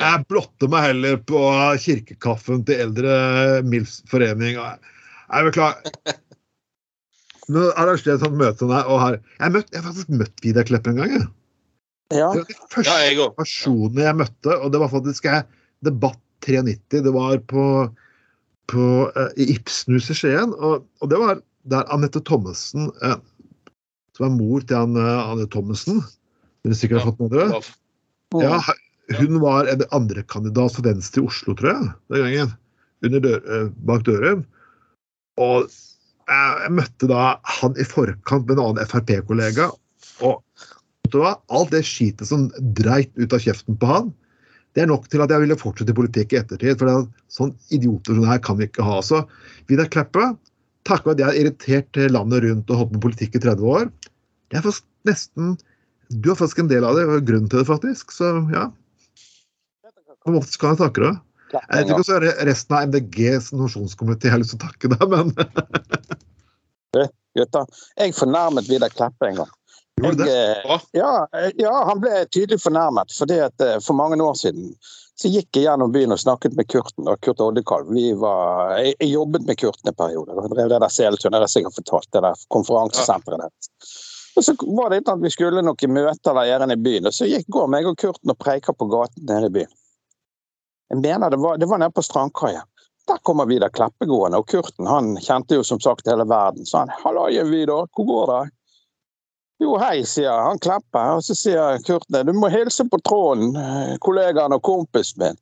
Jeg 0.01 0.25
blotter 0.31 0.71
meg 0.73 0.87
heller 0.89 1.19
på 1.29 1.41
kirkekaffen 1.83 2.65
til 2.69 2.81
Eldre 2.87 3.15
Milfs 3.67 4.01
forening. 4.11 4.57
Jeg 4.57 5.49
beklager. 5.51 5.93
Nå 7.53 7.69
arrangerer 7.75 8.15
jeg 8.15 8.21
et 8.21 8.25
sånt 8.25 8.39
møte 8.39 8.69
her, 8.71 8.87
og 8.87 9.01
her 9.03 9.17
jeg, 9.19 9.43
har 9.43 9.55
møtt, 9.57 9.73
jeg 9.73 9.83
har 9.83 9.89
faktisk 9.89 10.13
møtt 10.15 10.45
Vidar 10.45 10.69
Klepp 10.69 10.89
en 10.89 11.01
gang. 11.01 11.17
Jeg. 11.17 11.27
Ja. 12.13 12.29
Det 12.31 12.45
var 12.45 12.49
den 12.53 12.71
første 12.71 12.93
Ja, 12.93 13.09
jeg 13.09 13.33
personen 13.39 14.03
jeg 14.05 14.19
møtte, 14.21 14.57
og 14.57 14.73
det 14.73 14.81
var 14.83 14.93
faktisk 14.93 15.29
jeg, 15.29 15.47
Debatt 15.85 16.21
93. 16.47 17.03
Det 17.07 17.13
var 17.15 17.39
på, 17.51 17.67
på 18.71 18.87
eh, 19.11 19.35
i 19.43 19.49
Ibsenhuset 19.57 20.19
Skien. 20.19 20.55
Og, 20.59 20.87
og 21.03 21.11
det 21.11 21.21
var 21.21 21.43
der 21.73 21.87
Anette 21.95 22.23
Thommessen, 22.27 22.91
eh, 23.03 23.19
som 24.17 24.29
er 24.29 24.35
mor 24.37 24.65
til 24.67 24.79
han, 24.79 24.99
eh, 24.99 25.31
Anne 25.33 25.49
Thommessen 25.51 26.03
Dere 26.63 26.79
sikkert 26.79 27.03
har 27.03 27.11
fått 27.11 27.23
med 27.25 27.33
dere? 27.35 27.61
Ja, 28.39 28.59
hun 29.19 29.41
var 29.43 29.69
en 29.71 29.85
andrekandidat 29.95 30.77
for 30.77 30.87
Venstre 30.87 31.23
i 31.23 31.29
Oslo, 31.29 31.55
tror 31.59 31.73
jeg, 31.73 31.93
den 32.13 32.27
gangen. 32.27 32.53
Under 33.03 33.23
dør, 33.25 33.41
eh, 33.43 33.71
bak 33.89 34.05
døren. 34.07 34.45
Og 35.43 35.67
jeg, 36.31 36.73
møtte 36.75 37.09
da 37.11 37.37
han 37.59 37.79
i 37.81 37.87
forkant 37.89 38.47
med 38.47 38.59
en 38.59 38.65
annen 38.67 38.89
Frp-kollega. 38.89 39.71
Og 40.23 40.43
vet 41.03 41.15
du 41.15 41.21
hva? 41.23 41.37
alt 41.53 41.73
det 41.75 41.83
skitet 41.89 42.29
som 42.29 42.49
dreit 42.79 43.11
ut 43.19 43.33
av 43.35 43.43
kjeften 43.43 43.79
på 43.79 43.91
han, 43.91 44.13
Det 44.73 44.81
er 44.81 44.89
nok 44.89 45.05
til 45.13 45.21
at 45.21 45.29
jeg 45.29 45.43
ville 45.43 45.57
fortsette 45.61 45.93
i 45.93 45.97
politikk 45.99 46.31
i 46.33 46.39
ettertid. 46.39 46.79
For 46.81 46.89
er 46.89 47.03
sånn 47.29 47.51
idioter 47.77 48.15
som 48.15 48.23
det 48.23 48.31
her 48.31 48.39
kan 48.41 48.57
vi 48.57 48.65
ikke 48.71 48.87
ha. 48.87 49.03
Så 49.05 49.19
Vidar 49.69 49.91
Kleppe, 49.93 50.31
takket 50.89 51.11
være 51.11 51.13
at 51.13 51.21
jeg 51.21 51.29
har 51.29 51.41
irritert 51.43 51.99
landet 52.09 52.47
rundt 52.47 52.73
og 52.73 52.81
holdt 52.81 52.95
med 52.95 53.03
politikk 53.05 53.37
i 53.37 53.43
30 53.45 53.69
år, 53.69 53.91
det 54.49 54.63
er 54.63 54.81
nesten 55.09 55.59
Du 56.09 56.31
er 56.31 56.37
faktisk 56.37 56.59
en 56.61 56.69
del 56.69 56.85
av 56.85 56.97
det, 56.97 57.07
og 57.09 57.25
grunnen 57.25 57.49
til 57.49 57.63
det, 57.63 57.69
faktisk. 57.69 58.13
Så 58.13 58.33
ja. 58.53 58.67
På 60.23 60.37
ofte 60.39 60.57
skal 60.57 60.75
jeg 60.75 60.83
takke 60.85 61.05
deg. 61.07 61.21
Jeg 61.53 61.85
vet 61.85 61.91
ikke 61.93 62.21
det 62.25 62.35
resten 62.49 62.77
av 62.77 62.87
MDGs 62.89 63.51
nasjonskomité 63.53 64.31
har 64.33 64.41
lyst 64.41 64.55
til 64.55 64.61
å 64.61 64.67
takke 64.69 64.93
deg, 64.95 65.03
men 65.13 65.35
Gutter, 67.37 67.69
jeg 67.97 68.15
fornærmet 68.17 68.69
Vidar 68.69 68.93
Kleppe 68.93 69.29
en 69.31 69.43
gang. 69.43 69.53
Jeg, 70.03 70.21
eh, 70.25 70.81
ja, 70.97 71.13
ja, 71.61 71.73
han 71.89 72.01
ble 72.01 72.25
tydelig 72.33 72.63
fornærmet. 72.63 73.13
fordi 73.19 73.39
at 73.45 73.61
eh, 73.61 73.79
For 73.85 73.97
mange 73.97 74.19
år 74.25 74.35
siden 74.41 74.73
så 75.21 75.29
gikk 75.31 75.57
jeg 75.57 75.67
gjennom 75.69 75.93
byen 75.93 76.15
og 76.15 76.21
snakket 76.21 76.57
med 76.59 76.67
Kurten 76.73 77.09
og 77.09 77.21
Kurt 77.23 77.41
Oddekalv. 77.45 77.93
Vi 77.95 78.11
var, 78.19 78.79
jeg, 78.81 78.97
jeg 78.99 79.13
jobbet 79.13 79.45
med 79.47 79.61
Kurten 79.61 79.93
en 79.93 79.99
periode. 79.99 80.35
Jeg 80.35 80.55
drev 80.55 80.73
det 80.73 80.81
der 80.83 80.93
Seletun, 80.93 81.31
det 81.31 81.39
har 81.39 81.47
jeg 81.47 81.55
sikkert 81.57 81.79
fortalt, 81.79 82.09
det 82.17 82.25
der 82.25 82.47
konferansesenteret 82.57 83.45
deres. 83.45 83.71
Og 84.33 84.47
så 84.47 84.57
var 84.79 84.91
det 84.91 85.03
at 85.13 85.21
vi 85.21 85.31
skulle 85.31 85.63
noen 85.63 85.93
møter 85.93 86.37
der 86.39 86.49
gjerne 86.49 86.75
i 86.75 86.83
byen, 86.89 87.07
og 87.07 87.15
så 87.15 87.29
gikk, 87.29 87.47
går 87.53 87.69
meg 87.71 87.87
og 87.87 88.01
Kurten 88.01 88.33
og 88.33 88.41
preiker 88.41 88.77
på 88.77 88.89
gaten 88.91 89.29
nede 89.29 89.53
i 89.53 89.57
byen. 89.61 89.73
Jeg 90.93 91.01
mener 91.01 91.31
det 91.31 91.37
var, 91.41 91.57
det 91.57 91.67
var 91.67 91.79
nede 91.81 91.91
på 91.91 92.03
Strandkaia. 92.03 92.63
Der 93.09 93.17
kommer 93.23 93.47
Vidar 93.47 93.69
Kleppe 93.69 94.07
gående, 94.07 94.39
og 94.39 94.49
Kurten 94.49 94.87
han 94.87 95.15
kjente 95.17 95.57
jo 95.57 95.65
som 95.65 95.81
sagt 95.81 96.07
hele 96.07 96.27
verden. 96.29 96.67
Så 96.67 96.79
han 96.79 96.93
'Hallaien, 96.93 97.51
Vidar, 97.51 97.89
hvor 97.97 98.07
går 98.07 98.27
det?' 98.33 98.51
Jo, 99.65 99.79
hei, 99.79 100.05
sier 100.05 100.37
han 100.45 100.59
Kleppe. 100.59 101.01
Og 101.17 101.25
så 101.25 101.35
sier 101.35 101.81
Kurten 101.87 102.27
'Du 102.27 102.33
må 102.37 102.51
hilse 102.53 102.85
på 102.85 103.01
Trond, 103.09 103.57
eh, 103.57 103.97
kollegaen 104.05 104.53
og 104.53 104.63
kompisen 104.63 105.23
min'. 105.23 105.41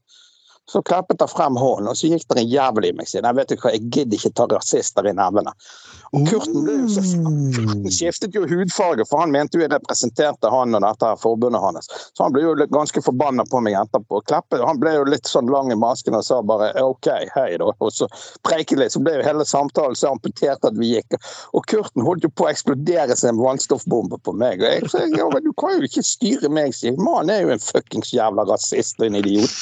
Så 0.70 0.82
Kleppe 0.82 1.16
tar 1.16 1.26
frem 1.26 1.56
hånden, 1.56 1.88
og 1.88 1.96
så 1.96 2.06
gikk 2.06 2.28
det 2.28 2.38
en 2.38 2.48
jævel 2.48 2.84
i 2.84 2.92
meg. 2.92 3.08
Sier 3.08 3.26
jeg 3.26 3.36
vet 3.36 3.48
du 3.48 3.56
hva, 3.56 3.72
jeg 3.74 3.90
gidder 3.90 4.16
ikke 4.16 4.34
ta 4.38 4.46
rasister 4.46 5.06
i 5.06 5.12
nevene. 5.18 5.50
Og 6.10 6.26
Kurten 6.26 6.64
ble 6.66 6.72
jo 6.80 6.88
så 6.90 7.02
skiftet 7.96 8.34
jo 8.34 8.42
hudfarge, 8.50 9.04
for 9.06 9.22
han 9.22 9.30
mente 9.34 9.58
jo 9.58 9.62
jeg 9.62 9.70
representerte 9.70 10.50
han 10.50 10.74
og 10.74 10.82
dette 10.82 11.06
her 11.06 11.20
forbundet 11.20 11.62
hans. 11.62 11.86
Så 12.16 12.24
han 12.24 12.34
ble 12.34 12.42
jo 12.42 12.54
ganske 12.74 13.02
forbanna 13.04 13.44
på 13.50 13.60
meg 13.62 13.76
etterpå. 13.78 14.22
Kleppe 14.26 14.58
han 14.64 14.80
ble 14.82 14.96
jo 14.96 15.06
litt 15.06 15.30
sånn 15.30 15.50
lang 15.52 15.70
i 15.70 15.78
masken 15.78 16.18
og 16.18 16.24
sa 16.26 16.40
bare 16.42 16.72
OK, 16.82 17.08
hei 17.36 17.48
da. 17.62 17.70
Og 17.78 17.94
så 17.94 18.08
preiket 18.46 18.80
litt, 18.82 18.94
så 18.96 19.02
ble 19.04 19.20
jo 19.20 19.26
hele 19.26 19.46
samtalen 19.46 19.98
så 19.98 20.10
amputert 20.10 20.66
at 20.66 20.78
vi 20.80 20.96
gikk. 20.96 21.18
Og 21.54 21.66
Kurten 21.70 22.02
holdt 22.06 22.26
jo 22.26 22.32
på 22.34 22.48
å 22.48 22.50
eksplodere 22.50 23.14
som 23.18 23.34
en 23.34 23.44
vannstoffbombe 23.44 24.18
på 24.26 24.34
meg. 24.34 24.64
Og 24.64 24.74
jeg 24.74 24.90
sa 24.90 25.06
du 25.40 25.52
kan 25.60 25.78
jo 25.78 25.86
ikke 25.86 26.04
styre 26.04 26.50
meg, 26.52 26.74
sier 26.74 26.92
jeg. 26.92 27.00
Mannen 27.00 27.32
er 27.36 27.44
jo 27.46 27.54
en 27.54 27.62
fuckings 27.62 28.10
jævla 28.14 28.44
rasist 28.50 28.98
og 28.98 29.06
en 29.08 29.20
idiot. 29.22 29.54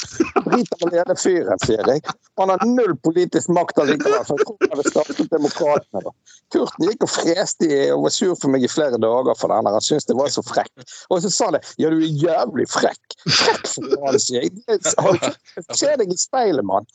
Driter 0.48 0.88
i 0.88 0.96
hele 0.96 1.18
fyren, 1.20 1.62
sier 1.66 1.92
jeg. 1.92 2.16
Han 2.40 2.52
har 2.54 2.64
null 2.66 2.96
politisk 3.04 3.52
makt 3.52 3.80
allikevel, 3.84 4.24
for 4.26 4.40
jeg 4.40 4.48
tror 4.48 4.64
han 4.64 4.74
hadde 4.74 4.90
startet 4.90 5.32
Demokratene 5.32 6.04
da. 6.06 6.12
Kurten 6.54 6.86
gikk 6.88 7.04
og 7.04 7.10
freste 7.12 7.68
i- 7.68 7.90
og 7.92 8.06
var 8.06 8.14
sur 8.14 8.34
for 8.40 8.48
meg 8.52 8.64
i 8.64 8.70
flere 8.72 8.98
dager 9.00 9.36
for 9.36 9.52
den. 9.52 9.64
der. 9.68 9.76
Han 9.76 9.84
syntes 9.84 10.08
det 10.08 10.16
var 10.16 10.32
så 10.32 10.42
frekk. 10.46 10.72
Og 11.10 11.22
så 11.22 11.30
sa 11.32 11.50
han 11.50 11.60
ja, 11.78 11.90
du 11.90 11.98
er 11.98 12.16
jævlig 12.24 12.68
frekk. 12.72 13.16
Frekk 13.26 13.66
for 13.74 13.94
faen, 13.94 14.18
sier 14.22 14.46
jeg. 14.46 15.32
Se 15.76 15.94
deg 16.00 16.12
i 16.12 16.18
speilet, 16.20 16.64
mann. 16.64 16.86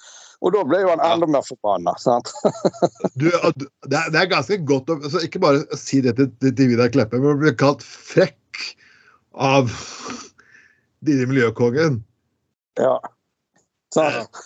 Og 0.44 0.52
da 0.52 0.64
ble 0.68 0.82
jo 0.82 0.90
han 0.92 1.04
enda 1.06 1.30
mer 1.30 1.46
forbanna. 1.48 1.94
sant? 2.02 2.32
Du, 3.20 3.30
det, 3.30 3.98
er, 4.00 4.10
det 4.12 4.26
ganske 4.32 4.58
godt 4.68 4.90
å 4.90 4.98
altså, 4.98 5.22
Ikke 5.24 5.40
bare 5.44 5.62
si 5.80 6.02
det 6.04 6.16
til, 6.18 6.32
til, 6.42 6.56
til 6.58 6.72
Vidar 6.74 6.92
Kleppe, 6.92 7.20
men 7.22 7.36
å 7.36 7.40
bli 7.40 7.54
kalt 7.56 7.84
frekk 7.86 8.64
av 9.34 9.70
Didi 11.04 11.26
miljøkongen. 11.30 12.02
Ja. 12.80 12.98
Sant? 13.94 14.44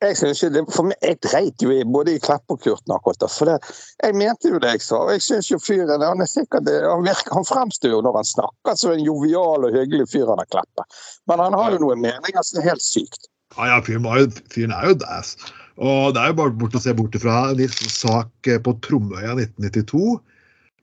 Jeg 0.00 0.16
synes 0.16 0.40
ikke 0.40 0.54
det, 0.54 0.62
for 0.72 0.88
meg, 0.88 0.96
jeg 1.04 1.18
dreit 1.26 1.60
jo 1.60 1.72
i 1.74 1.82
både 1.84 2.14
i 2.16 2.20
Klepp 2.24 2.52
og 2.52 2.62
Kurten 2.64 2.94
akkurat 2.94 3.20
da. 3.20 3.28
For 3.28 3.50
det, 3.50 3.56
jeg 4.00 4.16
mente 4.16 4.48
jo 4.48 4.60
det 4.62 4.70
jeg 4.78 4.84
sa. 4.86 5.02
og 5.04 5.12
Jeg 5.12 5.24
synes 5.26 5.50
jo 5.50 5.58
fyren 5.60 6.00
han 6.00 6.24
er 6.24 6.30
sikkert 6.30 6.64
det, 6.68 6.78
han, 6.86 7.04
virker, 7.04 7.34
han 7.36 7.48
fremstår 7.48 7.92
jo 7.92 8.00
når 8.06 8.16
han 8.16 8.30
snakker 8.30 8.78
som 8.80 8.94
en 8.94 9.04
jovial 9.04 9.68
og 9.68 9.76
hyggelig 9.76 10.08
fyr 10.14 10.30
han 10.32 10.40
har 10.40 10.48
Kleppe. 10.48 10.86
Men 11.28 11.44
han 11.44 11.58
har 11.58 11.76
jo 11.76 11.82
noen 11.84 12.00
meninger 12.00 12.48
som 12.48 12.62
er 12.62 12.70
helt 12.70 12.86
sykt. 12.86 13.28
Ja, 13.58 13.74
ja, 13.74 13.76
fyren, 13.84 14.06
var 14.06 14.22
jo, 14.22 14.30
fyren 14.54 14.72
er 14.72 14.88
jo 14.88 14.96
dass. 15.04 15.34
Og 15.80 16.16
det 16.16 16.24
er 16.24 16.32
jo 16.32 16.38
bare 16.40 16.56
bort 16.62 16.80
å 16.80 16.82
se 16.82 16.96
bort 16.96 17.20
ifra 17.20 17.36
en 17.50 17.60
liten 17.60 17.92
sak 17.92 18.48
eh, 18.48 18.60
på 18.62 18.76
Tromøya 18.86 19.36
1992. 19.36 20.16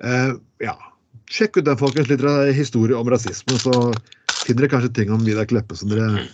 Eh, 0.05 0.32
ja. 0.68 0.78
Sjekk 1.28 1.57
ut 1.57 1.65
den, 1.68 1.82
folkens. 1.82 2.13
Litt 2.13 2.24
historie 2.55 2.95
om 2.95 3.09
rasisme, 3.09 3.57
så 3.57 3.74
finner 4.45 4.63
dere 4.63 4.74
kanskje 4.78 4.93
ting 5.01 5.09
om 5.13 5.26
Vidar 5.26 5.49
Kleppe 5.49 5.76
som 5.80 5.89
dere 5.89 6.28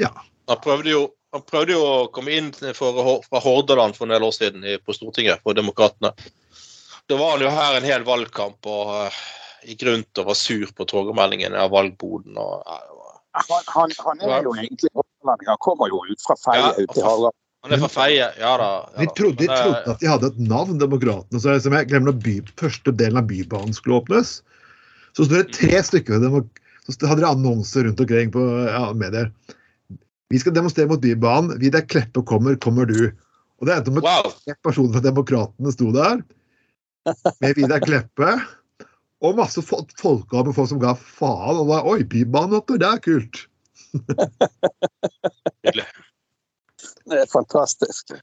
Ja. 0.00 0.14
Han 0.48 0.58
prøvde 0.64 0.90
jo 0.90 1.08
han 1.32 1.42
prøvde 1.46 1.76
jo 1.76 1.82
å 1.86 2.06
komme 2.14 2.34
inn 2.34 2.48
for, 2.74 3.02
fra 3.26 3.42
Hordaland 3.44 3.96
for 3.96 4.08
en 4.08 4.14
del 4.16 4.26
år 4.26 4.34
siden 4.34 4.64
på 4.84 4.94
Stortinget, 4.96 5.42
for 5.44 5.54
Demokratene. 5.54 6.12
Da 7.10 7.18
var 7.18 7.36
han 7.36 7.44
jo 7.44 7.50
her 7.50 7.76
en 7.76 7.86
hel 7.86 8.06
valgkamp 8.06 8.66
og 8.70 8.90
uh, 8.94 9.20
gikk 9.66 9.84
rundt 9.88 10.20
og 10.22 10.30
var 10.30 10.38
sur 10.38 10.72
på 10.74 10.86
togmeldingen 10.90 11.56
av 11.58 11.72
valgboden. 11.74 12.38
og 12.38 12.66
uh, 12.66 13.14
Han, 13.34 13.64
han, 13.66 13.94
han 14.06 14.24
er 14.26 14.46
jo 14.46 14.54
egentlig 14.58 14.90
hordalanding. 14.94 15.50
Han 15.50 15.62
kommer 15.66 15.90
jo 15.90 16.02
ut 16.06 16.26
fra 16.26 16.36
Feie 16.38 16.62
Ja, 16.62 16.72
til 16.78 17.02
i 17.02 17.32
Han 17.66 17.74
er 17.76 17.82
fra 17.82 17.90
Feie, 17.92 18.30
ja 18.40 18.52
da. 18.62 18.70
Ja, 18.94 19.00
De 19.00 19.08
da. 19.10 19.16
trodde, 19.18 19.38
de 19.42 19.50
uh, 19.50 19.56
trodde 19.56 19.94
at 19.94 20.02
de 20.02 20.10
hadde 20.10 20.30
et 20.32 20.40
navn, 20.50 20.78
Demokratene. 20.82 21.42
Så 21.42 21.58
som 21.66 21.78
jeg 21.78 21.90
glemmer 21.90 22.12
når 22.12 22.22
by, 22.26 22.36
første 22.62 22.94
delen 23.02 23.22
av 23.22 23.30
Bybanen 23.30 23.74
skulle 23.76 23.98
åpnes, 24.02 24.40
så 25.18 25.26
sto 25.26 25.34
det 25.34 25.50
tre 25.54 25.82
stykker 25.82 26.22
så 26.90 27.06
hadde 27.06 27.22
de 27.22 27.28
annonser 27.28 27.84
rundt 27.86 28.00
omkring 28.02 28.30
på 28.34 28.42
ja, 28.66 28.86
medier. 28.98 29.30
Vi 30.30 30.38
skal 30.38 30.54
demonstrere 30.54 30.88
mot 30.90 31.00
Bybanen. 31.02 31.56
Vidar 31.58 31.82
Kleppe 31.90 32.22
kommer, 32.26 32.54
kommer 32.62 32.86
du. 32.86 33.10
Og 33.60 33.66
det 33.68 33.74
endte 33.76 33.92
med 33.92 34.04
Wow! 34.06 34.30
tre 34.44 34.54
personer 34.64 34.94
fra 34.94 35.02
Demokratene 35.04 35.72
sto 35.74 35.90
der 35.92 36.20
med 37.42 37.56
Vidar 37.58 37.82
Kleppe. 37.82 38.36
Og 39.20 39.34
masse 39.36 39.60
fol- 39.66 39.84
folkevalgte 40.00 40.54
folk 40.56 40.70
som 40.70 40.80
ga 40.80 40.94
faen. 40.96 41.58
Og 41.60 41.66
var, 41.68 41.84
Oi, 41.90 42.04
Bybanen 42.08 42.56
oppe, 42.60 42.78
det 42.80 42.88
er 42.88 43.02
kult. 43.04 43.42
Det 47.10 47.18
er 47.18 47.26
fantastisk. 47.32 48.14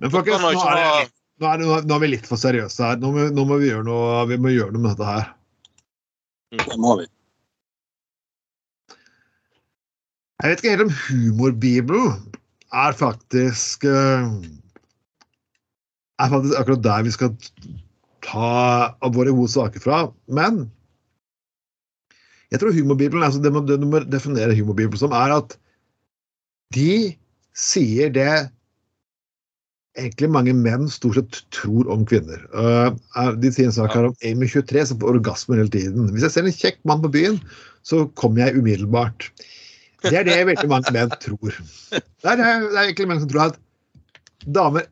Men 0.00 0.12
folkens, 0.12 0.42
nå 0.44 0.50
er, 0.52 0.76
det- 0.76 1.10
nå, 1.40 1.46
er, 1.50 1.58
det- 1.58 1.86
nå 1.88 1.94
er 1.96 2.00
vi 2.04 2.12
litt 2.14 2.26
for 2.28 2.36
seriøse 2.40 2.84
her. 2.84 2.96
Nå 3.00 3.10
må, 3.16 3.26
nå 3.34 3.44
må 3.48 3.58
vi 3.58 3.70
gjøre 3.72 3.84
noe, 3.88 4.26
vi 4.28 4.36
må 4.38 4.52
gjøre 4.52 4.72
noe 4.76 4.82
med 4.84 4.92
dette 4.94 5.08
her. 5.08 5.32
Det 6.52 6.76
må 6.78 6.98
vi. 7.00 7.06
Jeg 10.40 10.48
vet 10.48 10.62
ikke 10.62 10.72
helt 10.72 10.86
om 10.86 10.92
humorbibelen 11.04 12.12
er 12.72 12.94
faktisk 12.96 13.84
eh, 13.84 14.28
er 16.20 16.30
faktisk 16.32 16.54
akkurat 16.56 16.84
der 16.84 17.02
vi 17.04 17.12
skal 17.12 17.34
ta 18.24 19.10
våre 19.12 19.34
gode 19.36 19.52
saker 19.52 19.82
fra. 19.84 19.98
Men 20.32 20.62
jeg 22.50 22.62
tror 22.62 22.72
humorbibelen, 22.74 23.26
altså 23.26 23.42
det, 23.42 23.52
det 23.68 23.80
du 23.82 23.86
må 23.90 24.00
definere 24.08 24.56
humorbibelen 24.56 25.02
som, 25.02 25.12
er 25.12 25.36
at 25.36 25.58
de 26.74 27.12
sier 27.56 28.10
det 28.14 28.32
egentlig 29.98 30.30
mange 30.32 30.54
menn 30.56 30.88
stort 30.88 31.18
sett 31.18 31.40
tror 31.52 31.90
om 31.92 32.06
kvinner. 32.08 32.42
Eh, 32.56 33.30
de 33.42 33.52
sier 33.52 33.68
en 33.68 33.76
sak 33.76 33.92
her 33.92 34.08
om 34.08 34.16
Amy 34.24 34.48
23 34.48 34.88
som 34.88 35.00
får 35.02 35.18
orgasmer 35.18 35.60
hele 35.60 35.74
tiden. 35.74 36.08
Hvis 36.14 36.24
jeg 36.24 36.36
ser 36.36 36.48
en 36.48 36.60
kjekk 36.62 36.80
mann 36.88 37.04
på 37.04 37.12
byen, 37.12 37.40
så 37.84 38.06
kommer 38.16 38.46
jeg 38.46 38.62
umiddelbart. 38.62 39.32
Det 40.04 40.16
er 40.16 40.24
det 40.24 40.38
veldig 40.48 40.70
mange 40.70 40.92
menn 40.94 41.12
tror. 41.20 41.56
Det 41.90 42.00
er, 42.00 42.40
det 42.40 42.46
er 42.46 42.86
egentlig 42.86 43.08
menn 43.10 43.20
som 43.22 43.30
tror 43.30 43.50
at 43.50 43.58
damer 44.46 44.86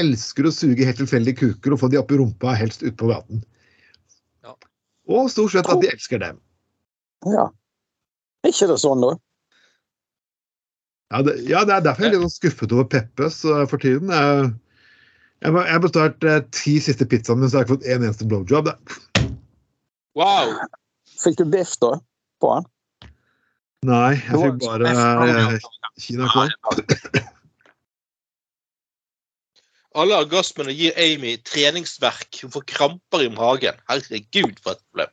elsker 0.00 0.46
å 0.46 0.52
suge 0.54 0.86
helt 0.86 1.00
tilfeldige 1.00 1.40
kuker 1.40 1.74
og 1.74 1.82
få 1.82 1.90
de 1.92 1.98
opp 2.00 2.12
i 2.14 2.20
rumpa, 2.20 2.54
helst 2.56 2.84
ute 2.84 2.94
på 2.98 3.10
gaten. 3.10 3.42
Ja. 4.46 4.54
Og 5.10 5.28
stort 5.32 5.54
sett 5.54 5.68
at 5.68 5.82
de 5.82 5.90
elsker 5.90 6.22
dem. 6.22 6.38
Ja. 7.28 7.50
Er 8.42 8.54
ikke 8.54 8.70
det 8.70 8.78
sånn, 8.82 9.04
da? 9.04 9.12
Ja, 11.12 11.20
det, 11.26 11.36
ja, 11.44 11.62
det 11.68 11.74
er 11.76 11.84
derfor 11.84 12.06
jeg 12.06 12.12
er 12.12 12.14
litt 12.16 12.24
sånn 12.24 12.38
skuffet 12.38 12.72
over 12.72 12.86
Peppes 12.88 13.42
eh, 13.44 13.64
for 13.68 13.82
tiden. 13.82 14.08
Jeg, 14.08 14.52
jeg, 15.44 15.56
har 15.68 15.82
bestått 15.84 16.24
eh, 16.24 16.40
ti 16.56 16.78
siste 16.80 17.06
pizzaene 17.08 17.44
men 17.44 17.52
så 17.52 17.60
jeg 17.60 17.66
har 17.66 17.68
ikke 17.68 17.76
fått 17.76 17.90
en 17.90 18.06
eneste 18.06 18.28
blowjob. 18.30 18.70
Da. 18.70 19.26
wow. 20.18 20.54
Fikk 21.20 21.36
du 21.42 21.44
biff, 21.52 21.76
da? 21.84 21.98
På 22.40 22.56
han? 22.56 22.70
Nei, 23.88 24.14
jeg 24.16 24.40
fikk 24.42 24.58
bare 24.62 24.92
kina 26.00 26.28
kinakål. 26.28 26.52
Alle 29.92 30.16
orgasmene 30.22 30.72
gir 30.72 30.96
Amy 30.96 31.34
treningsverk. 31.44 32.38
Hun 32.42 32.52
får 32.54 32.64
kramper 32.70 33.26
i 33.26 33.28
magen. 33.32 33.76
Herregud, 33.90 34.56
for 34.64 34.72
et 34.78 34.82
problem. 34.88 35.12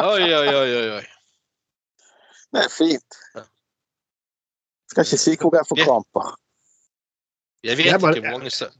Oi, 0.00 0.26
oi, 0.26 0.48
oi, 0.48 0.70
oi. 0.80 0.86
oi. 0.98 1.04
Det 2.50 2.64
er 2.64 2.72
fint. 2.74 3.18
Skal 4.90 5.06
ikke 5.06 5.20
si 5.22 5.36
hvor 5.38 5.54
jeg 5.54 5.68
får 5.68 5.84
kramper. 5.84 6.32
Jeg 7.62 7.76
vet 7.78 7.86
Jeg 7.92 8.00
bare- 8.00 8.16
ikke 8.16 8.26
hvor 8.26 8.38
mange 8.40 8.50
som 8.50 8.74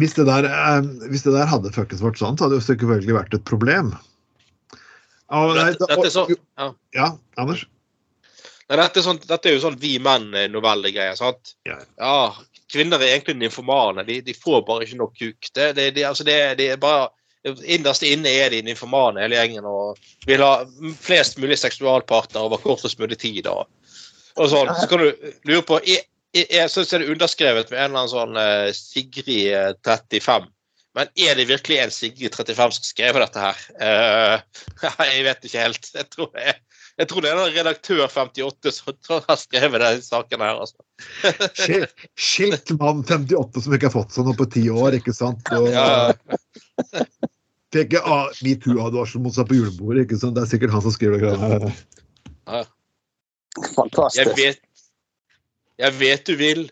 Hvis 0.00 0.14
det 0.14 0.26
der, 0.26 0.44
eh, 0.48 0.82
hvis 1.10 1.22
det 1.22 1.32
der 1.34 1.46
hadde 1.46 1.70
fuckings 1.70 2.02
vært 2.02 2.18
sant, 2.18 2.38
så 2.38 2.44
hadde 2.44 2.56
det 2.56 2.62
jo 2.62 2.66
selvfølgelig 2.72 3.14
vært 3.14 3.34
et 3.34 3.44
problem. 3.44 3.92
Og, 5.28 5.54
nei, 5.54 5.70
Dette, 5.70 5.86
og, 5.98 6.04
er 6.04 6.10
så, 6.10 6.24
ja. 6.58 6.72
Ja, 6.94 7.06
Anders? 7.38 7.66
Nei, 8.70 8.78
dette, 8.80 9.00
er 9.00 9.04
sånn, 9.04 9.20
dette 9.28 9.50
er 9.50 9.56
jo 9.58 9.64
sånn 9.66 9.76
vi 9.80 9.98
menn-novellegreier. 10.02 11.18
sant? 11.18 11.52
Ja. 11.68 11.76
ja, 12.00 12.16
kvinner 12.72 13.02
er 13.02 13.12
egentlig 13.12 13.36
nymfomane. 13.42 14.06
De, 14.08 14.20
de 14.24 14.34
får 14.36 14.64
bare 14.68 14.86
ikke 14.86 15.00
nok 15.02 15.12
kuk. 15.18 15.50
Det, 15.50 15.74
det, 15.76 15.90
de, 15.98 16.06
altså 16.08 16.24
det, 16.26 16.38
de 16.60 16.72
er 16.74 16.80
bare 16.80 17.10
Innerst 17.44 18.00
inne 18.08 18.30
er 18.32 18.54
de 18.54 18.62
nymfomane 18.64 19.20
hele 19.20 19.36
gjengen 19.36 19.66
og 19.68 19.98
vil 20.24 20.40
ha 20.40 20.62
flest 20.96 21.36
mulig 21.36 21.58
seksualpartnere 21.60 22.46
over 22.46 22.62
kortest 22.62 22.96
mulig 22.96 23.18
tid. 23.20 23.50
Og, 23.52 23.68
og 24.40 24.48
sånn. 24.48 24.70
Så 24.80 24.88
kan 24.88 25.02
du 25.02 25.10
lure 25.44 25.60
på 25.68 25.76
Jeg, 25.84 26.06
jeg, 26.32 26.48
jeg 26.48 26.64
er 26.64 27.02
det 27.02 27.10
underskrevet 27.12 27.68
med 27.68 27.82
en 27.82 27.90
eller 27.90 28.00
annen 28.00 28.14
sånn 28.14 28.40
eh, 28.40 28.70
Sigrid 28.72 29.28
eh, 29.52 29.74
35. 29.84 30.48
Men 30.96 31.10
er 31.20 31.36
det 31.36 31.50
virkelig 31.50 31.82
en 31.82 31.92
Sigrid 31.92 32.32
35 32.32 32.78
som 32.78 32.88
skrev 32.88 33.20
dette 33.20 33.44
her? 33.44 33.60
Uh, 33.84 35.04
jeg 35.12 35.26
vet 35.26 35.44
ikke 35.44 35.66
helt. 35.66 35.90
Jeg 35.94 36.08
tror, 36.16 36.32
jeg, 36.40 36.56
jeg 37.00 37.08
tror 37.10 37.24
det 37.24 37.30
er 37.32 37.40
redaktør 37.56 38.04
58 38.06 38.72
som 38.76 38.92
har 39.26 39.38
skrevet 39.40 39.82
den 39.82 40.02
saken 40.04 40.44
her. 40.44 40.60
altså. 40.62 40.84
Skil- 41.62 41.88
Skilt 42.14 42.70
mann 42.78 43.02
58 43.02 43.64
som 43.64 43.74
ikke 43.74 43.90
har 43.90 43.96
fått 43.96 44.14
seg 44.14 44.28
noe 44.28 44.38
på 44.38 44.46
ti 44.54 44.62
år, 44.70 44.98
ikke 45.00 45.14
sant? 45.16 45.42
Og 45.56 45.70
Ja. 45.72 46.12
Tenker 47.74 48.06
ah, 48.06 48.28
metoo-advarsel 48.46 49.18
mot 49.24 49.34
seg 49.34 49.48
på 49.50 49.56
julebordet, 49.58 50.04
ikke 50.06 50.20
sant? 50.20 50.36
Det 50.36 50.44
er 50.44 50.50
sikkert 50.52 50.76
han 50.76 50.84
som 50.84 50.94
skriver 50.94 51.18
det. 51.18 51.26
greiene 51.26 52.62
Fantastisk. 53.74 54.20
Jeg 54.20 54.36
vet, 54.38 54.60
jeg 55.82 55.98
vet 55.98 56.26
du 56.30 56.34
vil. 56.38 56.64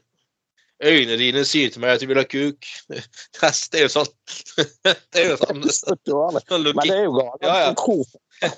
Øynene 0.83 1.15
dine 1.19 1.45
sier 1.47 1.71
til 1.71 1.83
meg 1.83 1.93
at 1.95 2.03
du 2.03 2.09
vil 2.11 2.19
ha 2.19 2.25
kuk. 2.27 2.67
Det 3.71 3.79
er 3.79 3.85
jo 3.87 3.91
sånn 3.91 4.11
Det 4.59 5.23
er 5.23 5.29
jo 5.33 5.37
sånn, 5.43 5.63
sånn 5.75 6.67
Men 6.71 6.83
det 6.87 6.95
er 6.95 7.05
jo 7.07 7.15
galt. 7.19 7.43
Ja, 7.47 7.59
ja. 7.67 8.51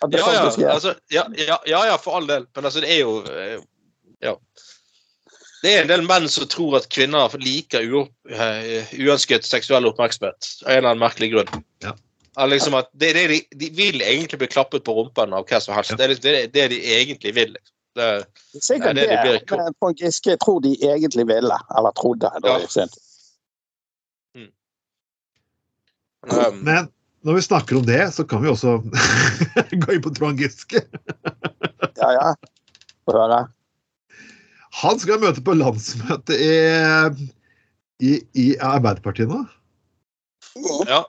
Ja 0.00 0.32
ja, 0.32 0.70
altså, 0.72 0.94
ja, 1.10 1.24
ja, 1.34 1.56
ja, 1.66 1.80
ja, 1.86 1.96
for 1.98 2.16
all 2.16 2.26
del. 2.26 2.44
Men 2.54 2.64
altså, 2.68 2.80
det 2.84 2.90
er 2.94 3.00
jo 3.02 3.16
eh, 3.26 3.60
Ja. 4.22 4.36
Det 5.62 5.72
er 5.74 5.80
en 5.82 5.88
del 5.90 6.04
menn 6.06 6.28
som 6.30 6.46
tror 6.46 6.76
at 6.78 6.86
kvinner 6.88 7.32
liker 7.42 7.82
u, 7.82 8.04
eh, 8.30 8.86
uønsket 8.94 9.42
seksuell 9.46 9.88
oppmerksomhet 9.90 10.52
av 10.62 10.70
en 10.70 10.76
eller 10.78 10.90
annen 10.92 11.02
merkelig 11.02 11.32
grunn. 11.32 11.64
Ja. 11.82 11.96
Liksom 12.46 12.76
at 12.78 12.86
det, 12.94 13.12
det, 13.16 13.24
de, 13.32 13.40
de 13.58 13.70
vil 13.74 13.98
egentlig 14.06 14.38
bli 14.38 14.46
klappet 14.46 14.84
på 14.86 14.94
rumpen 14.94 15.34
av 15.34 15.48
hva 15.50 15.58
som 15.60 15.74
helst. 15.74 15.90
Ja. 15.90 15.96
Det 15.98 16.04
er 16.06 16.14
det, 16.22 16.52
det 16.54 16.68
de 16.70 16.78
egentlig 16.94 17.34
vil. 17.34 17.50
liksom. 17.56 17.74
Det, 17.98 18.06
Det 18.52 18.60
er 18.60 18.62
Sikkert 18.68 18.94
det 18.94 19.08
det, 19.08 19.16
de 19.16 19.18
blir- 19.26 19.56
men 19.58 19.74
Trond 19.80 19.98
Giske 19.98 20.36
tror 20.38 20.60
de 20.62 20.76
egentlig 20.78 21.26
ville, 21.26 21.58
eller 21.76 21.90
trodde. 21.98 22.30
Da, 22.42 22.48
Ja. 22.54 22.58
i 22.62 22.70
sin 22.70 22.88
tid. 22.94 23.02
um, 26.30 26.62
Men 26.64 26.88
når 27.26 27.38
vi 27.38 27.44
snakker 27.48 27.78
om 27.78 27.86
det, 27.86 28.00
så 28.14 28.24
kan 28.28 28.42
vi 28.42 28.50
også 28.52 28.78
gå 29.82 29.94
inn 29.94 30.04
på 30.04 30.12
Trond 30.16 30.40
Giske. 30.40 30.84
Ja, 31.98 32.10
ja. 32.14 32.28
Få 33.08 33.16
høre. 33.16 33.40
Han 34.82 35.00
skal 35.00 35.22
møte 35.22 35.42
på 35.42 35.56
landsmøte 35.56 36.36
i, 36.38 36.52
i, 38.04 38.12
i 38.38 38.48
Arbeiderpartiet 38.62 39.30
nå. 39.32 39.42
ja. 40.86 41.02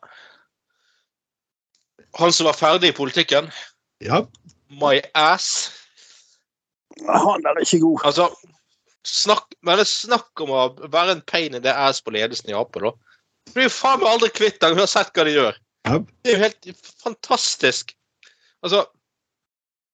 Han 2.17 2.33
som 2.33 2.49
var 2.49 2.57
ferdig 2.57 2.89
i 2.89 2.97
politikken. 2.97 3.51
Ja, 4.01 4.23
My 4.69 4.99
ass. 5.17 5.71
Han 7.07 7.45
er 7.47 7.61
ikke 7.63 7.81
god. 7.81 8.05
Altså, 8.05 8.27
snakk, 9.07 9.47
men 9.65 9.79
det 9.79 9.85
er 9.87 9.91
snakk 9.91 10.43
om 10.43 10.51
å 10.53 10.65
være 10.91 11.17
en 11.17 11.23
pain 11.25 11.55
in 11.55 11.63
the 11.65 11.73
ass 11.73 12.01
på 12.03 12.13
ledelsen 12.13 12.51
i 12.51 12.57
Ap. 12.57 12.75
da. 12.75 12.91
Du 13.47 13.55
blir 13.55 13.69
jo 13.69 13.73
faen 13.73 14.01
meg 14.03 14.11
aldri 14.11 14.29
kvitt 14.35 14.59
den, 14.61 14.77
uansett 14.77 15.11
hva 15.15 15.25
de 15.25 15.33
gjør. 15.33 15.57
Ja. 15.89 15.99
Det 16.23 16.31
er 16.31 16.37
jo 16.37 16.45
helt 16.45 16.87
fantastisk. 17.03 17.95
Altså, 18.65 18.85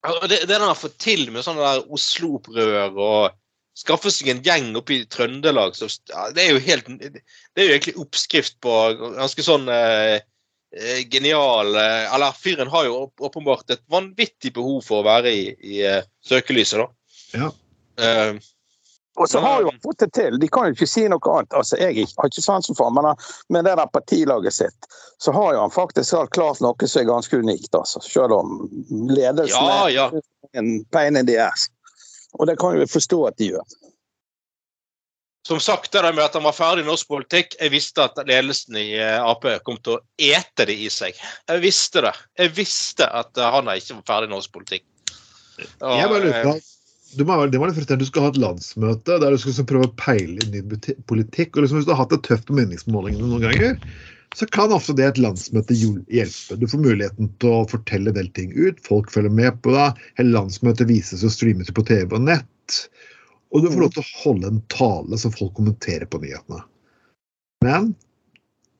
altså, 0.04 0.28
det, 0.30 0.42
det 0.48 0.58
han 0.58 0.68
har 0.68 0.78
fått 0.78 0.98
til 1.02 1.28
med 1.32 1.44
sånne 1.46 1.64
der 1.64 1.90
Oslo-opprør 1.96 2.94
og 2.94 3.36
skaffe 3.76 4.10
seg 4.12 4.32
en 4.32 4.42
gjeng 4.44 4.70
oppe 4.78 4.94
i 4.96 5.04
Trøndelag 5.12 5.76
så, 5.76 5.88
ja, 6.10 6.30
Det 6.34 6.46
er 6.46 6.54
jo 6.54 6.62
helt 6.64 6.86
Det 6.88 7.20
er 7.60 7.66
jo 7.66 7.74
egentlig 7.74 7.98
oppskrift 8.00 8.56
på 8.64 8.72
ganske 9.18 9.44
sånn 9.44 9.68
eh, 9.68 10.16
eh, 10.72 11.02
genial 11.12 11.76
eh, 11.76 12.06
Eller 12.08 12.38
fyren 12.40 12.72
har 12.72 12.88
jo 12.88 13.02
åpenbart 13.28 13.76
et 13.76 13.84
vanvittig 13.92 14.54
behov 14.56 14.80
for 14.86 15.02
å 15.02 15.08
være 15.08 15.34
i, 15.34 15.46
i 15.60 15.82
eh, 15.84 16.02
søkelyset, 16.24 16.80
da. 16.80 16.88
Ja. 17.36 17.50
Eh, 19.16 19.22
Og 19.22 19.28
så 19.28 19.40
har 19.40 19.60
jo 19.60 19.70
han 19.70 19.80
fått 19.80 19.98
det 19.98 20.12
til. 20.12 20.38
De 20.38 20.48
kan 20.48 20.66
jo 20.68 20.74
ikke 20.76 20.88
si 20.88 21.06
noe 21.08 21.32
annet. 21.32 21.52
Altså, 21.56 21.76
Jeg 21.80 22.06
har 22.18 22.28
ikke 22.28 22.42
sansen 22.42 22.76
for 22.76 22.84
ham, 22.84 22.94
men 22.94 23.04
han- 23.04 23.16
med 23.48 23.64
det 23.64 23.76
der 23.76 23.86
partilaget 23.86 24.52
sitt, 24.52 24.86
så 25.18 25.32
har 25.32 25.54
jo 25.54 25.60
han 25.60 25.70
faktisk 25.70 26.12
alt 26.14 26.30
klart 26.30 26.60
noe 26.60 26.86
som 26.88 27.00
er 27.00 27.04
ganske 27.12 27.36
unikt. 27.36 27.74
Altså. 27.74 28.00
Selv 28.00 28.32
om 28.32 28.68
ledelsen 29.08 29.62
Ja, 29.62 29.88
ja. 29.88 30.06
er 30.54 30.58
en 30.58 30.84
pain 30.92 31.16
in 31.16 31.26
the 31.26 31.38
ass. 31.38 31.68
Og 32.38 32.46
det 32.46 32.58
kan 32.58 32.78
vi 32.78 32.84
forstå 32.86 33.26
at 33.28 33.36
de 33.38 33.50
gjør. 33.52 33.64
Som 35.46 35.60
sagt, 35.60 35.92
det 35.92 36.02
med 36.14 36.24
at 36.24 36.34
han 36.34 36.42
var 36.42 36.52
ferdig 36.52 36.82
i 36.82 36.86
norsk 36.86 37.06
politikk 37.08 37.54
Jeg 37.60 37.70
visste 37.70 38.02
at 38.02 38.16
ledelsen 38.26 38.76
i 38.76 38.96
eh, 38.98 39.22
Ap 39.22 39.44
kom 39.64 39.76
til 39.78 39.92
å 39.94 40.00
ete 40.18 40.66
det 40.66 40.74
i 40.74 40.88
seg. 40.90 41.14
Jeg 41.48 41.62
visste 41.62 42.02
det. 42.02 42.12
Jeg 42.36 42.50
visste 42.56 43.06
at 43.06 43.38
eh, 43.38 43.50
han 43.54 43.68
er 43.68 43.78
ikke 43.78 43.94
var 43.94 44.02
ferdig 44.10 44.26
i 44.26 44.34
norsk 44.34 44.52
politikk. 44.52 44.84
Og, 45.80 45.92
jeg 46.00 46.08
bare 46.08 46.20
lurer 46.24 46.42
på 46.42 46.56
eh, 46.56 46.60
må, 47.24 47.36
det 47.48 47.60
var 47.60 47.70
være 47.70 47.76
frustrerende. 47.78 48.04
Du 48.04 48.08
skulle 48.10 48.26
ha 48.26 48.34
et 48.34 48.42
landsmøte 48.42 49.16
der 49.22 49.32
du 49.32 49.38
skulle 49.38 49.54
liksom 49.54 49.68
prøve 49.70 49.88
å 49.88 49.94
peile 50.00 50.42
inn 50.42 50.52
ny 50.52 50.80
politikk. 51.08 51.56
og 51.56 51.64
liksom 51.64 51.80
Hvis 51.80 51.88
du 51.88 51.94
har 51.94 52.02
hatt 52.02 52.12
det 52.12 52.22
tøft 52.26 52.48
på 52.48 52.56
meningsmålingene 52.58 53.30
noen 53.30 53.46
ganger, 53.46 53.78
så 54.36 54.48
kan 54.52 54.74
ofte 54.74 54.96
det 54.98 55.06
et 55.06 55.20
landsmøte 55.22 55.76
hjelpe. 55.78 56.58
Du 56.60 56.66
får 56.68 56.82
muligheten 56.82 57.30
til 57.40 57.54
å 57.56 57.66
fortelle 57.70 58.12
en 58.12 58.18
del 58.18 58.28
ting 58.36 58.52
ut. 58.52 58.82
Folk 58.84 59.12
følger 59.14 59.32
med 59.32 59.62
på 59.64 59.72
deg. 59.72 60.00
Hele 60.20 60.34
landsmøtet 60.34 60.90
vises 60.90 61.24
og 61.24 61.32
streames 61.32 61.72
på 61.72 61.86
TV 61.88 62.18
og 62.18 62.26
nett. 62.26 62.80
Og 63.54 63.62
du 63.62 63.70
får 63.70 63.84
lov 63.84 63.94
til 63.94 64.02
å 64.02 64.10
holde 64.24 64.50
en 64.50 64.64
tale 64.72 65.20
som 65.22 65.32
folk 65.32 65.54
kommenterer 65.56 66.08
på 66.10 66.20
nyhetene. 66.20 66.60
Men 67.64 67.94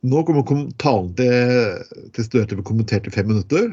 nå 0.06 0.22
kommer 0.26 0.66
talen 0.82 1.14
til, 1.18 1.80
til 2.14 2.26
Støre 2.26 2.50
til 2.50 2.58
å 2.58 2.60
bli 2.60 2.68
kommentert 2.68 3.08
i 3.08 3.14
fem 3.14 3.30
minutter. 3.30 3.72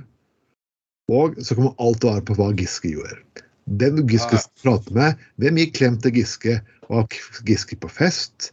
Og 1.11 1.35
så 1.43 1.57
kommer 1.57 1.75
alt 1.83 2.05
å 2.05 2.13
være 2.13 2.25
på 2.29 2.37
hva 2.37 2.53
Giske 2.55 2.93
gjør. 2.93 3.17
Den 3.65 4.07
Giske 4.07 4.35
Ja. 4.35 4.43
prater 4.63 4.93
med, 4.93 5.19
hvem 5.37 5.57
gir 5.57 5.71
klem 5.71 5.97
til 6.01 6.11
Giske? 6.13 6.61
Var 6.89 7.07
Giske 7.47 7.75
på 7.79 7.89
fest? 7.89 8.51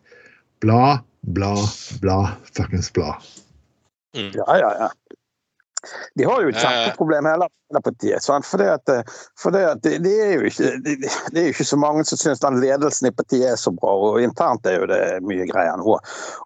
Bla, 0.60 1.02
bla, 1.22 1.54
bla, 2.00 2.36
fuckings 2.52 2.92
bla. 2.92 3.16
mm. 4.14 4.30
Ja, 4.34 4.46
ja, 4.58 4.70
ja. 4.84 4.88
De 6.14 6.24
har 6.24 6.42
jo 6.42 6.52
et 6.52 6.60
kjempeproblem 6.60 7.28
hele 7.30 7.48
partiet. 7.84 8.24
For, 8.26 8.58
det 8.58 8.68
at, 8.72 8.88
eh, 8.88 9.02
for 9.38 9.54
det, 9.54 9.62
at 9.64 9.82
det, 9.82 10.12
er 10.24 10.32
jo 10.34 10.48
ikke, 10.48 10.70
det, 10.84 10.96
er 11.34 11.46
jo 11.48 11.54
ikke 11.54 11.66
så 11.68 11.78
mange 11.80 12.04
som 12.08 12.18
syns 12.18 12.42
den 12.42 12.58
ledelsen 12.62 13.08
i 13.08 13.12
partiet 13.14 13.52
er 13.52 13.60
så 13.60 13.72
bra, 13.74 13.92
og 13.94 14.20
internt 14.22 14.66
er 14.66 14.80
jo 14.80 14.88
det 14.90 15.00
mye 15.26 15.46
greier 15.48 15.78
nå. 15.80 15.98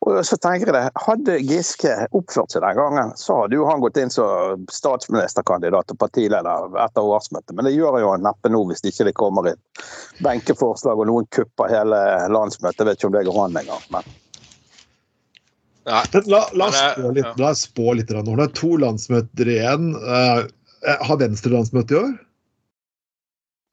Og 0.07 0.19
så 0.27 0.39
tenker 0.39 0.71
jeg 0.71 0.77
det, 0.77 0.85
Hadde 1.07 1.39
Giske 1.43 1.95
oppført 2.13 2.55
seg 2.55 2.65
den 2.65 2.79
gangen, 2.79 3.15
så 3.19 3.43
hadde 3.43 3.59
jo 3.59 3.69
han 3.69 3.83
gått 3.85 4.01
inn 4.01 4.13
som 4.13 4.67
statsministerkandidat 4.73 5.95
og 5.95 6.01
partileder 6.01 6.77
etter 6.85 7.15
årsmøtet. 7.15 7.55
Men 7.57 7.69
det 7.69 7.77
gjør 7.77 8.01
jo 8.03 8.13
han 8.13 8.27
neppe 8.27 8.53
nå, 8.53 8.65
hvis 8.71 8.85
ikke 8.85 9.09
det 9.09 9.17
kommer 9.19 9.55
et 9.55 9.87
benkeforslag 10.25 11.01
og 11.01 11.09
noen 11.11 11.31
kupper 11.35 11.73
hele 11.73 12.05
landsmøtet. 12.33 12.85
Jeg 12.85 12.91
vet 12.91 13.01
ikke 13.01 13.11
om 13.11 13.19
det 13.19 13.27
går 13.31 13.41
an 13.47 13.59
engang. 13.65 13.89
Men 13.95 14.15
la, 15.85 16.43
la, 16.57 16.69
oss 16.69 16.79
spå 16.81 17.11
litt, 17.13 17.41
la 17.41 17.51
oss 17.51 17.65
spå 17.69 17.95
litt. 17.99 18.13
Nå 18.13 18.37
er 18.37 18.43
det 18.45 18.53
to 18.59 18.75
landsmøter 18.81 19.51
igjen. 19.53 19.91
Eh, 19.99 20.45
eh, 20.87 21.05
har 21.09 21.21
Venstre 21.21 21.53
landsmøte 21.53 21.97
i 21.97 22.01
år? 22.01 22.15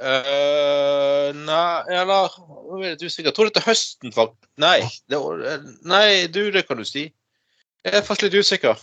Uh, 0.01 1.29
nei, 1.37 1.81
eller 1.93 2.31
Nå 2.41 2.79
er 2.79 2.85
jeg 2.87 2.95
litt 2.95 3.03
usikker. 3.05 3.29
Jeg 3.29 3.35
tror 3.37 3.47
det 3.47 3.51
er 3.51 3.57
til 3.59 3.67
høsten, 3.67 4.13
faktisk. 4.15 4.47
Nei, 4.61 4.77
det, 5.11 5.19
nei, 5.87 6.05
du, 6.31 6.45
det 6.55 6.65
kan 6.67 6.79
du 6.79 6.87
si. 6.87 7.09
Jeg 7.85 7.97
er 7.97 8.05
faktisk 8.05 8.29
litt 8.29 8.45
usikker. 8.45 8.81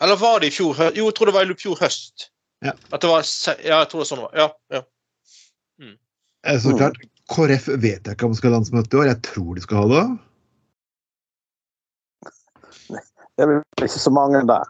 Eller 0.00 0.20
var 0.20 0.40
det 0.40 0.50
i 0.50 0.54
fjor 0.54 0.76
høst? 0.76 0.96
Jo, 0.96 1.08
jeg 1.10 1.16
tror 1.18 1.30
det 1.30 1.36
var 1.36 1.50
i 1.50 1.56
fjor 1.58 1.80
høst. 1.80 2.30
Ja. 2.64 2.74
At 2.92 3.02
det 3.02 3.10
var 3.10 3.24
Ja, 3.64 3.80
jeg 3.80 3.90
tror 3.90 4.02
det 4.02 4.06
er 4.06 4.10
sånn 4.10 4.20
det 4.20 4.26
var. 4.26 4.36
Ja, 4.36 4.48
ja. 4.76 4.82
Mm. 5.80 5.96
Så 6.60 6.76
klart, 6.76 7.00
KrF 7.32 7.68
vet 7.80 8.04
jeg 8.04 8.16
ikke 8.16 8.28
om 8.28 8.36
skal 8.36 8.52
ha 8.52 8.58
landsmøte 8.58 8.96
i 8.96 9.00
år. 9.02 9.10
Jeg 9.12 9.22
tror 9.28 9.56
de 9.56 9.64
skal 9.64 9.82
ha 9.82 9.88
det. 9.90 10.04
Det 13.40 13.48
vel 13.48 13.88
ikke 13.88 14.02
så 14.02 14.12
mange 14.14 14.44
der. 14.48 14.68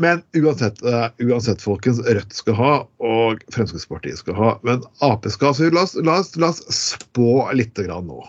Men 0.00 0.22
uansett, 0.36 0.78
uh, 0.86 1.08
uansett, 1.20 1.62
folkens, 1.62 2.00
Rødt 2.06 2.32
skal 2.32 2.56
ha, 2.56 2.72
og 3.04 3.42
Fremskrittspartiet 3.52 4.22
skal 4.22 4.36
ha. 4.38 4.50
Men 4.64 4.84
Ap 5.04 5.26
skal 5.28 5.50
ha. 5.50 5.56
Så 5.58 5.68
la 5.74 5.84
oss, 5.84 5.96
la 6.00 6.20
oss, 6.22 6.34
la 6.40 6.52
oss 6.54 6.62
spå 6.72 7.50
litt 7.58 7.76
grann 7.76 8.08
nå. 8.08 8.22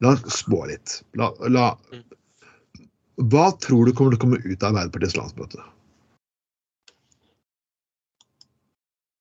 La 0.00 0.14
oss 0.14 0.38
spå 0.38 0.62
litt. 0.70 1.00
La, 1.20 1.28
la, 1.52 1.72
hva 3.20 3.50
tror 3.62 3.86
du 3.86 3.92
kommer 3.94 4.14
til 4.14 4.18
å 4.18 4.24
komme 4.24 4.40
ut 4.42 4.62
av 4.62 4.72
Arbeiderpartiets 4.72 5.18
landsmøte? 5.18 5.60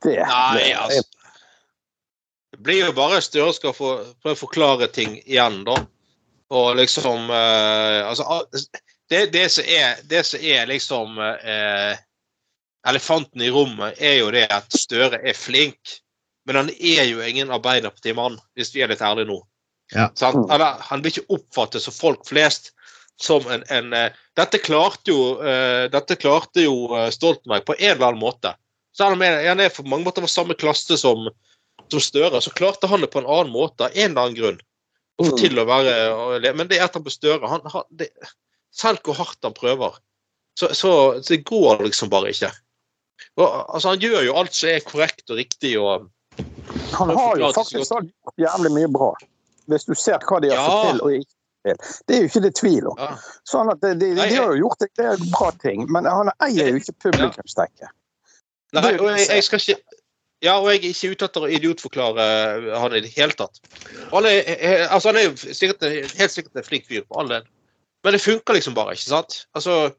Det, 0.03 0.17
Nei, 0.27 0.71
altså. 0.75 1.03
Det 2.53 2.61
blir 2.65 2.83
jo 2.83 2.95
bare 2.95 3.21
Støre 3.23 3.53
skal 3.55 3.75
få 3.75 3.91
prøve 4.21 4.35
å 4.35 4.39
forklare 4.39 4.89
ting 4.93 5.17
igjen, 5.23 5.61
da. 5.67 5.77
Og 6.53 6.75
liksom 6.77 7.29
eh, 7.33 7.99
Altså, 8.05 8.43
det, 9.09 9.25
det, 9.33 9.47
som 9.51 9.67
er, 9.67 10.01
det 10.09 10.23
som 10.27 10.43
er 10.43 10.69
liksom 10.69 11.19
eh, 11.19 11.97
elefanten 12.87 13.41
i 13.41 13.51
rommet 13.53 13.99
er 14.01 14.19
jo 14.19 14.31
det 14.33 14.45
at 14.51 14.75
Støre 14.75 15.19
er 15.21 15.37
flink, 15.37 15.97
men 16.47 16.59
han 16.59 16.71
er 16.75 17.07
jo 17.07 17.23
ingen 17.23 17.51
Arbeiderpartimann, 17.53 18.39
hvis 18.57 18.73
vi 18.75 18.83
er 18.83 18.91
litt 18.91 19.03
ærlige 19.03 19.29
nå. 19.31 19.39
Ja. 19.93 20.09
Sant? 20.17 20.49
han, 20.49 20.63
han 20.63 21.03
blir 21.03 21.13
ikke 21.13 21.37
oppfattet 21.37 21.83
som 21.83 21.95
folk 21.95 22.25
flest 22.27 22.71
som 23.21 23.45
en, 23.51 23.63
en 23.69 23.93
uh, 23.93 24.09
dette, 24.35 24.57
klarte 24.63 25.13
jo, 25.13 25.35
uh, 25.39 25.85
dette 25.93 26.17
klarte 26.19 26.65
jo 26.65 26.87
uh, 26.91 27.07
Stoltenberg 27.13 27.65
på 27.67 27.75
en 27.77 27.91
eller 27.91 28.07
annen 28.09 28.23
måte. 28.23 28.55
Så 28.93 29.07
han 29.07 29.21
er, 29.21 29.43
han 29.47 29.61
er 29.61 29.73
på 29.73 29.85
mange 29.85 30.07
måter 30.07 30.25
av 30.25 30.31
samme 30.31 30.57
klasse 30.57 30.97
som, 30.99 31.29
som 31.91 32.03
Støre, 32.03 32.41
så 32.41 32.53
klarte 32.57 32.89
han 32.89 33.05
det 33.05 33.11
på 33.13 33.21
en 33.21 33.29
annen 33.29 33.53
måte, 33.53 33.85
av 33.85 33.93
en 33.93 34.11
eller 34.11 34.25
annen 34.25 34.39
grunn. 34.39 34.59
Å 35.21 35.27
Mm. 35.29 35.35
til 35.37 35.59
å 35.61 35.65
være 35.69 36.53
Men 36.55 36.67
det 36.67 36.79
er 36.79 36.89
han 36.89 37.03
på 37.05 37.11
Støre 37.13 37.47
han, 37.47 37.61
han, 37.69 37.83
det, 37.91 38.09
Selv 38.73 39.03
hvor 39.05 39.13
hardt 39.19 39.37
han 39.45 39.53
prøver, 39.53 39.99
så, 40.57 40.71
så, 40.73 41.21
så 41.21 41.35
det 41.35 41.43
går 41.45 41.83
liksom 41.85 42.09
bare 42.09 42.31
ikke. 42.33 42.49
Og, 43.37 43.45
altså, 43.45 43.93
han 43.93 44.01
gjør 44.01 44.25
jo 44.25 44.33
alt 44.41 44.55
som 44.57 44.71
er 44.71 44.81
korrekt 44.85 45.29
og 45.29 45.37
riktig 45.37 45.75
og 45.77 46.09
Han 46.97 47.13
har 47.13 47.37
jo 47.37 47.51
faktisk 47.53 47.91
gjort 47.93 48.41
jævlig 48.41 48.71
mye 48.73 48.89
bra. 48.89 49.11
Hvis 49.69 49.85
du 49.85 49.93
ser 49.95 50.17
hva 50.25 50.41
de 50.41 50.49
har 50.49 50.57
Ja. 50.57 50.65
fått 50.65 50.89
til 50.89 51.01
og 51.05 51.13
ikke 51.19 51.29
til. 51.29 51.77
Det 52.07 52.15
er 52.15 52.21
jo 52.23 52.29
ikke 52.31 52.41
det 52.43 52.55
tvil 52.55 52.87
om. 52.91 52.97
ja. 52.99 53.11
Sånn 53.47 53.69
at 53.71 53.81
de, 53.81 53.93
de, 53.95 54.09
de, 54.17 54.21
har 54.35 54.49
jo 54.51 54.57
gjort 54.65 54.81
det, 54.81 54.89
det 54.97 55.05
er 55.13 55.21
bra 55.31 55.51
ting, 55.61 55.85
men 55.93 56.09
han 56.09 56.31
eier 56.43 56.73
jo 56.73 56.81
ikke 56.81 56.97
publikumsdekke. 57.05 57.93
Nei, 58.73 58.95
og 58.97 59.05
jeg, 59.13 59.27
jeg 59.29 59.45
skal 59.45 59.61
ikke 59.61 59.92
ja, 60.43 60.57
og 60.59 60.69
jeg 60.69 60.81
er 60.81 60.87
ikke 60.91 61.11
ute 61.13 61.27
etter 61.29 61.45
å 61.45 61.51
idiotforklare 61.55 62.23
han 62.75 62.95
i 62.97 63.01
det 63.05 63.13
hele 63.15 63.35
tatt. 63.39 63.61
Alle, 64.11 64.35
eh, 64.43 64.83
altså, 64.89 65.11
han 65.11 65.19
er 65.21 65.29
jo 65.29 65.35
sikkert, 65.55 65.85
helt 66.19 66.33
sikkert 66.33 66.59
en 66.59 66.67
flink 66.67 66.89
fyr, 66.89 67.05
på 67.07 67.21
all 67.21 67.31
del. 67.31 67.45
Men 68.03 68.17
det 68.17 68.23
funker 68.23 68.57
liksom 68.57 68.75
bare, 68.75 68.97
ikke 68.97 69.13
sant? 69.13 69.45
Altså, 69.55 69.93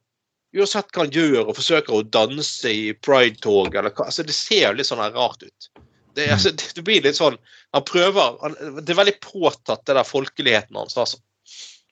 Uansett 0.54 0.92
hva 0.94 1.02
han 1.02 1.10
gjør 1.10 1.48
og 1.48 1.56
forsøker 1.58 1.96
å 1.96 2.04
danse 2.14 2.70
i 2.70 2.92
pride-tog, 3.02 3.74
altså, 3.74 4.22
Det 4.22 4.36
ser 4.36 4.68
jo 4.68 4.76
litt 4.78 4.86
sånn 4.86 5.02
rart 5.02 5.42
ut. 5.42 5.70
Det, 6.14 6.28
altså, 6.30 6.52
det, 6.54 6.84
blir 6.86 7.02
litt 7.02 7.18
sånn 7.18 7.34
Han 7.74 7.82
prøver 7.88 8.36
han, 8.38 8.54
Det 8.78 8.94
er 8.94 9.00
veldig 9.00 9.16
påtatt, 9.24 9.82
det 9.82 9.96
der 9.98 10.06
folkeligheten 10.06 10.78
hans, 10.78 10.94
altså. 10.94 11.18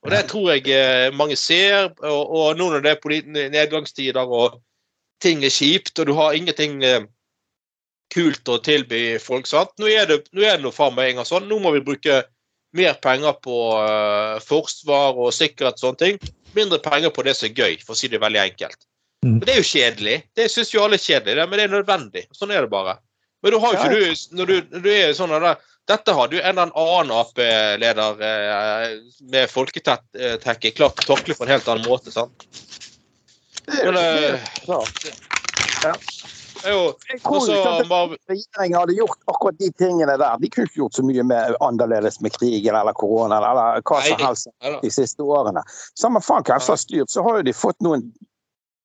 Og 0.02 0.10
det 0.10 0.20
tror 0.30 0.52
jeg 0.52 0.66
eh, 0.74 1.08
mange 1.14 1.36
ser. 1.38 1.92
Og, 2.02 2.22
og 2.34 2.58
nå 2.58 2.68
når 2.72 2.84
det 2.86 2.94
er 2.98 3.50
nedgangstider 3.54 4.22
og 4.22 4.60
ting 5.22 5.44
er 5.46 5.54
kjipt, 5.54 5.94
og 6.02 6.08
du 6.08 6.14
har 6.18 6.34
ingenting 6.34 6.80
eh, 6.86 7.04
kult 8.12 8.48
å 8.52 8.60
tilby 8.62 9.02
folk. 9.22 9.48
sant? 9.48 9.72
Nå 9.80 9.88
er 9.90 10.06
det, 10.10 10.22
nå 10.36 10.44
er 10.46 10.60
det 10.60 10.74
faen 10.76 10.94
meg 10.96 11.12
en 11.12 11.22
gang 11.22 11.28
sånn. 11.28 11.48
Nå 11.50 11.58
må 11.62 11.72
vi 11.76 11.84
bruke 11.84 12.22
mer 12.76 12.96
penger 13.04 13.36
på 13.44 13.58
uh, 13.76 14.38
forsvar 14.44 15.18
og 15.20 15.32
sikkerhet 15.36 15.80
og 15.80 15.86
sånne 15.86 16.02
ting. 16.02 16.34
Mindre 16.56 16.80
penger 16.84 17.12
på 17.12 17.24
det 17.26 17.36
som 17.38 17.48
er 17.48 17.56
gøy, 17.56 17.78
for 17.84 17.96
å 17.96 18.00
si 18.00 18.10
det 18.12 18.20
veldig 18.22 18.42
enkelt. 18.44 18.84
Mm. 19.24 19.36
Men 19.38 19.44
Det 19.46 19.54
er 19.54 19.60
jo 19.60 19.70
kjedelig. 19.70 20.16
Det 20.36 20.48
syns 20.52 20.72
jo 20.74 20.84
alle 20.84 20.98
er 20.98 21.04
kjedelig, 21.04 21.36
det, 21.38 21.48
men 21.48 21.60
det 21.60 21.66
er 21.66 21.76
nødvendig. 21.76 22.24
Sånn 22.36 22.52
er 22.54 22.64
det 22.64 22.72
bare. 22.72 22.96
Men 23.42 23.54
du 23.54 23.58
har 23.62 23.74
jo 23.74 23.80
ikke 23.80 24.00
du, 24.00 24.24
når 24.38 24.50
du, 24.50 24.56
når 24.72 24.84
du 24.84 24.90
er 24.94 25.14
sånn 25.18 25.34
der, 25.34 25.68
Dette 25.90 26.14
hadde 26.14 26.36
jo 26.36 26.42
en 26.46 26.60
eller 26.62 26.76
annen 26.78 27.10
Ap-leder 27.18 28.20
eh, 28.22 28.84
med 29.32 29.50
folketekke 29.50 30.70
klart 30.76 31.02
å 31.02 31.08
takle 31.08 31.34
på 31.34 31.42
en 31.42 31.50
helt 31.50 31.66
annen 31.72 31.88
måte. 31.90 32.12
sant? 32.14 32.46
Det 33.66 33.80
er 33.80 33.88
jo 33.88 33.94
eh, 33.98 34.46
klart. 34.62 35.08
Er 35.82 35.98
jo 36.70 36.82
Jeg 37.10 37.20
tror 37.22 37.36
også 37.38 37.56
ikke 37.56 37.72
at 37.78 38.16
regjeringen 38.30 38.78
hadde 38.78 38.96
gjort 38.96 39.30
akkurat 39.32 39.58
de 39.58 39.70
tingene 39.78 40.16
der. 40.16 40.42
De 40.42 40.50
kunne 40.50 40.70
ikke 40.70 40.80
gjort 40.82 40.98
så 40.98 41.04
mye 41.06 41.24
med 41.26 41.56
annerledes 41.60 42.20
med 42.24 42.34
krigen 42.36 42.76
eller 42.78 42.96
korona 42.98 43.38
eller 43.38 43.80
hva 43.86 44.02
som 44.06 44.20
helst 44.22 44.52
de 44.82 44.92
siste 44.92 45.22
årene. 45.22 45.64
Samme 45.98 46.22
faen 46.24 46.46
hvem 46.46 46.60
som 46.60 46.76
har 46.76 46.82
styrt, 46.84 47.10
så 47.10 47.24
har 47.26 47.40
jo 47.40 47.48
de 47.48 47.56
fått 47.56 47.80
noen 47.84 48.06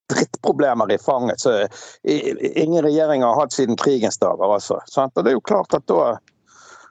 drittproblemer 0.08 0.92
i 0.92 0.98
fanget 1.04 1.42
så 1.44 1.68
ingen 2.04 2.84
regjering 2.86 3.24
har 3.24 3.36
hatt 3.36 3.54
siden 3.54 3.76
krigens 3.76 4.18
dager. 4.18 4.54
Altså, 4.54 4.80
sant? 4.88 5.18
Og 5.18 5.26
det 5.26 5.34
er 5.34 5.40
jo 5.40 5.44
klart 5.44 5.76
at 5.76 5.88
da 5.92 6.18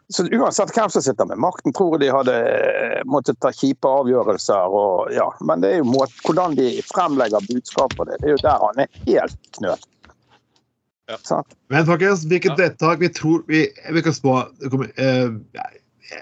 så 0.09 0.23
Uansett 0.23 0.71
hvem 0.71 0.91
som 0.91 1.03
sitter 1.03 1.27
med 1.27 1.41
makten, 1.43 1.73
tror 1.75 1.97
jeg 1.97 2.05
de 2.05 2.13
hadde 2.15 2.35
eh, 2.47 3.01
måttet 3.11 3.41
ta 3.43 3.51
kjipe 3.51 3.91
avgjørelser. 3.91 4.71
Og, 4.71 5.11
ja. 5.15 5.27
Men 5.43 5.65
det 5.65 5.73
er 5.73 5.81
jo 5.81 5.89
måten, 5.91 6.21
hvordan 6.23 6.55
de 6.55 6.69
fremlegger 6.87 7.49
budskapet. 7.49 8.05
Det, 8.13 8.21
det 8.23 8.29
er 8.31 8.37
jo 8.37 8.45
der 8.45 8.63
han 8.63 8.85
er 8.85 9.01
helt 9.09 9.51
knøt. 9.59 9.89
Ja. 11.09 11.17
Sant? 11.23 11.55
Men 11.71 11.87
folkens, 11.87 12.25
hvilket 12.27 12.57
Ja. 12.57 12.57
vedtak 12.65 13.01
vi 13.01 13.09
tror 13.15 13.45
vi, 13.47 13.67
vi 13.93 14.03
kan 14.03 14.15
spå 14.15 14.41
kommer, 14.71 14.91
eh, 14.99 15.29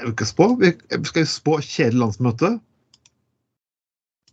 vil 0.03 0.13
ikke 0.13 0.27
spå. 0.29 0.51
Vi 0.61 0.73
skal 1.09 1.27
spå 1.27 1.59
kjedelig 1.65 2.01
landsmøte. 2.03 2.61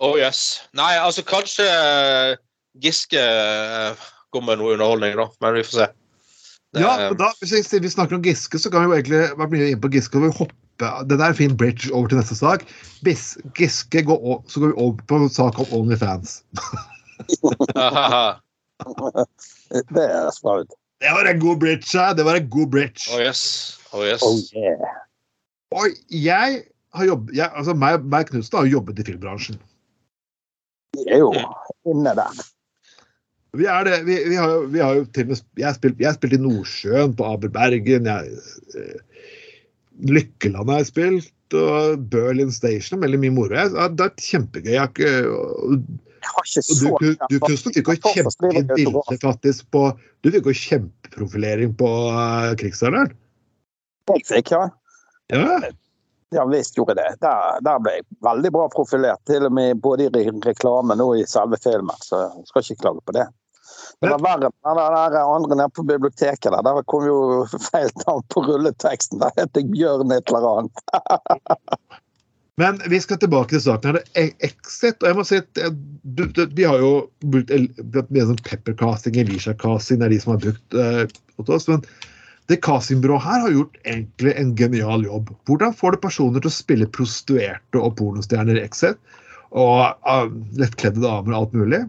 Oh 0.02 0.18
yes. 0.18 0.62
Nei, 0.74 0.95
altså 0.97 1.22
kanskje 1.24 1.68
eh, 1.68 2.36
Giske 2.82 3.22
kommer 4.32 4.32
går 4.32 4.41
med 4.47 4.58
noe 4.62 4.74
underholdning, 4.74 5.16
da. 5.20 5.28
Men 5.41 5.54
vi 5.54 5.64
får 5.64 5.72
se. 5.78 5.88
Det- 6.74 6.82
Ja, 6.82 6.97
men 7.10 7.18
da, 7.20 7.32
hvis 7.41 7.52
vi, 7.74 7.80
vi 7.80 7.89
snakker 7.89 8.16
om 8.16 8.22
Giske, 8.24 8.58
så 8.60 8.72
kan 8.72 8.82
vi 8.82 8.88
jo 8.88 8.95
egentlig 9.02 9.38
være 9.38 9.49
mye 9.52 9.72
inn 9.72 9.82
på 9.82 9.91
Giske. 9.91 10.16
og 10.18 10.24
vi 10.24 10.38
hoppe, 10.38 10.56
Det 10.82 11.18
der 11.20 11.26
er 11.26 11.30
en 11.30 11.36
fin 11.36 11.56
bridge 11.58 11.91
over 11.93 12.08
til 12.08 12.18
neste 12.18 12.36
sak. 12.36 12.64
Hvis 13.04 13.38
Giske 13.56 14.02
går, 14.04 14.18
over, 14.24 14.41
så 14.47 14.60
går 14.60 14.68
vi 14.68 14.74
over 14.82 14.97
på 15.08 15.16
en 15.16 15.30
sak 15.30 15.60
om 15.60 15.66
Onlyfans. 15.72 16.43
Det 19.72 20.05
er 20.05 20.30
spraut. 20.36 20.72
Det 21.01 21.13
var 21.15 21.28
en 21.30 21.39
god 21.41 21.59
bridge! 21.63 21.89
ja. 21.97 22.11
Det 22.13 22.26
var 22.26 22.38
en 22.38 22.49
god 22.49 22.67
bridge. 22.74 23.07
oh 23.13 23.22
yes. 23.22 23.41
Oh 23.93 24.03
yes. 24.05 24.22
Oh 24.24 24.38
yeah. 24.55 24.99
Og 25.72 25.88
jeg 26.11 26.63
har 26.93 27.05
jobbet, 27.07 27.36
jeg, 27.36 27.49
altså 27.55 27.74
meg, 27.74 28.03
meg 28.11 28.28
Knutsen 28.30 28.57
har 28.57 28.67
jo 28.67 28.78
jobbet 28.78 28.99
i 28.99 29.05
filmbransjen. 29.07 29.59
Vi 30.97 31.05
er 31.07 31.22
jo 31.24 31.32
inne 31.88 32.15
der. 32.17 32.41
Vi 33.59 33.67
er 33.67 33.88
det, 33.88 33.97
vi, 34.07 34.15
vi, 34.32 34.38
har, 34.39 34.65
vi 34.72 34.80
har 34.80 34.95
jo 34.99 35.05
til 35.11 35.28
og 35.28 35.34
med 35.34 35.59
Jeg 35.59 35.67
har 35.67 35.76
spilt, 35.76 35.99
jeg 35.99 36.07
har 36.07 36.15
spilt 36.15 36.36
i 36.38 36.41
Nordsjøen, 36.43 37.15
på 37.15 37.28
Aber 37.28 37.51
Bergen. 37.51 38.07
Jeg, 38.07 38.36
eh, 38.80 39.28
Lykkeland 40.07 40.72
har 40.72 40.82
jeg 40.82 40.91
spilt, 40.91 41.55
og 41.55 42.05
Berlin 42.11 42.51
Station. 42.51 43.01
Veldig 43.03 43.19
mye 43.24 43.36
moro. 43.36 43.65
Det 43.95 44.07
er 44.07 44.15
kjempegøy. 44.28 44.72
Jeg 44.72 44.84
har 44.84 44.91
ikke, 44.91 45.82
Jeg 46.22 46.32
har 46.36 46.47
ikke 46.47 46.63
så 46.67 46.91
du, 47.01 47.07
du, 47.32 47.38
du 47.41 47.55
fikk 47.57 47.89
jo 47.89 47.95
kjempefint 48.13 49.24
faktisk 49.24 49.72
på 49.74 49.88
Du 50.22 50.30
fikk 50.34 50.49
jo 50.51 50.53
kjempeprofilering 50.53 51.74
på 51.80 51.89
uh, 52.13 52.51
krigsseileren. 52.61 53.13
Jeg 54.11 54.26
fikk, 54.28 54.51
ja. 54.53 54.67
Ja. 55.34 55.59
Ja 56.32 56.45
visst 56.47 56.78
gjorde 56.78 56.95
det. 56.95 57.09
Der, 57.24 57.57
der 57.65 57.80
ble 57.84 57.97
jeg 57.97 58.05
veldig 58.24 58.51
bra 58.55 58.67
profilert. 58.72 59.19
Til 59.28 59.47
og 59.49 59.55
med 59.55 59.82
både 59.84 60.07
i 60.07 60.11
re- 60.13 60.43
reklamen 60.45 61.01
og 61.03 61.17
i 61.19 61.26
selve 61.28 61.59
filmen. 61.63 61.97
Så 62.05 62.22
jeg 62.22 62.47
skal 62.51 62.67
ikke 62.67 62.84
klage 62.86 63.03
på 63.07 63.15
det. 63.17 63.26
Det 64.01 64.09
var 64.09 64.22
verre 64.24 64.49
med 64.49 64.80
den 65.13 65.17
andre 65.22 65.57
nede 65.57 65.69
på 65.76 65.84
biblioteket. 65.84 66.51
Der 66.53 66.61
Der 66.61 66.84
kom 66.84 67.05
jo 67.05 67.17
feil 67.72 67.91
navn 68.05 68.24
på 68.30 68.45
rulleteksten. 68.47 69.19
Der 69.19 69.34
het 69.38 69.57
jeg 69.57 69.72
Bjørn 69.74 70.11
et 70.15 70.32
eller 70.32 70.47
annet. 70.53 70.86
Men 72.60 72.82
vi 72.91 72.99
skal 73.02 73.20
tilbake 73.22 73.56
til 73.56 73.62
saken. 73.64 73.95
her. 73.95 74.02
Det 74.02 74.24
er 74.24 74.47
Exit, 74.49 74.99
og 75.02 75.08
jeg 75.08 75.18
må 75.18 75.24
si 75.26 75.39
at 75.39 75.62
eh, 75.62 76.47
Vi 76.58 76.66
har 76.68 76.82
jo 76.84 76.91
brukt 77.24 78.12
mye 78.12 78.26
sånn 78.28 78.41
peppercasting, 78.47 79.16
Elisha-casting, 79.24 80.02
det 80.02 80.10
er 80.10 80.16
de 80.16 80.20
som 80.24 80.34
har 80.36 80.41
brukt 80.43 80.76
åt 81.39 81.54
oss. 81.56 81.70
Men 81.72 81.86
det 82.52 82.60
castingbyrået 82.66 83.24
her 83.24 83.43
har 83.45 83.54
gjort 83.56 83.78
egentlig 83.86 84.34
en 84.36 84.54
genial 84.60 85.06
jobb. 85.06 85.32
Hvordan 85.47 85.76
får 85.78 85.95
du 85.95 86.04
personer 86.04 86.43
til 86.43 86.52
å 86.52 86.54
spille 86.54 86.89
prostituerte 86.97 87.80
og 87.80 87.95
pornostjerner 87.99 88.60
i 88.60 88.66
Exit? 88.66 88.99
Og 89.52 89.84
uh, 90.08 90.28
lettkledde 90.60 91.04
damer 91.04 91.32
og 91.32 91.38
alt 91.39 91.56
mulig? 91.56 91.82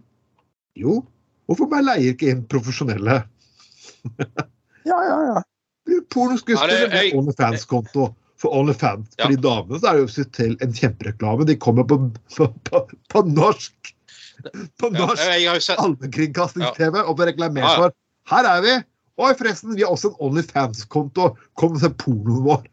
Jo, 0.78 1.00
hvorfor 1.50 1.70
bare 1.70 1.86
leier 1.88 2.14
ikke 2.14 2.30
inn 2.32 2.46
profesjonelle 2.50 3.22
Ja, 4.88 4.98
ja, 5.06 5.18
ja. 5.28 5.42
pornoskuespillere 6.10 6.88
med 6.90 7.18
OnlyFans-konto? 7.18 8.08
For 8.42 8.54
OnlyFans, 8.58 9.12
Ja. 9.18 9.24
for 9.28 9.32
de 9.36 9.42
damene 9.44 9.78
så 9.78 9.90
er 9.92 9.98
det 10.00 10.04
jo 10.18 10.24
til 10.34 10.56
en 10.64 10.72
kjempereklame. 10.74 11.46
De 11.46 11.54
kommer 11.62 11.86
på, 11.86 11.98
på, 12.36 12.48
på, 12.68 12.80
på 13.12 13.22
norsk 13.30 13.92
på 14.82 14.88
norsk 14.90 15.22
ja, 15.38 15.52
sett 15.62 15.78
allmennkringkastings-TV 15.78 16.96
og 17.04 17.14
blir 17.20 17.28
reklamert 17.30 17.62
Ja, 17.62 17.74
ja. 17.76 17.82
for. 17.84 17.94
Her 18.32 18.48
er 18.56 18.64
vi! 18.64 18.72
Og 19.22 19.36
forresten, 19.38 19.76
vi 19.76 19.84
har 19.84 19.92
også 19.94 20.10
en 20.10 20.18
OnlyFans-konto. 20.26 21.28
Kom 21.60 21.76
og 21.76 21.82
se 21.84 21.90
pornoen 22.00 22.42
vår. 22.48 22.64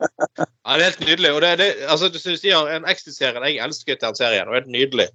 Ja, 0.00 0.76
det 0.78 0.78
er 0.78 0.84
helt 0.86 1.00
nydelig. 1.04 1.32
Og 1.34 1.40
det, 1.44 1.50
det, 1.60 1.68
altså, 1.90 2.08
du 2.08 2.18
sier 2.22 2.70
en 2.72 2.86
Exit-serie. 2.88 3.42
Jeg 3.50 3.60
elsket 3.64 4.00
den 4.04 4.16
serien. 4.16 4.48
og 4.48 4.54
det 4.54 4.60
er 4.60 4.62
helt 4.62 4.74
nydelig. 4.76 5.08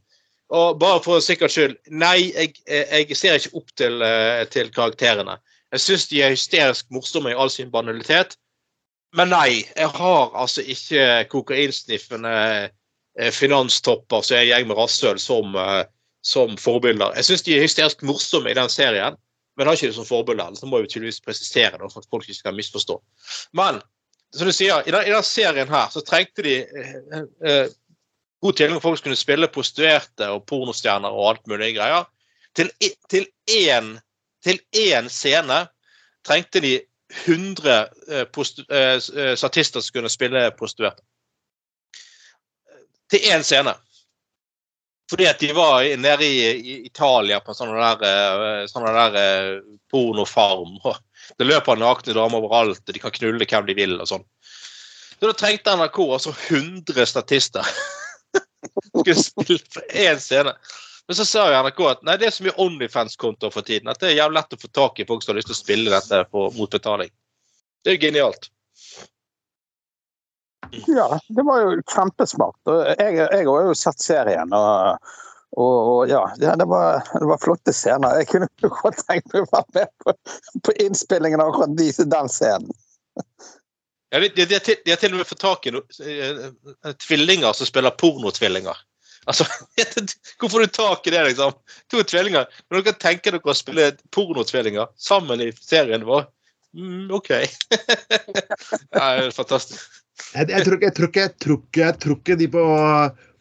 Og 0.50 0.80
bare 0.82 1.02
for 1.06 1.22
sikkerhets 1.22 1.54
skyld 1.60 1.76
Nei, 1.94 2.32
jeg, 2.34 2.56
jeg 2.68 3.18
ser 3.18 3.38
ikke 3.38 3.52
opp 3.62 3.74
til, 3.78 4.02
eh, 4.06 4.44
til 4.50 4.72
karakterene. 4.74 5.36
Jeg 5.76 5.84
syns 5.84 6.08
de 6.10 6.22
er 6.26 6.34
hysterisk 6.34 6.88
morsomme 6.94 7.30
i 7.34 7.38
all 7.38 7.52
sin 7.54 7.70
banalitet. 7.74 8.34
Men 9.18 9.32
nei, 9.34 9.64
jeg 9.76 9.90
har 9.96 10.36
altså 10.38 10.62
ikke 10.62 11.06
kokainsniffende 11.32 12.34
eh, 12.70 13.32
finanstopper 13.34 14.22
som 14.26 14.38
er 14.38 14.44
en 14.44 14.52
gjeng 14.52 14.68
med 14.70 14.78
rasshøl 14.78 15.22
som, 15.22 15.56
eh, 15.58 15.84
som 16.26 16.54
forbilder. 16.62 17.16
Jeg 17.18 17.30
syns 17.30 17.46
de 17.48 17.56
er 17.58 17.66
hysterisk 17.66 18.04
morsomme 18.06 18.52
i 18.52 18.58
den 18.58 18.70
serien, 18.70 19.18
men 19.58 19.68
har 19.68 19.78
ikke 19.78 19.90
det 19.90 19.98
som 19.98 20.08
forbilde. 20.08 20.46
Så 20.60 20.70
må 20.70 20.82
vi 20.84 20.92
tydeligvis 20.92 21.24
presisere 21.26 21.80
det 21.80 21.90
for 21.90 22.04
at 22.04 22.12
folk 22.12 22.28
ikke 22.28 22.38
skal 22.38 22.58
misforstå. 22.60 23.00
Men 23.58 23.82
som 24.36 24.48
du 24.48 24.54
sier, 24.54 24.86
i 24.86 24.94
den, 24.94 25.08
i 25.08 25.16
den 25.16 25.26
serien 25.26 25.72
her 25.74 25.90
så 25.94 26.04
trengte 26.06 26.46
de 26.46 26.60
eh, 26.62 27.24
eh, 27.50 27.74
god 28.46 28.60
tilgang 28.60 28.78
for 28.78 28.92
folk 28.92 29.02
som 29.02 29.10
kunne 29.10 29.20
spille 29.20 29.50
prostituerte 29.52 30.30
og 30.36 30.46
pornostjerner 30.50 31.18
og 31.18 31.32
alt 31.32 31.50
mulig 31.50 31.74
greier. 31.80 32.06
Til, 32.58 32.70
til, 33.10 33.26
til 34.46 34.62
én 34.78 35.10
scene 35.10 35.64
trengte 36.26 36.62
de 36.64 36.78
100 37.14 37.88
eh, 38.12 38.28
eh, 38.70 38.78
eh, 39.18 39.36
statister 39.36 39.82
som 39.82 39.94
kunne 39.94 40.10
spille 40.10 40.52
prostituerte. 40.52 41.04
Til 43.10 43.20
én 43.34 43.44
scene. 43.44 43.74
Fordi 45.10 45.26
at 45.26 45.40
de 45.42 45.50
var 45.58 45.82
nede 45.98 46.26
i, 46.26 46.76
Italia 46.86 47.40
på 47.42 47.50
en 47.50 47.58
sånn 47.58 47.72
der, 47.74 48.68
sånn 48.70 48.86
der 48.86 49.64
pornofarm. 49.90 50.76
Det 51.40 51.48
løper 51.50 51.80
nakne 51.82 52.14
damer 52.14 52.46
overalt, 52.46 52.84
og 52.86 52.94
de 52.94 53.02
kan 53.02 53.16
knulle 53.16 53.48
hvem 53.50 53.66
de 53.66 53.76
vil 53.80 53.96
og 53.98 54.12
sånn. 54.12 54.28
Så 55.18 55.26
da 55.26 55.34
trengte 55.34 55.74
NRK 55.74 55.98
altså 56.06 56.36
100 56.36 57.10
statister. 57.10 57.66
Skulle 58.92 59.18
spille 59.18 59.58
på 59.74 59.82
én 59.90 60.22
scene. 60.22 60.54
Men 61.10 61.18
så 61.18 61.26
ser 61.26 61.50
jo 61.50 61.62
NRK 61.66 61.80
at 61.90 62.04
nei, 62.06 62.14
det 62.22 62.28
er 62.28 62.34
så 62.36 62.44
mye 62.46 62.60
Onlyfans-kontoer 62.62 63.54
for 63.54 63.66
tiden 63.66 63.90
at 63.90 63.98
det 63.98 64.12
er 64.12 64.20
jævlig 64.20 64.38
lett 64.38 64.52
å 64.54 64.62
få 64.62 64.68
tak 64.78 65.00
i 65.02 65.06
folk 65.10 65.24
som 65.26 65.32
har 65.34 65.40
lyst 65.40 65.50
til 65.50 65.56
å 65.56 65.58
spille 65.58 65.94
dette 65.94 66.20
på, 66.30 66.44
mot 66.54 66.70
betaling. 66.70 67.10
Det 67.82 67.90
er 67.90 67.96
jo 67.98 68.04
genialt. 68.04 68.50
Ja, 70.86 71.08
det 71.34 71.46
var 71.48 71.64
jo 71.64 71.72
kjempesmart. 71.90 72.60
Jeg, 73.00 73.16
jeg 73.18 73.48
har 73.48 73.66
jo 73.66 73.74
sett 73.78 74.04
serien, 74.06 74.54
og, 74.54 75.10
og, 75.58 75.78
og 75.96 76.12
ja, 76.12 76.22
det, 76.38 76.68
var, 76.70 77.02
det 77.16 77.30
var 77.32 77.42
flotte 77.42 77.74
scener. 77.74 78.20
Jeg 78.22 78.30
kunne 78.30 78.74
godt 78.78 79.02
tenkt 79.08 79.34
meg 79.34 79.48
å 79.48 79.50
være 79.56 79.80
med 79.80 79.96
på, 80.06 80.14
på 80.68 80.76
innspillingen 80.86 81.42
av 81.42 81.56
akkurat 81.56 81.74
de- 81.80 82.10
den 82.14 82.30
scenen. 82.30 82.70
Ja, 84.14 84.22
de, 84.22 84.30
de, 84.30 84.46
de, 84.46 84.54
har 84.60 84.62
til, 84.66 84.78
de 84.86 84.94
har 84.94 85.02
til 85.02 85.14
og 85.14 85.24
med 85.24 85.30
fått 85.30 85.42
tak 85.42 85.66
i 85.70 85.74
no, 85.74 85.82
eh, 86.06 86.46
eh, 86.50 86.94
tvillinger 87.02 87.58
som 87.58 87.70
spiller 87.70 87.98
pornotvillinger. 87.98 88.78
Altså, 89.28 89.46
Hvor 90.40 90.50
får 90.54 90.60
du 90.66 90.68
tak 90.80 91.08
i 91.08 91.14
det, 91.14 91.24
liksom? 91.30 91.56
To 91.92 92.04
tvillinger. 92.08 92.48
Når 92.72 92.84
dere 92.86 93.00
tenker 93.02 93.36
dere 93.36 93.52
å 93.52 93.58
spille 93.58 93.92
pornotvillinger 94.16 94.88
sammen 95.00 95.42
i 95.44 95.50
serien 95.60 96.06
vår 96.08 96.28
mm, 96.78 97.10
OK. 97.18 97.32
det 98.14 99.02
er 99.04 99.32
fantastisk. 99.36 99.82
Jeg, 100.36 100.48
tror, 100.66 100.76
ikke- 100.78 100.90
jeg, 100.90 100.96
tror, 100.98 101.10
ikke- 101.10 101.24
jeg, 101.24 101.34
tror, 101.40 101.58
ikke- 101.60 101.84
jeg 101.86 101.98
de 102.42 102.48
på, 102.52 102.64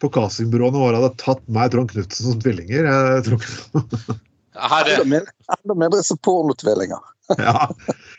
på 0.03 0.11
castingbyråene 0.15 0.79
våre 0.83 1.01
hadde 1.03 1.17
tatt 1.21 1.43
meg 1.51 1.73
Trond 1.75 1.91
Knutsen 1.95 2.33
som 2.33 2.41
tvillinger. 2.43 2.87
Jeg 2.89 3.27
tror 3.29 3.39
ikke 3.43 4.19
Enda 4.59 5.75
mindre, 5.79 6.03
som 6.05 6.19
pornotvillinger. 6.25 7.01
ja. 7.39 7.69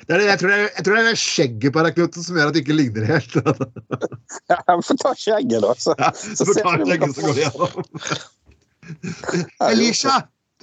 det 0.07 0.17
det- 0.19 0.25
jeg, 0.29 0.39
tror 0.39 0.49
det 0.53 0.57
er, 0.59 0.67
jeg 0.77 0.85
tror 0.85 0.95
det 0.99 1.03
er 1.11 1.19
skjegget 1.23 1.73
på 1.75 1.83
deg, 1.85 1.95
Knutsen, 1.97 2.23
som 2.27 2.37
gjør 2.39 2.51
at 2.51 2.57
det 2.57 2.61
ikke 2.63 2.77
ligner 2.77 3.07
helt. 3.09 3.33
Ja, 4.51 4.59
Få 4.85 4.95
ta 5.01 5.13
skjegget, 5.17 5.61
da. 5.65 5.73
Så, 5.81 5.95
Ja, 5.99 6.11
så 6.15 6.35
så 6.37 6.45
får 6.49 6.53
ser 6.59 6.63
ta 6.67 6.75
vi 6.75 6.77
hva 6.83 6.89
skjegget, 6.91 7.15
så 7.15 7.21
går 7.25 7.33
det 7.33 7.43
gjennom. 7.47 7.71
Elisha! 9.71 10.15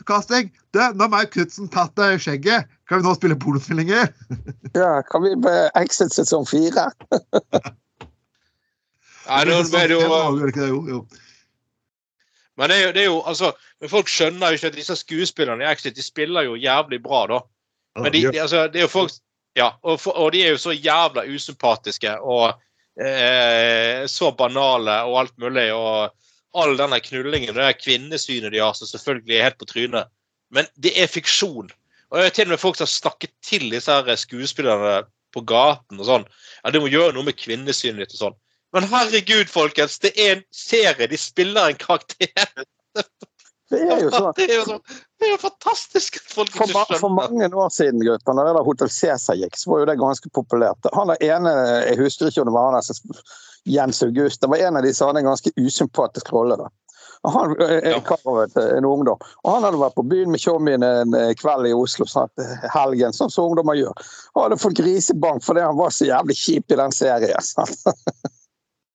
Casting! 0.06 0.50
Du, 0.76 0.78
nå 0.94 1.06
har 1.08 1.24
og 1.24 1.30
Knutsen 1.32 1.68
tatt 1.72 1.94
deg 1.98 2.16
i 2.18 2.22
skjegget. 2.22 2.66
Kan 2.86 3.00
vi 3.00 3.06
nå 3.08 3.14
spille 3.16 3.36
pornotvillinger? 3.42 4.10
Ja, 4.78 5.00
kan 5.08 5.24
vi 5.24 5.32
be 5.42 5.54
Exit 5.80 6.12
sesong 6.14 6.44
fire? 6.46 6.84
Nei, 9.26 9.40
nå 9.48 9.56
er 9.58 9.88
det 9.90 9.96
jo 9.96 10.02
Gjør 10.06 10.52
ikke 10.52 10.62
det, 10.62 10.68
jo, 10.70 10.80
jo. 10.92 10.98
Men 12.56 12.72
det 12.72 12.76
er 12.76 12.84
jo, 12.86 12.92
det 12.96 13.02
er 13.02 13.08
jo 13.10 13.20
altså, 13.28 13.52
folk 13.92 14.08
skjønner 14.08 14.52
jo 14.52 14.58
ikke 14.58 14.70
at 14.72 14.78
disse 14.78 14.96
skuespillerne 14.96 15.64
i 15.64 15.68
Exit 15.68 15.96
de 15.96 16.04
spiller 16.04 16.46
jo 16.46 16.56
jævlig 16.56 17.02
bra, 17.04 17.26
da. 17.30 17.40
Men 18.00 18.12
de, 18.12 18.22
de, 18.32 18.40
altså, 18.40 18.66
det 18.72 18.80
er 18.82 18.88
jo 18.88 18.92
folk 18.92 19.16
Ja, 19.56 19.70
og, 19.82 20.00
for, 20.00 20.12
og 20.20 20.34
de 20.34 20.42
er 20.44 20.50
jo 20.52 20.60
så 20.60 20.74
jævla 20.76 21.22
usympatiske 21.32 22.10
og 22.20 22.58
eh, 23.00 24.02
så 24.04 24.28
banale 24.36 24.98
og 25.08 25.20
alt 25.22 25.32
mulig. 25.40 25.70
Og 25.72 26.12
all 26.56 26.76
denne 26.76 26.98
knullingen 27.00 27.54
og 27.54 27.56
det 27.56 27.64
der 27.64 27.78
kvinnesynet 27.80 28.52
de 28.52 28.60
har, 28.60 28.76
som 28.76 28.88
selvfølgelig 28.90 29.38
er 29.38 29.46
helt 29.48 29.58
på 29.60 29.68
trynet. 29.70 30.12
Men 30.52 30.68
det 30.76 30.92
er 31.00 31.08
fiksjon. 31.08 31.72
Og 32.10 32.18
det 32.18 32.26
er 32.26 32.34
til 32.36 32.50
og 32.50 32.54
med 32.54 32.62
folk 32.62 32.76
som 32.78 32.84
har 32.84 32.92
snakket 32.92 33.32
til 33.44 33.64
disse 33.72 33.92
her 33.92 34.20
skuespillerne 34.20 35.06
på 35.34 35.42
gaten 35.48 36.00
og 36.00 36.08
sånn. 36.08 36.28
Ja, 36.62 36.72
du 36.72 36.80
må 36.84 36.92
gjøre 36.92 37.16
noe 37.16 37.26
med 37.26 37.40
kvinnesynet 37.40 38.04
ditt 38.04 38.16
og 38.16 38.22
sånn. 38.22 38.38
Men 38.76 38.88
herregud, 38.92 39.48
folkens, 39.48 39.98
det 40.02 40.12
er 40.20 40.34
en 40.36 40.42
serie. 40.52 41.08
De 41.08 41.18
spiller 41.20 41.70
en 41.72 41.78
karakter. 41.80 42.28
Det 43.72 43.80
er 43.82 44.02
jo 44.04 44.10
sånn. 44.12 44.30
Det 44.36 44.44
er 44.46 44.60
jo, 44.60 44.64
så, 44.68 44.76
det 45.18 45.26
er 45.26 45.32
jo 45.32 45.38
fantastisk 45.42 46.20
at 46.20 46.28
folk 46.36 46.52
For, 46.54 46.68
ikke 46.68 46.84
skjønner 46.84 47.00
for 47.00 47.14
mange 47.16 47.48
år 47.50 47.72
siden, 47.74 48.04
gutter, 48.04 48.36
når 48.36 48.50
det 48.50 48.54
der 48.58 48.68
Hotel 48.68 48.92
Cæsar 48.92 49.40
gikk, 49.40 49.58
så 49.58 49.72
var 49.72 49.82
jo 49.82 49.88
det 49.90 49.96
ganske 49.98 50.30
populært. 50.38 50.90
Han 50.94 51.10
er 51.16 51.24
ene, 51.26 51.54
Jeg 51.88 51.98
husker 52.04 52.30
ikke 52.30 52.44
om 52.44 52.50
det 52.52 52.54
var 52.54 52.68
han 52.70 52.78
altså, 52.78 52.94
Jens 53.66 54.02
August. 54.06 54.44
Det 54.44 54.52
var 54.52 54.62
en 54.68 54.78
av 54.78 54.86
de 54.86 54.92
som 54.94 55.10
hadde 55.10 55.24
en 55.24 55.32
ganske 55.32 55.50
usympatisk 55.58 56.30
rolle. 56.36 56.60
da. 56.60 56.70
Og 57.26 57.32
Han, 57.32 57.56
eh, 57.60 57.90
Ja. 57.90 57.96
en, 57.96 58.02
kar, 58.06 58.22
vet 58.38 58.56
en 58.56 58.84
ungdom. 58.84 59.18
Og 59.44 59.50
han 59.54 59.64
hadde 59.66 59.80
vært 59.80 59.96
på 59.96 60.04
byen 60.06 60.30
med 60.30 60.40
tjommien 60.40 60.82
en 60.82 61.14
eh, 61.14 61.34
kveld 61.34 61.66
i 61.66 61.74
Oslo, 61.74 62.06
sånn 62.06 62.28
at 62.30 62.44
eh, 62.44 62.68
helgen, 62.74 63.12
sånn 63.16 63.32
som 63.32 63.48
ungdommer 63.50 63.74
gjør. 63.74 63.94
Og 64.36 64.44
hadde 64.44 64.60
fått 64.62 64.78
grisebank 64.78 65.42
fordi 65.42 65.64
han 65.64 65.78
var 65.80 65.90
så 65.90 66.06
jævlig 66.06 66.36
kjip 66.38 66.70
i 66.70 66.78
den 66.78 66.94
serien. 66.94 67.42
sant? 67.42 67.82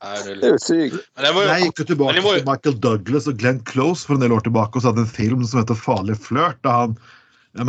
Det 0.01 0.33
er 0.41 0.55
jo 0.55 0.61
sykt. 0.61 0.97
Jeg 1.21 1.35
må 1.35 1.43
Jeg 1.45 1.67
gikk 1.67 1.81
jo 1.83 1.87
tilbake 1.91 2.21
må 2.25 2.33
til 2.33 2.45
Michael 2.47 2.77
Douglas 2.81 3.27
og 3.29 3.37
Glenn 3.37 3.59
Close 3.69 4.07
for 4.07 4.17
en 4.17 4.23
del 4.23 4.33
år 4.33 4.41
tilbake 4.47 4.77
og 4.77 4.81
så 4.81 4.89
hadde 4.89 5.03
en 5.05 5.11
film 5.13 5.43
som 5.45 5.61
heter 5.61 5.77
Farlig 5.77 6.15
flørt. 6.17 6.57
Da 6.65 6.73
han, 6.79 6.95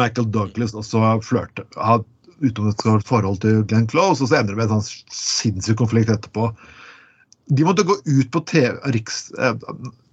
Michael 0.00 0.30
Douglas 0.32 0.72
også 0.78 1.02
flørte. 1.26 1.66
Hadde 1.76 2.08
et 2.42 3.06
forhold 3.06 3.38
til 3.44 3.60
Glenn 3.70 3.88
Close, 3.90 4.22
og 4.22 4.30
så 4.30 4.40
ender 4.40 4.54
det 4.54 4.62
med 4.62 4.70
en 4.70 4.80
sånn 4.80 5.12
sinnssyk 5.14 5.78
konflikt 5.78 6.10
etterpå. 6.10 6.48
De 7.52 7.66
måtte 7.66 7.84
gå 7.86 7.94
ut 8.00 8.30
på 8.34 8.42
TV, 8.48 8.72
Riks, 8.94 9.28
eh, 9.38 9.54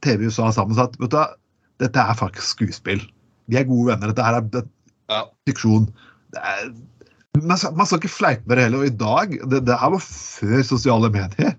TV 0.06 0.28
USA 0.28 0.52
sammen 0.54 0.76
og 0.76 0.78
sa 0.78 0.86
at 0.90 1.00
vet 1.00 1.16
du, 1.16 1.40
dette 1.80 2.04
er 2.04 2.20
faktisk 2.20 2.58
skuespill. 2.58 3.02
De 3.50 3.58
er 3.58 3.66
gode 3.70 3.94
venner. 3.94 4.12
Dette 4.12 4.26
her 4.26 4.38
er 4.38 4.42
det- 4.42 4.68
ja. 5.10 5.24
fiksjon. 5.48 5.88
Det 6.36 6.42
er, 6.44 6.70
man, 7.42 7.58
skal, 7.58 7.74
man 7.74 7.88
skal 7.88 7.98
ikke 8.02 8.14
fleipe 8.14 8.46
med 8.46 8.58
det 8.58 8.66
heller. 8.68 8.84
Og 8.84 8.86
i 8.86 8.98
dag 9.00 9.50
det, 9.50 9.66
det 9.66 9.80
her 9.80 9.90
var 9.96 10.04
før 10.06 10.62
sosiale 10.68 11.10
medier. 11.10 11.56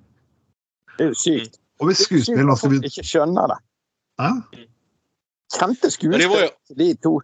Det 1.01 1.07
er 1.07 1.15
jo 1.15 1.17
sykt. 1.17 1.55
Og 1.81 1.89
hvis 1.89 2.03
skuespillerne 2.05 2.57
skal 2.61 2.75
begynne 2.75 2.89
ikke 2.93 3.07
skjønner 3.09 3.47
det. 3.55 3.59
Hæ? 4.21 4.31
Kjente 5.57 5.91
skuespillere, 5.91 6.51
de 6.77 6.89
to. 7.01 7.15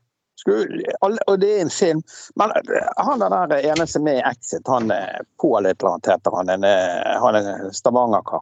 Skulle, 0.40 0.84
alle, 1.04 1.20
og 1.28 1.40
det 1.40 1.50
er 1.52 1.60
en 1.64 1.70
film. 1.72 2.00
Men 2.40 2.54
eh, 2.56 2.88
han 3.04 3.24
er 3.24 3.34
der 3.34 3.68
ene 3.72 3.86
som 3.88 4.08
er 4.08 4.22
i 4.22 4.24
Exit, 4.30 4.64
han 4.68 4.88
er 4.92 5.26
Pål 5.40 5.68
et 5.68 5.76
eller 5.80 5.94
annet 5.94 6.10
heter 6.14 6.36
han, 6.36 6.52
en, 6.56 6.64
eh, 6.64 7.12
han 7.20 7.36
er 7.36 7.48
en 7.52 7.76
Stavanger-kar. 7.76 8.40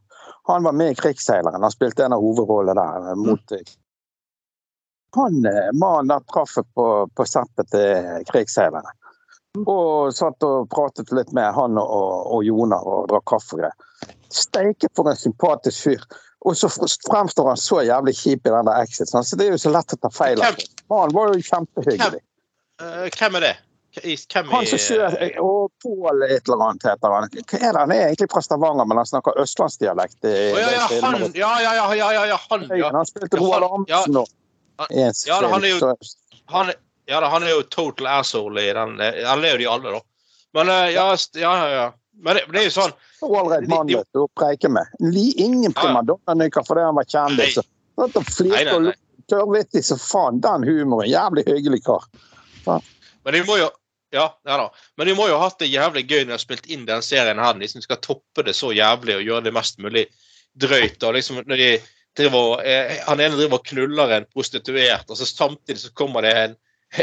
Han 0.50 0.62
var 0.62 0.72
med 0.72 0.90
i 0.90 0.94
'Krigsseileren'. 0.94 1.62
Han 1.62 1.74
spilte 1.74 2.04
en 2.04 2.12
av 2.14 2.22
hovedrollene 2.22 2.74
der. 2.78 3.10
eh, 3.10 3.14
mot 3.26 3.52
eh, 3.52 3.74
Han 5.18 5.46
eh, 5.46 5.70
mannen 5.74 6.14
der 6.14 6.22
traff 6.32 6.54
på, 6.74 6.86
på 7.14 7.26
settet 7.26 7.70
til 7.74 8.22
'Krigsseilerne'. 8.30 8.94
Og 9.66 10.14
satt 10.14 10.42
og 10.42 10.70
pratet 10.70 11.12
litt 11.12 11.32
med 11.32 11.52
han 11.54 11.78
og, 11.78 12.14
og 12.34 12.44
Jonar 12.44 12.86
og 12.86 13.08
drakk 13.08 13.26
kaffe 13.34 13.54
og 13.54 13.60
greier. 13.62 13.90
Steike 14.34 14.88
for 14.96 15.10
en 15.10 15.16
sympatisk 15.16 15.82
fyr. 15.88 16.02
Og 16.44 16.56
så 16.56 16.68
fremstår 16.68 17.46
han 17.48 17.56
så 17.60 17.80
jævlig 17.86 18.14
kjip 18.18 18.46
i 18.46 18.50
den 18.52 18.66
der 18.68 18.82
Exit. 18.82 19.08
sånn, 19.08 19.24
Så 19.24 19.36
det 19.40 19.46
er 19.46 19.54
jo 19.54 19.60
så 19.62 19.70
lett 19.72 19.94
å 19.94 20.00
ta 20.02 20.10
feil 20.12 20.42
av. 20.44 20.56
Han 20.90 21.14
var 21.14 21.32
jo 21.32 21.40
kjempehyggelig. 21.40 22.20
Eh, 22.82 23.08
hvem 23.16 23.36
er 23.36 23.40
det? 23.40 23.54
Hvem 23.94 24.48
er... 24.48 24.50
Han 24.50 24.66
som 24.66 24.78
kjører 24.82 25.36
Og 25.40 25.70
Pål 25.82 26.24
et 26.26 26.48
eller 26.48 26.64
annet 26.66 26.82
heter 26.90 27.12
han. 27.14 27.28
Hva 27.30 27.58
er 27.60 27.72
det? 27.72 27.80
Han 27.80 27.92
er 27.94 28.02
egentlig 28.08 28.28
fra 28.32 28.42
Stavanger, 28.42 28.84
men 28.90 28.98
han 29.00 29.06
snakker 29.06 29.38
østlandsdialekt. 29.40 30.18
i- 30.24 30.52
Å, 30.52 30.58
ja, 30.58 30.70
ja, 30.74 30.86
han, 31.04 31.20
ja, 31.34 31.52
ja, 31.62 31.74
ja, 31.78 31.86
ja, 31.94 32.08
ja, 32.12 32.24
ja, 32.34 32.38
han, 32.50 32.66
ja. 32.74 32.90
Han 32.92 33.06
spilte 33.06 33.38
Ja, 33.38 33.40
Roald 33.40 33.62
ja. 33.62 33.68
Amundsen 34.02 34.12
nå. 34.18 34.24
Han- 34.82 34.90
i 34.90 35.04
ja, 35.28 35.40
han 35.48 35.64
er 35.64 35.68
jo- 35.68 35.94
Han, 36.48 36.72
ja 37.06 37.20
han 37.30 37.42
er 37.42 37.50
jo 37.54 37.62
total 37.62 38.06
asshole 38.18 38.60
i 38.68 38.72
den. 38.72 39.00
eh, 39.00 39.24
Han 39.24 39.44
er 39.44 39.52
jo 39.54 39.58
de 39.58 39.66
alle, 39.70 39.92
da. 39.92 40.00
Men 40.54 40.68
eh, 40.68 40.90
ja, 40.92 41.16
ja, 41.34 41.54
ja. 41.70 41.92
Men 42.22 42.36
det, 42.38 42.44
det 42.52 42.60
er 42.60 42.66
jo 42.68 42.74
sånn 42.74 42.92
Ålreit 43.24 43.68
mann 43.68 43.88
vet 43.90 44.18
å 44.18 44.26
preike 44.38 44.68
med. 44.72 44.90
Ingen 45.00 45.72
primadonna-nykker 45.76 46.66
fordi 46.66 46.84
han 46.86 46.98
var 46.98 47.08
kjendis. 47.08 47.58
Flirte 48.34 48.76
og 48.76 48.90
tørrvittig 49.30 49.84
som 49.86 50.00
faen. 50.00 50.42
Den 50.44 50.66
humoren. 50.68 51.08
Jævlig 51.10 51.46
hyggelig 51.48 51.82
kar. 51.86 52.06
Men 52.64 53.36
de 53.36 53.42
må 53.48 53.58
jo 53.60 53.70
ja, 54.14 54.28
ja 54.46 54.56
da. 54.60 54.68
Men 54.96 55.08
de 55.08 55.14
må 55.18 55.26
jo 55.26 55.38
ha 55.40 55.48
hatt 55.48 55.58
det 55.58 55.72
jævlig 55.72 56.04
gøy 56.06 56.20
når 56.20 56.28
de 56.28 56.36
har 56.36 56.42
spilt 56.44 56.68
inn 56.70 56.84
den 56.86 57.02
serien 57.02 57.40
her. 57.42 57.56
De 57.58 57.68
som 57.70 57.82
skal 57.82 57.98
toppe 58.04 58.44
det 58.46 58.54
så 58.54 58.70
jævlig 58.70 59.18
og 59.18 59.26
gjøre 59.26 59.46
det 59.48 59.54
mest 59.56 59.80
mulig 59.82 60.04
drøyt. 60.54 61.02
og 61.02 61.16
liksom 61.16 61.40
når 61.42 61.58
de 61.58 61.70
driver, 62.14 62.62
eh, 62.62 63.00
Han 63.06 63.20
ene 63.20 63.34
driver 63.34 63.58
og 63.58 63.66
knuller 63.66 64.14
en 64.14 64.28
prostituert, 64.30 65.10
og 65.10 65.18
så 65.18 65.26
samtidig 65.26 65.80
så 65.80 65.90
kommer 65.92 66.22
det 66.22 66.34
en, 66.38 66.56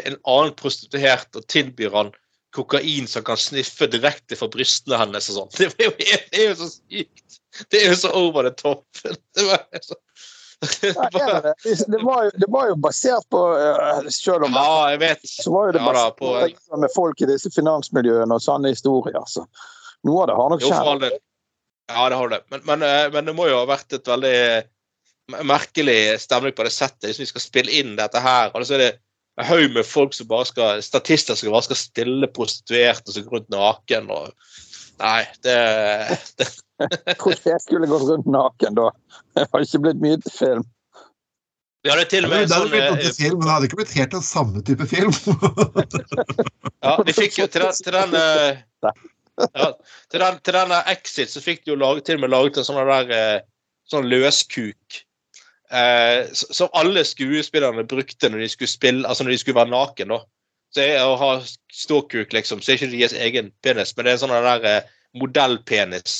en 0.06 0.18
annen 0.24 0.54
prostituert 0.56 1.36
og 1.36 1.48
tilbyr 1.48 1.92
han 1.92 2.14
kokain 2.52 3.08
som 3.08 3.24
kan 3.24 3.38
sniffe 3.38 3.88
direkte 3.88 4.36
fra 4.36 4.50
brystene 4.52 5.00
hennes 5.00 5.30
og 5.32 5.38
sånn. 5.40 5.52
Det 5.80 6.40
er 6.40 6.48
jo, 6.50 6.56
så 6.60 6.70
sykt. 6.72 7.40
Det 7.72 7.82
er 7.82 7.92
jo 7.92 7.98
så 8.00 8.14
over 8.16 8.48
the 8.48 8.54
top. 8.56 8.86
Det 9.36 9.48
var 9.48 9.68
så, 9.82 9.98
det, 10.82 10.92
var, 10.94 11.48
Det, 11.64 12.00
var 12.06 12.26
jo, 12.26 12.32
det 12.38 12.48
var 12.54 12.68
jo 12.70 12.76
basert 12.78 13.26
på 13.34 13.40
eh, 13.58 14.10
Selv 14.14 14.46
om 14.46 14.54
ja, 14.54 14.92
jeg 14.94 15.00
vet. 15.02 15.24
så 15.26 15.54
var 15.56 15.72
jo 15.72 15.74
det 15.74 15.82
basert 15.88 16.20
på- 16.20 16.78
med 16.84 16.94
folk 16.96 17.22
i 17.26 17.30
disse 17.32 17.50
finansmiljøene 17.56 18.38
og 18.38 18.44
sanne 18.44 18.70
historier. 18.76 19.24
Så. 19.26 19.48
Noe 20.06 20.22
av 20.22 20.30
det 20.30 20.38
har 20.38 20.54
nok 20.54 20.66
skjedd. 20.68 21.08
Ja, 21.92 22.04
det 22.14 22.20
har 22.20 22.30
det. 22.30 22.44
Men, 22.54 22.62
men, 22.70 22.86
eh, 22.86 23.08
men 23.16 23.32
det 23.32 23.36
må 23.36 23.50
jo 23.50 23.58
ha 23.58 23.66
vært 23.70 23.98
et 23.98 24.08
veldig 24.08 24.38
merkelig 25.48 26.20
stemning 26.22 26.54
på 26.56 26.66
det 26.68 26.74
settet 26.76 27.10
hvis 27.10 27.24
vi 27.24 27.30
skal 27.32 27.44
spille 27.44 27.82
inn 27.82 27.96
dette 27.98 28.22
her. 28.22 28.54
Og 28.54 28.68
så 28.68 28.78
er 28.78 28.86
det 28.86 28.92
en 29.40 29.48
haug 29.48 29.74
med 29.74 29.88
folk 29.88 30.14
som 30.14 30.28
bare 30.28 30.50
skal 30.50 30.82
statister 30.84 31.38
som 31.38 31.54
bare 31.54 31.70
skal 31.70 31.80
stille 31.80 32.28
prostituerte 32.36 33.14
som 33.14 33.24
går 33.28 33.38
rundt 33.38 33.54
naken. 33.54 34.12
og 34.12 34.34
Nei, 35.02 35.24
det, 35.46 35.56
det 36.38 36.50
Hvordan 37.22 37.48
jeg 37.54 37.64
skulle 37.64 37.90
gått 37.90 38.06
rundt 38.10 38.30
naken 38.30 38.78
da? 38.78 38.92
Det 39.38 39.48
har 39.48 39.66
ikke 39.66 39.84
blitt 39.88 40.04
mye 40.04 40.20
til 40.22 40.36
film. 40.36 40.68
Vi 41.82 41.90
hadde 41.90 42.06
til 42.12 42.28
og 42.28 42.34
Det 42.34 42.38
med 42.38 42.52
hadde 42.54 42.68
sånn 42.70 42.76
eh, 42.78 43.00
til 43.02 43.16
film, 43.18 43.38
men 43.40 43.48
det 43.48 43.54
hadde 43.56 43.70
ikke 43.70 43.80
blitt 43.80 43.96
helt 43.98 44.14
den 44.14 44.26
samme 44.26 44.66
type 44.68 44.90
film. 44.90 45.16
Ja, 46.82 46.96
de 47.06 47.14
fikk 47.14 47.36
jo 47.38 47.46
til 47.46 47.62
den, 47.62 47.76
til 47.86 47.94
den 47.94 48.16
eh, 48.18 48.62
ja, 49.54 49.68
til 50.10 50.24
den, 50.24 50.40
til 50.42 50.56
denne 50.56 50.80
Exit 50.90 51.30
så 51.30 51.42
fikk 51.44 51.62
de 51.62 51.76
jo 51.76 51.78
laget, 51.78 52.08
til 52.08 52.18
og 52.18 52.24
med 52.24 52.32
laget 52.34 52.58
en 52.58 52.66
sånn 52.66 52.80
der 52.90 53.14
eh, 53.14 53.44
sånn 53.90 54.10
løskuk. 54.10 55.02
Eh, 55.72 56.28
som 56.34 56.72
alle 56.76 57.04
skuespillerne 57.08 57.86
brukte 57.88 58.30
når 58.30 58.44
de 58.44 58.50
skulle 58.52 58.72
spille, 58.72 59.08
altså 59.08 59.24
når 59.24 59.36
de 59.36 59.38
skulle 59.42 59.60
være 59.62 59.72
naken. 59.72 60.16
da. 60.16 60.20
Så 60.72 60.88
jeg, 60.88 61.04
Å 61.04 61.16
ha 61.20 61.32
ståkuk, 61.72 62.34
liksom, 62.36 62.62
så 62.62 62.74
er 62.74 62.80
ikke 62.80 62.92
deres 62.92 63.16
egen 63.16 63.52
penis, 63.64 63.96
men 63.96 64.06
det 64.06 64.12
er 64.12 64.20
en 64.20 64.24
sånn 64.26 64.36
der 64.36 64.68
eh, 64.68 64.92
modellpenis 65.20 66.18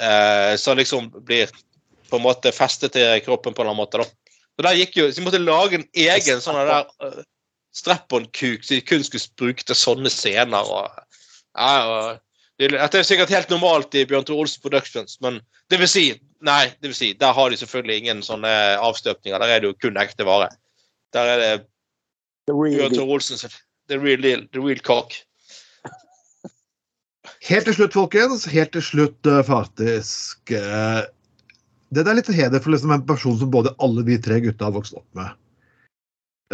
eh, 0.00 0.56
som 0.60 0.78
liksom 0.78 1.10
blir 1.28 1.52
på 2.10 2.18
en 2.18 2.24
måte 2.24 2.52
festet 2.54 2.94
til 2.96 3.20
kroppen 3.24 3.54
på 3.56 3.64
en 3.64 3.66
eller 3.66 3.74
annen 3.74 3.82
måte. 3.84 4.04
da. 4.04 4.36
Så 4.56 4.64
der 4.64 4.78
gikk 4.78 4.96
jo, 4.96 5.08
så 5.10 5.20
De 5.20 5.26
måtte 5.26 5.42
lage 5.42 5.80
en 5.80 5.88
egen 5.92 6.44
sånn 6.44 6.60
der 6.60 6.86
eh, 7.04 7.24
strap-on-kuk 7.76 8.64
så 8.64 8.76
de 8.76 8.84
kun 8.84 9.04
skulle 9.04 9.36
bruke 9.40 9.66
til 9.66 9.76
sånne 9.76 10.12
scener. 10.12 10.64
og 10.64 10.88
ja, 11.56 11.74
og 11.84 12.60
det, 12.60 12.72
Dette 12.72 13.00
er 13.00 13.08
sikkert 13.08 13.32
helt 13.32 13.52
normalt 13.52 13.94
i 13.96 14.06
Bjørn 14.08 14.24
Tore 14.24 14.46
Olsen 14.46 14.62
Productions, 14.64 15.18
men 15.20 15.42
det 15.70 15.80
vil 15.82 15.90
si 15.90 16.06
Nei, 16.44 16.66
det 16.80 16.90
vil 16.90 16.98
si, 16.98 17.12
der 17.16 17.32
har 17.32 17.50
de 17.50 17.56
selvfølgelig 17.56 17.96
ingen 18.02 18.20
sånne 18.24 18.50
avstøpninger. 18.84 19.40
Der 19.40 19.54
er 19.54 19.62
det 19.62 19.70
jo 19.70 19.78
kun 19.80 19.96
ekte 20.00 20.26
vare. 20.28 20.50
Der 21.16 21.32
er 21.32 21.40
det 21.42 21.54
The 22.46 22.54
real 22.54 22.90
deal. 22.90 23.08
Olsen 23.10 23.38
the 23.88 23.98
real 23.98 24.20
deal, 24.20 24.46
the 24.52 24.60
real 24.60 24.78
cock. 24.78 25.14
Helt 27.46 27.66
til 27.66 27.74
slutt, 27.74 27.94
folkens. 27.94 28.46
Helt 28.50 28.72
til 28.74 28.82
slutt, 28.82 29.26
eh, 29.26 29.42
faktisk 29.46 30.50
eh, 30.54 31.02
Det 31.94 32.02
er 32.02 32.18
litt 32.18 32.30
heder 32.34 32.62
for 32.62 32.74
liksom 32.74 32.90
en 32.90 33.04
person 33.06 33.36
som 33.38 33.50
både 33.50 33.74
alle 33.82 34.02
vi 34.06 34.18
tre 34.18 34.40
gutta 34.42 34.66
har 34.66 34.74
vokst 34.74 34.96
opp 34.98 35.06
med. 35.14 35.34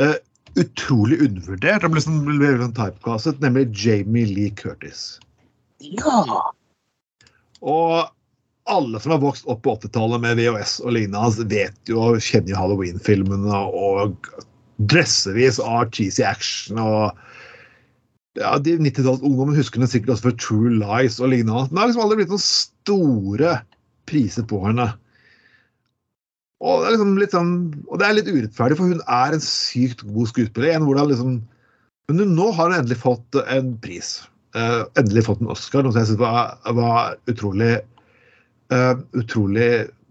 Eh, 0.01 0.16
utrolig 0.61 1.22
undervurdert. 1.24 1.85
Han 1.85 1.95
ble 1.95 2.01
liksom 2.01 2.18
ble 2.26 2.51
liksom 2.51 2.74
typecastet, 2.76 3.41
nemlig 3.41 3.70
Jamie 3.72 4.28
Lee 4.28 4.53
Curtis. 4.53 5.16
Ja! 5.80 6.53
Og 7.62 8.12
alle 8.72 9.00
som 9.02 9.14
har 9.14 9.20
vokst 9.22 9.48
opp 9.50 9.62
på 9.64 9.76
80-tallet 9.78 10.22
med 10.22 10.40
VHS 10.40 10.78
og 10.84 10.96
lignende, 10.96 11.46
vet 11.50 11.90
jo 11.90 12.00
og 12.06 12.22
kjenner 12.24 12.54
jo 12.54 12.60
Halloween-filmene 12.60 13.60
og 13.68 14.30
dressevis 14.90 15.60
av 15.62 15.90
cheesy 15.94 16.24
action 16.26 16.80
og 16.82 17.12
ja, 18.40 18.56
de 18.64 18.78
90-tallsungdommene 18.80 19.58
husker 19.60 19.80
henne 19.80 19.90
sikkert 19.92 20.14
også 20.14 20.30
for 20.30 20.40
True 20.40 20.72
Lies 20.80 21.18
og 21.20 21.32
lignende. 21.34 21.66
Den 21.68 21.80
har 21.80 21.90
liksom 21.90 22.04
aldri 22.06 22.22
blitt 22.22 22.32
noen 22.32 22.44
store 22.44 23.56
priser 24.08 24.46
på 24.48 24.62
henne. 24.64 24.88
Og 26.62 26.80
det 26.80 26.88
er 26.88 26.94
liksom 26.94 27.14
litt 27.18 27.34
sånn, 27.34 27.54
og 27.90 28.00
det 28.00 28.06
er 28.06 28.16
litt 28.16 28.30
urettferdig, 28.30 28.78
for 28.78 28.92
hun 28.92 29.02
er 29.02 29.36
en 29.36 29.44
sykt 29.44 30.04
god 30.06 30.30
skuespiller. 30.30 30.72
En 30.72 30.86
hvor 30.86 30.96
det 30.96 31.04
er 31.04 31.12
liksom, 31.12 31.38
men 32.08 32.36
nå 32.36 32.48
har 32.56 32.70
hun 32.70 32.78
endelig 32.78 33.00
fått 33.02 33.40
en 33.42 33.74
pris. 33.82 34.14
Uh, 34.56 34.84
endelig 35.00 35.26
fått 35.26 35.42
en 35.42 35.52
Oscar, 35.52 35.82
noe 35.82 35.94
som 35.94 36.02
jeg 36.02 36.12
synes 36.12 36.22
var, 36.22 36.54
var 36.76 37.16
utrolig 37.32 37.74
eh, 38.72 38.96
utrolig 39.20 39.70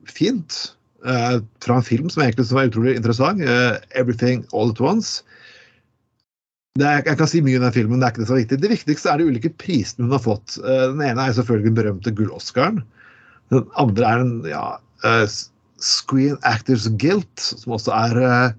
fint. 0.10 0.62
Uh, 1.02 1.42
fra 1.66 1.80
en 1.80 1.86
film 1.86 2.10
som 2.14 2.22
egentlig 2.22 2.46
var 2.54 2.68
utrolig 2.70 2.96
interessant. 3.00 3.42
Uh, 3.42 3.80
'Everything 3.98 4.44
All 4.54 4.70
At 4.70 4.82
Once'. 4.86 5.24
Det 6.78 6.86
er, 6.86 7.02
jeg 7.04 7.18
kan 7.18 7.28
si 7.28 7.42
mye 7.42 7.58
om 7.58 7.66
den 7.66 7.74
filmen, 7.74 8.00
det 8.00 8.06
er 8.06 8.14
ikke 8.14 8.22
det 8.22 8.30
så 8.30 8.38
viktig. 8.38 8.60
Det 8.62 8.70
viktigste 8.72 9.10
er 9.10 9.18
de 9.20 9.26
ulike 9.28 9.50
prisene 9.60 10.06
hun 10.06 10.14
har 10.16 10.22
fått. 10.24 10.56
Den 10.62 11.02
ene 11.04 11.26
er 11.26 11.34
selvfølgelig 11.36 11.68
den 11.68 11.80
berømte 11.82 12.14
Gull-Oscaren. 12.16 12.80
Den 13.52 13.66
andre 13.82 14.08
er 14.08 14.24
en 14.24 14.32
ja, 14.48 14.62
Screen 15.84 16.38
Actors 16.48 16.88
Guild, 17.02 17.28
som 17.36 17.76
også, 17.76 17.92
er, 17.92 18.54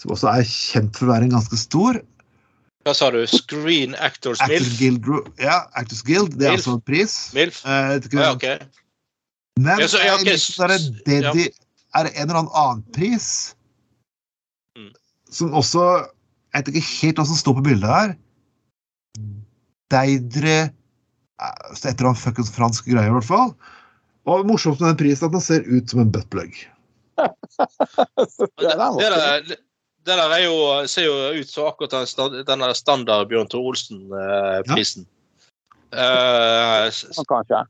som 0.00 0.16
også 0.16 0.32
er 0.32 0.48
kjent 0.50 0.98
for 0.98 1.06
å 1.06 1.12
være 1.12 1.28
en 1.28 1.36
ganske 1.36 1.60
stor. 1.60 2.00
Hva 2.84 2.92
sa 2.92 3.08
du? 3.14 3.22
Screen 3.30 3.94
Actors 3.96 4.42
Actors? 4.44 4.74
Guild, 4.76 5.06
ja, 5.40 5.62
Actors 5.78 6.02
Guild, 6.04 6.34
det 6.36 6.50
er 6.50 6.56
Milf. 6.56 6.64
altså 6.64 6.74
en 6.74 6.82
pris. 6.84 7.14
MILF? 7.32 7.62
Eh. 7.64 8.58
Men 9.60 9.78
Ja, 9.80 9.88
så- 9.88 9.98
ja, 10.02 10.14
okay. 10.14 10.24
det 10.24 10.34
er, 10.34 10.78
det 11.06 11.18
ja. 11.22 11.32
er 11.94 12.04
det 12.08 12.12
en 12.16 12.22
eller 12.28 12.38
annen 12.40 12.54
annen 12.54 12.82
pris 12.92 13.54
Mm. 14.76 14.90
som 15.30 15.52
også 15.54 16.08
Jeg 16.54 16.64
vet 16.64 16.74
ikke 16.74 16.88
helt 17.02 17.16
hva 17.18 17.26
som 17.26 17.36
står 17.38 17.54
på 17.54 17.62
bildet 17.66 17.90
her. 17.90 18.14
Deidre 19.90 20.56
eh, 20.70 21.54
Et 21.74 21.86
eller 21.86 22.08
annet 22.10 22.18
fuckings 22.22 22.50
fransk 22.54 22.86
greie, 22.86 23.06
i 23.06 23.14
hvert 23.14 23.26
fall. 23.26 23.54
Og 24.26 24.46
morsomt 24.46 24.80
med 24.80 24.88
den 24.94 25.00
prisen 25.02 25.26
at 25.26 25.32
den 25.34 25.40
ser 25.44 25.62
ut 25.66 25.90
som 25.90 26.00
en 26.00 26.10
buttplug. 26.14 26.54
Det, 27.18 27.30
det, 28.58 28.76
der, 28.78 29.42
det 29.46 29.58
det 30.04 30.16
der 30.18 30.30
er 30.36 30.42
jo, 30.44 30.86
ser 30.86 31.06
jo 31.06 31.40
ut 31.40 31.48
som 31.48 31.66
akkurat 31.70 31.90
den, 31.90 32.44
den 32.46 32.60
der 32.60 32.72
standard 32.76 33.28
Bjørn 33.30 33.48
Thor 33.48 33.70
Olsen-prisen. 33.70 35.06
Eh, 35.92 35.98
ja. 35.98 36.86
eh, 36.86 37.24
Kanskje. 37.28 37.62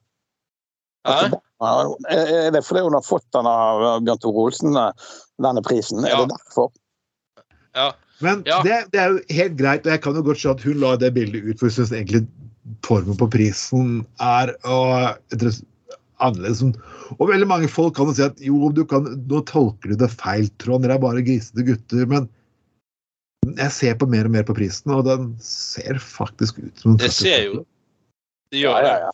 Hæ? 1.05 1.33
Ja, 1.65 1.75
Er 2.11 2.51
det 2.53 2.65
fordi 2.67 2.83
hun 2.85 2.97
har 2.97 3.05
fått 3.07 3.27
den 3.33 3.47
av 3.49 3.83
Bjørn 4.05 4.21
Tore 4.23 4.47
Olsen, 4.49 4.75
denne 5.43 5.63
prisen? 5.65 6.05
Er 6.05 6.25
det 6.25 6.33
derfor? 6.35 6.73
ja. 7.75 7.93
Men 8.23 8.43
Ja. 8.47 8.63
det, 8.63 8.93
det 8.93 9.01
er 9.01 9.09
jo 9.11 9.21
helt 9.35 9.57
greit, 9.59 9.87
og 9.87 9.91
jeg 9.93 10.01
kan 10.05 10.15
jo 10.15 10.23
godt 10.23 10.39
se 10.39 10.49
at 10.51 10.63
hun 10.63 10.79
la 10.81 10.95
det 10.97 11.11
bildet 11.17 11.43
ut, 11.45 11.59
for 11.59 11.67
hun 11.67 11.75
syns 11.75 11.91
egentlig 11.93 12.23
formen 12.87 13.17
på 13.19 13.27
prisen 13.33 14.07
er 14.23 14.53
og, 14.65 15.19
annerledes. 16.23 16.63
Og 17.19 17.29
veldig 17.29 17.49
mange 17.51 17.69
folk 17.69 17.97
kan 17.97 18.07
jo 18.09 18.15
si 18.17 18.23
at 18.23 18.39
jo, 18.41 18.71
du 18.73 18.85
kan, 18.89 19.09
nå 19.29 19.43
tolker 19.51 19.91
du 19.93 19.99
det 19.99 20.11
feil, 20.15 20.47
Trond, 20.63 20.87
dere 20.87 20.95
er 20.97 21.03
bare 21.03 21.25
grisete 21.27 21.67
gutter. 21.67 22.07
Men 22.07 22.29
jeg 23.59 23.75
ser 23.77 23.99
på 24.01 24.07
mer 24.09 24.25
og 24.31 24.31
mer 24.37 24.47
på 24.47 24.55
prisen, 24.57 24.95
og 24.95 25.05
den 25.11 25.35
ser 25.43 25.99
faktisk 26.01 26.63
ut 26.63 26.81
som 26.81 26.95
en 26.95 27.03
Det 27.03 27.11
ser 27.13 27.45
jo 27.51 27.65
Det 28.55 28.63
gjør 28.63 28.79
Ja, 28.79 28.81
det. 28.81 28.89
ja, 28.89 28.99
ja. 29.09 29.13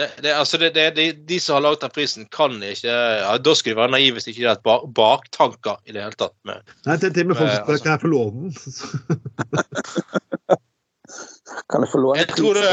Det, 0.00 0.08
det 0.24 0.32
altså 0.32 0.58
det, 0.58 0.70
det, 0.74 0.86
de, 0.96 1.06
de 1.28 1.38
som 1.40 1.58
har 1.58 1.64
laget 1.66 1.84
den 1.84 1.92
prisen, 1.92 2.26
kan 2.32 2.54
ikke 2.64 2.88
ja, 2.88 3.32
Da 3.38 3.54
skulle 3.54 3.74
de 3.74 3.80
være 3.82 3.92
naive 3.92 4.16
hvis 4.16 4.28
ikke 4.30 4.40
det 4.40 4.50
er 4.50 4.56
et 4.56 4.64
bak, 4.64 4.86
baktanker 4.96 5.76
i 5.84 5.92
det 5.92 6.04
hele 6.04 6.16
tatt. 6.16 6.36
Med, 6.48 6.62
Nei, 6.86 6.96
til, 7.02 7.12
til 7.12 7.26
og 7.26 7.32
med 7.32 7.40
folk 7.40 7.50
som 7.52 7.58
spør 7.60 7.74
altså- 7.74 7.84
kan 7.84 7.92
jeg 7.92 8.04
få 8.04 8.12
låne 8.12 8.36
den. 8.42 8.52
Kan 11.68 11.84
jeg 11.84 11.90
få 11.92 11.98
låne 12.00 12.22
jeg 12.22 12.28
tror 12.32 12.56
det 12.56 12.68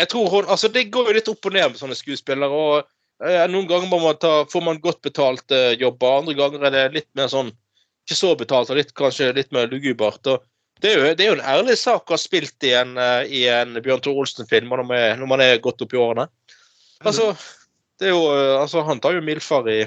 jeg 0.00 0.08
tror 0.08 0.30
hun, 0.32 0.46
altså 0.48 0.68
Det 0.72 0.86
går 0.92 1.10
jo 1.10 1.16
litt 1.16 1.28
opp 1.28 1.46
og 1.50 1.52
ned 1.52 1.72
med 1.72 1.80
sånne 1.80 1.96
skuespillere. 1.98 2.48
og 2.48 3.26
eh, 3.26 3.42
Noen 3.50 3.68
ganger 3.68 3.90
må 3.90 3.98
man 4.00 4.16
ta, 4.20 4.44
får 4.48 4.62
man 4.64 4.80
godt 4.80 5.02
betalt 5.04 5.52
eh, 5.52 5.74
jobber, 5.80 6.22
andre 6.22 6.36
ganger 6.38 6.64
er 6.68 6.76
det 6.76 6.84
litt 6.94 7.10
mer 7.18 7.28
sånn 7.32 7.50
ikke 8.06 8.16
så 8.16 8.30
betalt, 8.38 8.70
og 8.72 8.78
litt, 8.80 8.94
kanskje 8.96 9.28
litt 9.36 9.52
mer 9.52 9.68
lugubert. 9.70 10.24
og 10.26 10.46
det 10.80 10.90
er, 10.90 10.96
jo, 10.96 11.14
det 11.16 11.24
er 11.24 11.28
jo 11.28 11.36
en 11.36 11.48
ærlig 11.52 11.76
sak 11.76 12.08
å 12.08 12.16
ha 12.16 12.20
spilt 12.20 12.64
i 12.64 12.72
en, 12.78 12.94
eh, 13.00 13.22
i 13.28 13.42
en 13.52 13.76
Bjørn 13.84 14.02
Tore 14.04 14.22
Olsen-film 14.22 14.70
når, 14.70 14.84
når 15.20 15.28
man 15.28 15.42
er 15.44 15.60
godt 15.62 15.82
opp 15.84 15.92
i 15.92 16.00
årene. 16.00 16.26
Altså, 17.04 17.30
det 18.00 18.08
er 18.08 18.14
jo, 18.14 18.26
eh, 18.32 18.56
altså 18.60 18.84
Han 18.88 19.00
tar 19.00 19.16
jo 19.16 19.24
mildfar 19.24 19.68
i, 19.72 19.82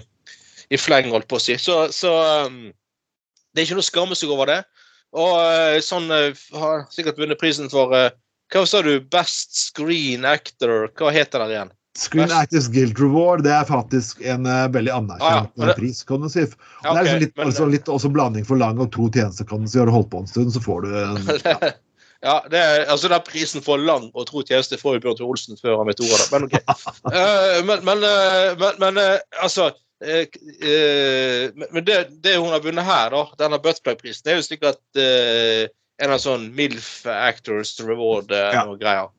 i 0.69 0.79
fleng, 0.79 1.09
holdt 1.13 1.29
på 1.29 1.39
å 1.39 1.43
si. 1.43 1.57
Så, 1.61 1.87
så 1.93 2.13
um, 2.45 2.67
det 3.53 3.63
er 3.63 3.67
ikke 3.67 3.79
noe 3.79 3.85
å 3.85 3.89
skamme 3.89 4.17
seg 4.17 4.33
over 4.33 4.51
det. 4.51 4.59
Og 5.17 5.37
eh, 5.41 5.79
sånn 5.85 6.09
har 6.09 6.85
sikkert 6.93 7.21
vunnet 7.21 7.41
prisen 7.41 7.69
for 7.73 7.93
Hva 7.93 8.65
sa 8.69 8.81
du? 8.85 8.95
Best 9.01 9.57
Screen 9.57 10.25
Actor? 10.29 10.91
Hva 10.97 11.13
heter 11.13 11.41
den 11.43 11.55
igjen? 11.55 11.73
Screen 11.97 12.31
Actors 12.33 12.67
Guild 12.73 12.97
Reward 12.97 13.43
det 13.45 13.51
er 13.53 13.65
faktisk 13.69 14.21
en 14.25 14.47
uh, 14.49 14.65
veldig 14.73 14.91
anerkjent 14.95 15.51
Ah, 15.53 15.61
ja. 15.61 15.67
eh, 15.69 15.75
pris, 15.77 15.99
kan 16.09 16.21
du 16.25 16.29
si. 16.33 16.41
Ja, 16.81 16.93
det 16.93 16.99
er 16.99 17.03
liksom 17.03 17.19
litt, 17.21 17.33
men- 17.37 17.45
altså, 17.51 17.67
litt 17.69 17.91
også 17.91 18.09
blanding 18.09 18.45
for 18.47 18.57
lang 18.57 18.79
og 18.81 18.89
to 18.95 19.09
tjenester. 19.13 19.45
kan 19.45 19.61
du 19.61 19.69
si. 19.69 19.77
Har 19.77 19.85
du 19.85 19.93
holdt 19.93 20.09
på 20.09 20.23
en 20.23 20.27
stund, 20.31 20.53
så 20.55 20.61
får 20.63 20.87
du 20.87 20.95
en 20.97 21.19
ja. 21.45 21.71
Ja, 22.23 22.37
det 22.49 22.55
er, 22.57 22.85
altså 22.87 23.09
den 23.11 23.19
prisen 23.27 23.61
for 23.61 23.77
lang 23.77 24.05
og 24.15 24.25
tro 24.29 24.41
tjeneste 24.47 24.77
får 24.79 24.95
jo 24.95 25.01
Bjørn 25.03 25.17
Tore 25.19 25.33
Olsen 25.35 25.57
før 25.59 25.81
han 25.81 25.89
vet 25.89 25.99
ordet. 26.05 26.27
Men 26.31 26.45
OK. 26.47 26.53
uh, 27.11 27.59
men, 27.67 27.83
men, 27.83 28.05
uh, 28.07 28.53
men, 28.61 28.77
men 28.79 29.01
altså 29.43 29.65
men- 29.99 31.85
det, 31.85 31.97
det 32.23 32.37
hun 32.39 32.49
har 32.51 32.63
vunnet 32.63 32.83
her, 32.87 33.09
da, 33.11 33.25
denne 33.43 33.59
Buttplug-prisen, 33.63 34.23
det 34.25 34.33
er 34.33 34.39
jo 34.39 34.45
slik 34.47 34.63
uh, 34.63 35.67
en 36.03 36.15
av 36.15 36.23
sånn 36.23 36.47
MILF 36.55 37.03
Actors 37.11 37.75
Reward 37.83 38.31
uh, 38.31 38.49
Ja. 38.55 38.63
noe 38.71 38.79
greier. 38.81 39.11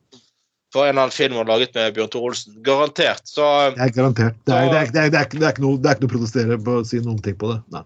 For 0.74 0.82
en 0.88 0.90
eller 0.96 1.04
annen 1.06 1.14
film 1.14 1.36
hun 1.38 1.46
laget 1.46 1.74
med 1.78 1.94
Bjørn 1.94 2.08
Tore 2.10 2.30
Olsen. 2.32 2.54
Garantert. 2.66 3.22
Så 3.30 3.46
Det 3.76 3.84
er 3.84 3.92
garantert. 3.94 4.38
Det 4.44 4.54
er, 4.56 4.70
det 4.72 4.78
er, 4.80 4.88
det 4.90 5.02
er, 5.04 5.10
det 5.12 5.18
er, 5.20 5.26
ikke- 5.28 5.40
det 5.40 5.48
er, 5.52 5.60
noe, 5.62 5.78
det 5.78 5.90
er 5.90 5.94
ikke 5.94 6.02
noe 6.06 6.10
å 6.10 6.14
protestere 6.16 6.56
på 6.66 6.78
å 6.80 6.86
si 6.88 6.98
noen 7.04 7.20
ting 7.22 7.36
på 7.38 7.52
det. 7.52 7.60
Nei. 7.76 7.84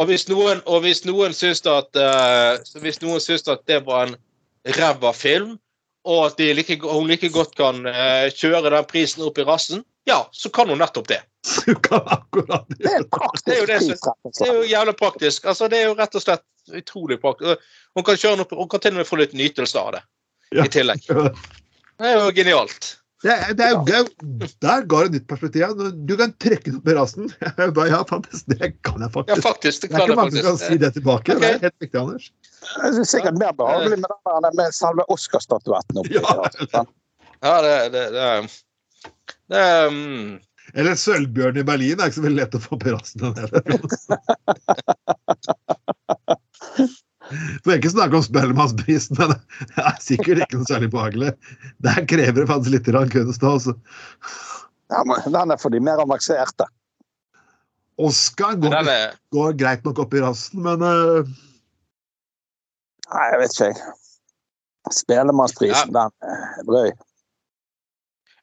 Og 0.00 0.08
hvis 0.10 0.24
noen, 0.30 0.62
og 0.66 0.80
hvis 0.82 1.04
noen 1.06 1.36
syns 1.36 1.60
at 1.70 2.00
uh, 2.00 2.56
hvis 2.82 2.96
noen 3.04 3.20
syns 3.22 3.44
at 3.52 3.60
det 3.70 3.82
var 3.86 4.08
en 4.08 4.16
ræva 4.74 5.12
film, 5.14 5.52
og 6.08 6.24
at 6.26 6.40
de 6.40 6.48
like, 6.58 6.78
hun 6.82 7.06
like 7.08 7.28
godt 7.32 7.54
kan 7.60 7.84
uh, 7.86 8.24
kjøre 8.34 8.72
den 8.74 8.88
prisen 8.90 9.22
opp 9.28 9.38
i 9.38 9.44
rassen, 9.46 9.84
ja, 10.08 10.18
så 10.36 10.50
kan 10.52 10.68
hun 10.72 10.80
nettopp 10.82 11.06
det. 11.12 11.20
Du 11.68 11.74
kan 11.84 12.00
akkurat 12.08 12.64
Det 12.72 12.88
er 12.90 13.02
en 13.02 13.08
Det 13.44 13.52
er 13.54 13.60
jo 13.60 13.66
det 13.68 13.78
som- 13.84 14.32
Det 14.32 14.48
er 14.48 14.54
jo 14.58 14.64
jævlig 14.72 14.96
praktisk. 14.98 15.44
Altså, 15.52 15.68
det 15.68 15.78
er 15.82 15.86
jo 15.90 15.94
rett 16.00 16.14
og 16.18 16.24
slett 16.24 16.44
utrolig 16.80 17.20
praktisk. 17.20 17.60
Hun 17.94 18.04
kan, 18.04 18.16
kjøre 18.16 18.40
noe, 18.40 18.48
hun 18.64 18.68
kan 18.72 18.80
til 18.80 18.96
og 18.96 19.02
med 19.02 19.06
få 19.12 19.20
litt 19.20 19.36
nytelse 19.36 19.76
av 19.78 19.92
det 19.98 20.02
Ja. 20.56 20.64
i 20.64 20.68
tillegg. 20.72 21.04
Det 22.00 22.06
er 22.10 22.20
jo 22.20 22.30
genialt. 22.36 22.92
Det, 23.24 23.32
er- 23.32 23.54
det, 23.56 23.64
er, 23.64 23.78
det 23.88 23.94
er, 23.96 24.04
der 24.60 24.82
ga 24.90 24.98
det 25.06 25.12
nytt 25.14 25.28
perspektiv. 25.30 25.78
Du 26.04 26.12
kan 26.20 26.32
trekke 26.42 26.66
den 26.68 26.76
opp 26.82 26.88
i 26.92 26.96
rassen. 26.98 27.30
Ja, 27.88 28.00
faktisk, 28.10 28.44
det 28.52 28.72
kan 28.84 29.00
jeg 29.00 29.08
Ja, 29.08 29.12
faktisk. 29.14 29.42
faktisk. 29.46 29.80
Det 29.86 29.90
Det 29.90 29.96
er 29.96 30.02
ikke 30.04 30.16
mange 30.18 30.36
som 30.36 30.44
kan 30.50 30.58
si 30.60 30.76
det 30.82 30.90
tilbake. 30.98 31.36
Det 31.40 31.48
er 31.48 31.62
helt 31.64 31.80
riktig, 31.80 32.00
Anders. 32.02 32.26
Det 32.60 32.90
er 33.00 33.08
sikkert 33.08 33.38
mer 33.40 33.52
behagelig 33.56 33.98
med, 34.02 34.10
den 34.44 34.56
med 34.60 34.76
selve 34.76 35.06
Oscar-statuetten 35.14 36.02
oppi. 36.02 36.20
Ja. 36.20 36.84
Ja, 37.44 37.54
det, 37.64 37.74
det, 37.92 38.04
det, 38.12 38.28
det 39.52 39.64
mm, 39.92 40.28
Eller 40.74 40.94
Sølvbjørn 40.96 41.58
i 41.60 41.64
Berlin 41.68 42.00
er 42.00 42.08
ikke 42.08 42.18
så 42.20 42.24
veldig 42.24 42.40
lett 42.42 42.56
å 42.56 42.62
få 42.64 42.78
på 42.80 42.92
rassen. 42.92 43.20
For 47.64 47.72
ikke 47.80 47.94
snakke 47.94 48.18
om 48.18 48.24
Spellemannsprisen, 48.24 49.16
men 49.16 49.32
det 49.72 49.84
er 49.88 50.00
sikkert 50.04 50.44
ikke 50.44 50.60
noe 50.60 50.68
særlig 50.68 50.90
behagelig. 50.92 51.32
Der 51.84 52.00
krever 52.10 52.42
det 52.42 52.48
faktisk 52.50 52.74
litt 52.76 52.90
kunst 52.92 53.12
kunst. 53.14 53.46
Altså. 53.48 53.72
Ja, 54.92 55.00
men 55.08 55.24
den 55.24 55.54
er 55.54 55.60
for 55.60 55.72
de 55.72 55.80
mer 55.80 56.02
avanserte. 56.04 56.68
Oscar 58.04 58.58
går, 58.60 58.74
er, 58.90 59.14
går 59.32 59.56
greit 59.56 59.84
nok 59.86 60.02
opp 60.02 60.16
i 60.16 60.22
rassen, 60.24 60.60
men 60.66 60.82
uh... 60.82 61.34
Nei, 63.14 63.26
jeg 63.30 63.40
vet 63.40 63.54
ikke, 63.54 63.68
jeg. 63.70 63.94
Spelemannsprisen, 64.92 65.92
den 65.94 66.32
er 66.34 66.66
drøy. 66.68 66.90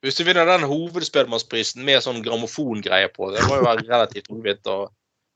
Hvis 0.01 0.17
du 0.17 0.24
vinner 0.26 0.47
den 0.49 0.65
hovedspellemannsprisen 0.65 1.84
med 1.86 2.01
sånn 2.01 2.24
grammofongreie 2.26 3.11
på, 3.13 3.30
det 3.36 3.43
må 3.45 3.59
jo 3.59 3.67
være 3.67 3.86
relativt 3.86 4.32
tungvint 4.32 4.72
å 4.72 4.80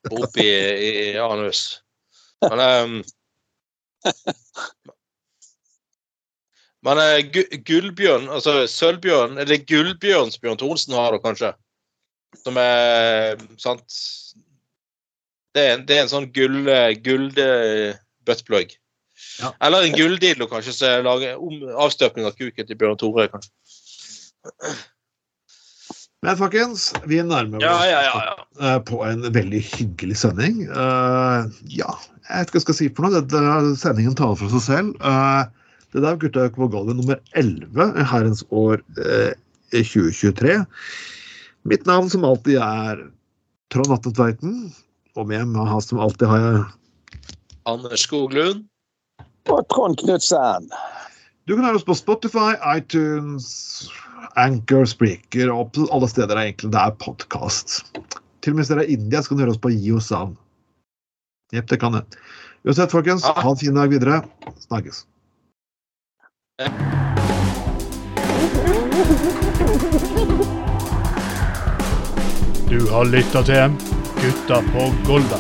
få 0.07 0.23
opp 0.25 0.39
i, 0.41 0.47
i, 0.47 0.89
i 1.03 1.21
anus. 1.21 1.83
Men 2.41 2.63
um, 2.63 2.95
Men 6.85 7.01
uh, 7.01 7.19
gu- 7.33 7.51
gullbjørn, 7.65 8.27
altså 8.29 8.67
sølvbjørn 8.69 9.39
eller 9.41 9.63
gullbjørnsbjørn 9.69 10.59
Thorsen 10.61 10.93
har, 10.97 11.15
du 11.15 11.23
kanskje? 11.23 11.53
Som 12.43 12.57
er 12.61 13.39
Sant? 13.61 13.85
Det 15.55 15.63
er, 15.63 15.77
det 15.87 15.95
er 15.95 16.03
en 16.03 16.11
sånn 16.11 16.27
gull, 16.35 16.65
gull 17.05 17.29
buttplug. 18.27 18.73
Ja. 19.39 19.51
Eller 19.63 19.85
en 19.87 19.95
gulldildo, 19.95 20.47
kanskje, 20.51 20.73
som 20.75 21.05
lager 21.07 21.39
om, 21.39 21.61
avstøpning 21.85 22.27
av 22.27 22.35
kuken 22.35 22.67
til 22.67 22.77
Bjørn 22.79 22.99
Tore. 22.99 23.29
kanskje. 23.31 23.53
Men 26.25 26.37
folkens, 26.39 26.89
vi 27.05 27.19
nærmer 27.23 27.59
oss 27.59 27.63
Ja, 27.63 27.77
ja, 27.87 28.01
ja. 28.03 28.21
ja. 28.25 28.35
eh, 28.67 28.79
på 28.87 28.99
en 29.05 29.27
veldig 29.35 29.61
hyggelig 29.75 30.17
sending. 30.23 30.63
Uh, 30.71 31.47
ja, 31.71 31.91
jeg 32.25 32.41
vet 32.41 32.49
ikke 32.49 32.55
hva 32.55 32.59
jeg 32.59 32.65
skal 32.65 32.77
si 32.79 32.87
for 32.95 33.05
noe. 33.05 33.15
Det, 33.15 33.23
Dette, 33.33 33.73
sendingen 33.81 34.15
taler 34.17 34.39
for 34.39 34.53
seg 34.53 34.63
selv. 34.65 34.93
Uh, 35.01 35.45
det 35.93 36.01
der 36.03 36.11
er 36.11 36.21
Gutta 36.21 36.45
på 36.55 36.69
gulvet 36.73 36.97
nummer 36.97 37.19
11 37.37 37.91
i 38.01 38.07
herrens 38.11 38.41
år 38.49 38.81
uh, 38.99 39.33
2023. 39.75 40.57
Mitt 41.69 41.85
navn 41.89 42.09
som 42.11 42.25
alltid 42.27 42.59
er 42.61 43.05
Trond 43.73 43.93
Atte 43.93 44.13
Tveiten. 44.15 44.57
Og 45.15 45.29
med 45.29 45.47
meg 45.53 45.69
har 45.69 45.83
som 45.85 46.01
alltid 46.03 46.27
har 46.27 46.41
jeg 46.43 46.63
Anders 47.69 48.03
Skoglund. 48.05 48.65
Og 49.49 49.61
Trond 49.71 49.97
Knutsen. 50.01 50.69
Du 51.45 51.53
kan 51.53 51.65
høre 51.65 51.77
oss 51.77 51.85
på 51.85 51.95
Spotify, 51.97 52.55
iTunes, 52.73 53.47
Anchor, 54.41 54.87
Spreaker 54.89 55.51
og 55.53 55.77
alle 55.93 56.09
steder 56.09 56.41
egentlig 56.41 56.71
det 56.73 56.81
er 56.81 56.97
podkast. 57.01 57.83
Til 58.41 58.53
og 58.53 58.57
med 58.57 58.63
hvis 58.63 58.71
dere 58.73 58.85
er 58.85 58.89
i 58.89 58.97
India, 58.97 59.21
så 59.21 59.31
kan 59.31 59.37
du 59.37 59.45
høre 59.45 59.53
oss 59.53 59.61
på 59.61 59.73
Yosan. 59.73 60.33
Jepp, 61.51 61.67
det 61.67 61.77
kan 61.77 61.91
det. 61.91 62.05
Uansett, 62.63 62.91
folkens, 62.91 63.23
Ja. 63.23 63.33
ha 63.41 63.49
en 63.51 63.57
fin 63.57 63.73
dag 63.75 63.87
videre. 63.89 64.21
Snakkes. 64.59 65.05
Du 72.69 72.87
har 72.91 73.05
lytta 73.05 73.43
til 73.43 73.71
Gutta 74.21 74.61
på 74.73 74.93
Golda. 75.07 75.37